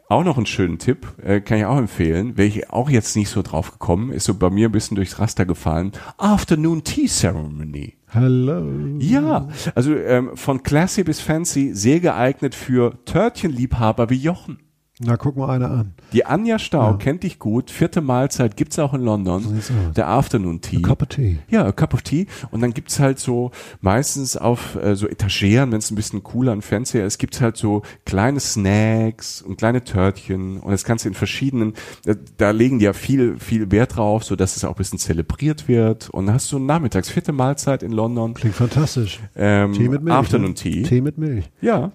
[0.08, 3.30] auch noch einen schönen Tipp, äh, kann ich auch empfehlen, wäre ich auch jetzt nicht
[3.30, 5.92] so drauf gekommen, ist so bei mir ein bisschen durchs Raster gefallen.
[6.18, 7.96] Afternoon Tea Ceremony.
[8.14, 8.98] Hallo.
[9.00, 14.60] Ja, also ähm, von Classy bis Fancy sehr geeignet für Törtchenliebhaber wie Jochen.
[15.02, 15.94] Na, guck mal einer an.
[16.14, 16.94] Die Anja Stau Ja.
[16.98, 17.70] kennt dich gut.
[17.70, 19.42] Vierte Mahlzeit gibt's auch in London.
[19.60, 19.74] So.
[19.94, 20.78] Der Afternoon Tea.
[20.78, 21.40] A cup of tea.
[21.50, 22.28] Ja, a cup of tea.
[22.50, 23.52] Und dann gibt's halt so
[23.82, 27.58] meistens auf äh, so Etageren, wenn es ein bisschen cooler und fancier ist, gibt's halt
[27.58, 30.62] so kleine Snacks und kleine Törtchen.
[30.62, 31.74] Und das kannst du in verschiedenen,
[32.06, 34.98] da, da legen die ja viel, viel Wert drauf, so dass es auch ein bisschen
[35.00, 36.10] zelebriert wird.
[36.10, 38.34] Und dann hast du nachmittags vierte Mahlzeit in London.
[38.34, 39.20] Klingt fantastisch.
[39.36, 40.16] Ähm, Tee mit Milch.
[40.16, 40.56] Afternoon ne?
[40.56, 40.84] Tea.
[40.84, 41.52] Tee mit Milch.
[41.60, 41.92] Ja.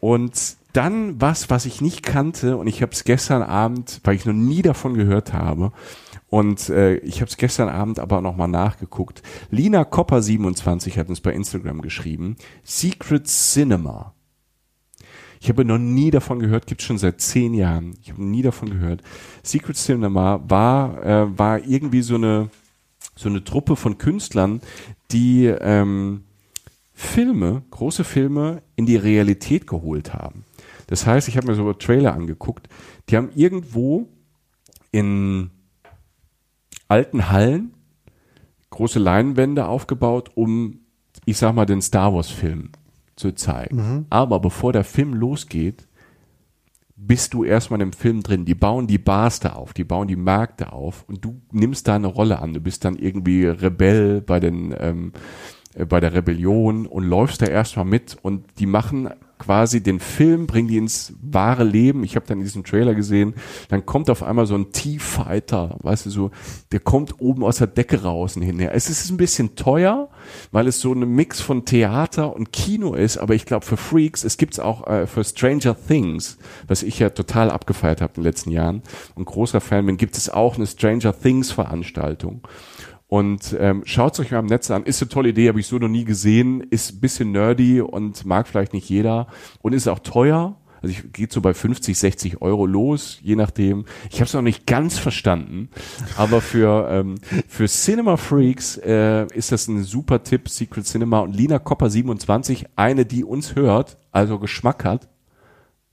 [0.00, 4.26] Und dann was, was ich nicht kannte und ich habe es gestern Abend, weil ich
[4.26, 5.72] noch nie davon gehört habe
[6.28, 9.22] und äh, ich habe es gestern Abend aber nochmal nachgeguckt.
[9.50, 14.14] Lina Kopper 27 hat uns bei Instagram geschrieben, Secret Cinema.
[15.40, 17.94] Ich habe noch nie davon gehört, gibt schon seit zehn Jahren.
[18.02, 19.02] Ich habe nie davon gehört.
[19.42, 22.50] Secret Cinema war äh, war irgendwie so eine
[23.14, 24.60] so eine Truppe von Künstlern,
[25.12, 26.24] die ähm,
[26.94, 30.44] Filme, große Filme in die Realität geholt haben.
[30.86, 32.68] Das heißt, ich habe mir so Trailer angeguckt,
[33.08, 34.08] die haben irgendwo
[34.92, 35.50] in
[36.88, 37.74] alten Hallen
[38.70, 40.80] große Leinwände aufgebaut, um,
[41.24, 42.70] ich sag mal, den Star Wars Film
[43.16, 43.78] zu zeigen.
[44.10, 45.86] Aber bevor der Film losgeht,
[46.96, 48.44] bist du erstmal im Film drin.
[48.44, 51.96] Die bauen die Bars da auf, die bauen die Märkte auf und du nimmst da
[51.96, 52.54] eine Rolle an.
[52.54, 55.12] Du bist dann irgendwie Rebell bei den ähm,
[55.74, 60.46] äh, bei der Rebellion und läufst da erstmal mit und die machen quasi den Film,
[60.46, 62.04] bringen die ins wahre Leben.
[62.04, 63.34] Ich habe dann diesen Trailer gesehen,
[63.68, 66.30] dann kommt auf einmal so ein T-Fighter, weißt du, so,
[66.72, 68.74] der kommt oben aus der Decke raus und hinher.
[68.74, 70.08] Es ist ein bisschen teuer,
[70.52, 74.24] weil es so ein Mix von Theater und Kino ist, aber ich glaube für Freaks,
[74.24, 78.24] es gibt's auch äh, für Stranger Things, was ich ja total abgefeiert habe in den
[78.24, 78.82] letzten Jahren
[79.14, 82.40] und großer Fan bin, gibt es auch eine Stranger Things Veranstaltung.
[83.06, 84.84] Und ähm, schaut euch mal im Netz an.
[84.84, 86.62] Ist eine tolle Idee, habe ich so noch nie gesehen.
[86.70, 89.28] Ist bisschen nerdy und mag vielleicht nicht jeder.
[89.62, 90.56] Und ist auch teuer.
[90.84, 93.86] Also ich geht so bei 50, 60 Euro los, je nachdem.
[94.10, 95.70] Ich habe es noch nicht ganz verstanden,
[96.18, 97.14] aber für ähm,
[97.48, 102.66] für Cinema Freaks äh, ist das ein super Tipp, Secret Cinema und Lina Kopper 27,
[102.76, 105.08] eine, die uns hört, also Geschmack hat.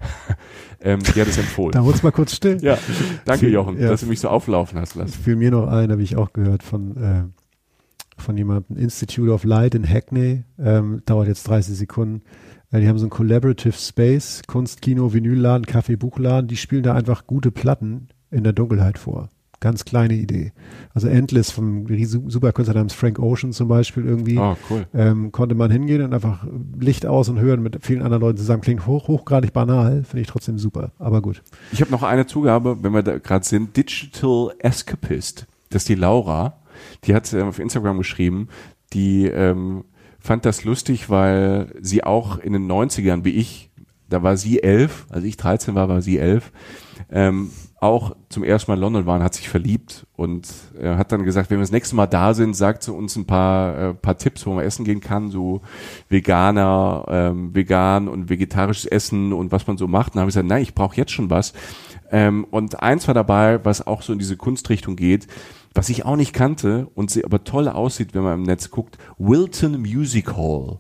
[0.82, 1.72] ähm, die hat es empfohlen.
[1.74, 2.58] Da wurde es mal kurz still.
[2.62, 2.78] Ja,
[3.26, 3.90] danke Jochen, Ja.
[3.90, 5.12] dass du mich so auflaufen hast lassen.
[5.12, 7.24] fiel mir noch ein, habe ich auch gehört von, äh,
[8.22, 12.22] von jemandem, Institute of Light in Hackney, ähm, dauert jetzt 30 Sekunden.
[12.72, 16.94] Äh, die haben so ein Collaborative Space, Kunst, Kino, Vinylladen, Kaffee, Buchladen, die spielen da
[16.94, 19.30] einfach gute Platten in der Dunkelheit vor.
[19.62, 20.54] Ganz kleine Idee.
[20.94, 21.86] Also Endless vom
[22.30, 24.40] Superkünstler namens Frank Ocean zum Beispiel irgendwie.
[24.40, 24.88] Oh, cool.
[24.94, 26.46] ähm, konnte man hingehen und einfach
[26.80, 28.62] Licht aus und hören mit vielen anderen Leuten zusammen.
[28.62, 30.92] Klingt hoch, hochgradig banal, finde ich trotzdem super.
[30.98, 31.44] Aber gut.
[31.72, 33.78] Ich habe noch eine Zugabe, wenn wir da gerade sind.
[33.78, 35.46] Digital Escapist.
[35.70, 36.58] Das ist die Laura.
[37.04, 38.48] Die hat ähm, auf Instagram geschrieben,
[38.94, 39.84] die ähm,
[40.20, 43.70] fand das lustig, weil sie auch in den 90ern, wie ich,
[44.10, 46.52] da war sie elf, als ich 13 war, war sie elf,
[47.12, 47.52] ähm,
[47.82, 50.48] auch zum ersten Mal in London waren, hat sich verliebt und
[50.80, 53.26] äh, hat dann gesagt, wenn wir das nächste Mal da sind, sagt sie uns ein
[53.26, 55.62] paar, äh, paar Tipps, wo man essen gehen kann, so
[56.08, 60.14] Veganer, ähm, vegan und vegetarisches Essen und was man so macht.
[60.14, 61.54] Dann habe ich gesagt, nein, ich brauche jetzt schon was.
[62.12, 65.26] Ähm, und eins war dabei, was auch so in diese Kunstrichtung geht,
[65.74, 69.00] was ich auch nicht kannte und sie aber toll aussieht, wenn man im Netz guckt,
[69.18, 70.78] Wilton Music Hall.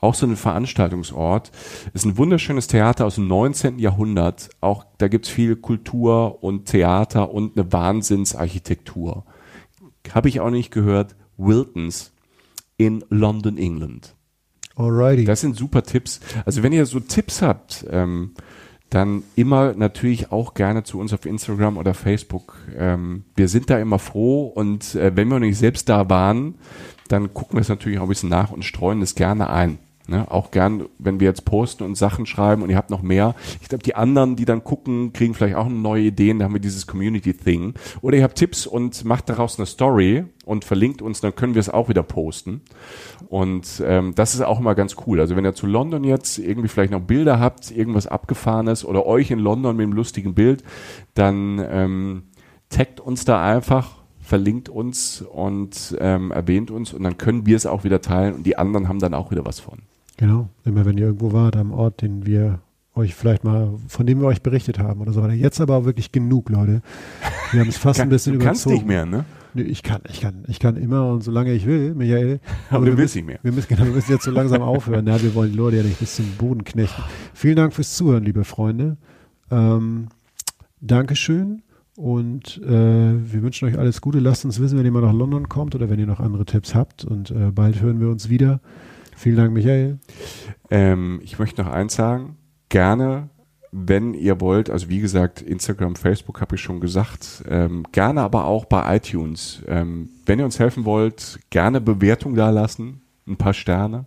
[0.00, 1.50] Auch so ein Veranstaltungsort.
[1.92, 3.78] Ist ein wunderschönes Theater aus dem 19.
[3.78, 4.50] Jahrhundert.
[4.60, 9.24] Auch da gibt's viel Kultur und Theater und eine Wahnsinnsarchitektur.
[10.12, 11.16] Habe ich auch nicht gehört.
[11.36, 12.12] Wiltons
[12.76, 14.14] in London, England.
[14.76, 15.24] Alrighty.
[15.24, 16.20] Das sind super Tipps.
[16.44, 18.34] Also wenn ihr so Tipps habt, ähm,
[18.90, 22.56] dann immer natürlich auch gerne zu uns auf Instagram oder Facebook.
[22.76, 26.54] Ähm, wir sind da immer froh und äh, wenn wir nicht selbst da waren,
[27.08, 29.78] dann gucken wir es natürlich auch ein bisschen nach und streuen es gerne ein.
[30.08, 30.30] Ne?
[30.30, 33.34] Auch gern, wenn wir jetzt posten und Sachen schreiben und ihr habt noch mehr.
[33.60, 36.38] Ich glaube, die anderen, die dann gucken, kriegen vielleicht auch neue Ideen.
[36.38, 37.74] Da haben wir dieses Community-Thing.
[38.00, 41.60] Oder ihr habt Tipps und macht daraus eine Story und verlinkt uns, dann können wir
[41.60, 42.62] es auch wieder posten.
[43.28, 45.20] Und ähm, das ist auch immer ganz cool.
[45.20, 49.30] Also wenn ihr zu London jetzt irgendwie vielleicht noch Bilder habt, irgendwas Abgefahrenes oder euch
[49.30, 50.64] in London mit einem lustigen Bild,
[51.12, 52.22] dann ähm,
[52.70, 57.64] taggt uns da einfach verlinkt uns und ähm, erwähnt uns und dann können wir es
[57.64, 59.78] auch wieder teilen und die anderen haben dann auch wieder was von.
[60.18, 62.58] Genau, immer wenn ihr irgendwo wart am Ort, den wir
[62.94, 65.32] euch vielleicht mal, von dem wir euch berichtet haben oder so weiter.
[65.32, 66.82] Jetzt aber auch wirklich genug, Leute.
[67.52, 68.48] Wir haben es fast kann, ein bisschen du überzogen.
[68.48, 69.24] kannst nicht mehr, ne?
[69.54, 72.40] Nee, ich kann, ich kann, ich kann immer und solange ich will, Michael.
[72.70, 73.38] Aber wir du willst nicht mehr.
[73.42, 75.06] Wir müssen, genau, wir müssen jetzt so langsam aufhören.
[75.06, 77.02] Ja, wir wollen die Leute ja nicht bis zum Boden knechten.
[77.32, 78.96] Vielen Dank fürs Zuhören, liebe Freunde.
[79.52, 80.08] Ähm,
[80.80, 81.62] Dankeschön.
[81.96, 84.18] Und äh, wir wünschen euch alles Gute.
[84.18, 86.74] Lasst uns wissen, wenn ihr mal nach London kommt oder wenn ihr noch andere Tipps
[86.74, 87.04] habt.
[87.04, 88.60] Und äh, bald hören wir uns wieder.
[89.18, 89.98] Vielen Dank, Michael.
[90.70, 92.36] Ähm, ich möchte noch eins sagen.
[92.68, 93.30] Gerne,
[93.72, 98.44] wenn ihr wollt, also wie gesagt, Instagram, Facebook habe ich schon gesagt, ähm, gerne aber
[98.44, 99.60] auch bei iTunes.
[99.66, 104.06] Ähm, wenn ihr uns helfen wollt, gerne Bewertung da lassen, ein paar Sterne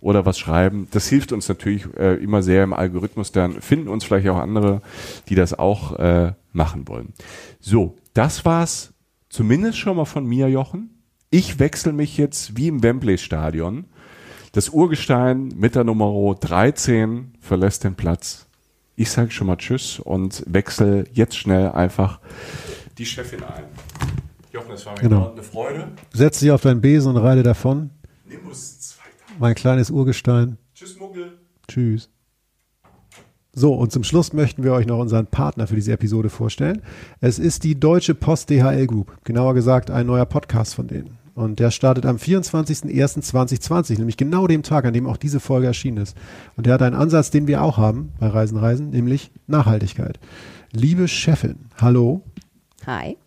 [0.00, 0.88] oder was schreiben.
[0.90, 3.30] Das hilft uns natürlich äh, immer sehr im Algorithmus.
[3.30, 4.82] Dann finden uns vielleicht auch andere,
[5.28, 7.12] die das auch äh, machen wollen.
[7.60, 8.92] So, das war's
[9.28, 11.04] zumindest schon mal von mir, Jochen.
[11.30, 13.84] Ich wechsle mich jetzt wie im Wembley-Stadion.
[14.52, 18.46] Das Urgestein mit der Nummer 13 verlässt den Platz.
[18.96, 22.20] Ich sage schon mal Tschüss und wechsle jetzt schnell einfach
[22.96, 23.64] die Chefin ein.
[24.50, 25.30] Jochen, es war mir Genau.
[25.32, 25.88] eine Freude.
[26.12, 27.90] Setz dich auf deinen Besen und reite davon.
[28.28, 29.38] Nimbus 2000.
[29.40, 30.58] Mein kleines Urgestein.
[30.74, 31.38] Tschüss, Muggel.
[31.68, 32.10] Tschüss.
[33.52, 36.82] So, und zum Schluss möchten wir euch noch unseren Partner für diese Episode vorstellen.
[37.20, 39.16] Es ist die Deutsche Post DHL Group.
[39.24, 41.18] Genauer gesagt, ein neuer Podcast von denen.
[41.38, 45.98] Und der startet am 24.01.2020, nämlich genau dem Tag, an dem auch diese Folge erschienen
[45.98, 46.16] ist.
[46.56, 50.18] Und der hat einen Ansatz, den wir auch haben bei Reisen Reisen, nämlich Nachhaltigkeit.
[50.72, 52.24] Liebe Chefin, hallo.
[52.86, 53.18] Hi.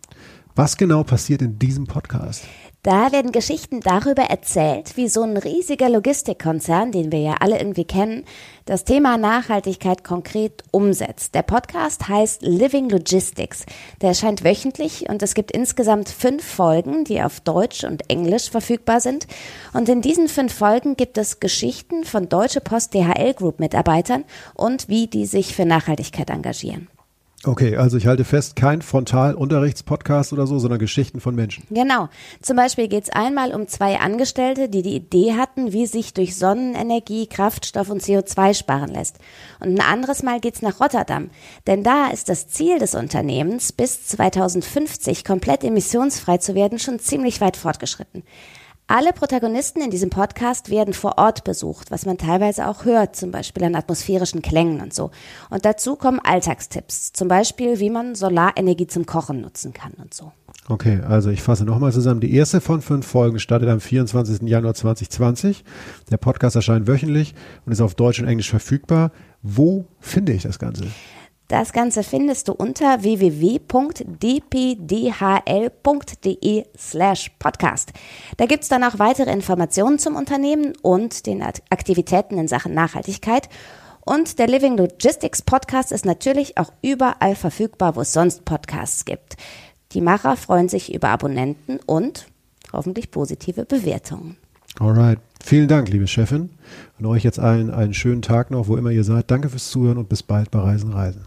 [0.54, 2.44] Was genau passiert in diesem Podcast?
[2.84, 7.84] Da werden Geschichten darüber erzählt, wie so ein riesiger Logistikkonzern, den wir ja alle irgendwie
[7.84, 8.24] kennen,
[8.64, 11.36] das Thema Nachhaltigkeit konkret umsetzt.
[11.36, 13.66] Der Podcast heißt Living Logistics.
[14.00, 19.00] Der erscheint wöchentlich und es gibt insgesamt fünf Folgen, die auf Deutsch und Englisch verfügbar
[19.00, 19.28] sind.
[19.72, 24.88] Und in diesen fünf Folgen gibt es Geschichten von Deutsche Post DHL Group Mitarbeitern und
[24.88, 26.88] wie die sich für Nachhaltigkeit engagieren.
[27.44, 31.64] Okay, also ich halte fest, kein Frontalunterrichtspodcast oder so, sondern Geschichten von Menschen.
[31.70, 32.08] Genau.
[32.40, 36.36] Zum Beispiel geht es einmal um zwei Angestellte, die die Idee hatten, wie sich durch
[36.36, 39.18] Sonnenenergie Kraftstoff und CO2 sparen lässt.
[39.58, 41.30] Und ein anderes Mal geht es nach Rotterdam.
[41.66, 47.40] Denn da ist das Ziel des Unternehmens, bis 2050 komplett emissionsfrei zu werden, schon ziemlich
[47.40, 48.22] weit fortgeschritten.
[48.94, 53.30] Alle Protagonisten in diesem Podcast werden vor Ort besucht, was man teilweise auch hört, zum
[53.30, 55.10] Beispiel an atmosphärischen Klängen und so.
[55.48, 60.32] Und dazu kommen Alltagstipps, zum Beispiel, wie man Solarenergie zum Kochen nutzen kann und so.
[60.68, 62.20] Okay, also ich fasse nochmal zusammen.
[62.20, 64.42] Die erste von fünf Folgen startet am 24.
[64.42, 65.64] Januar 2020.
[66.10, 69.10] Der Podcast erscheint wöchentlich und ist auf Deutsch und Englisch verfügbar.
[69.40, 70.84] Wo finde ich das Ganze?
[71.48, 73.64] Das Ganze findest du unter www.dpdhl.de
[76.78, 77.92] slash podcast.
[78.38, 83.50] Da gibt's dann auch weitere Informationen zum Unternehmen und den Aktivitäten in Sachen Nachhaltigkeit.
[84.04, 89.36] Und der Living Logistics Podcast ist natürlich auch überall verfügbar, wo es sonst Podcasts gibt.
[89.92, 92.26] Die Macher freuen sich über Abonnenten und
[92.72, 94.36] hoffentlich positive Bewertungen.
[94.80, 95.18] Alright.
[95.44, 96.50] Vielen Dank, liebe Chefin.
[96.98, 99.30] Und euch jetzt allen einen schönen Tag noch, wo immer ihr seid.
[99.30, 101.26] Danke fürs Zuhören und bis bald bei Reisen Reisen.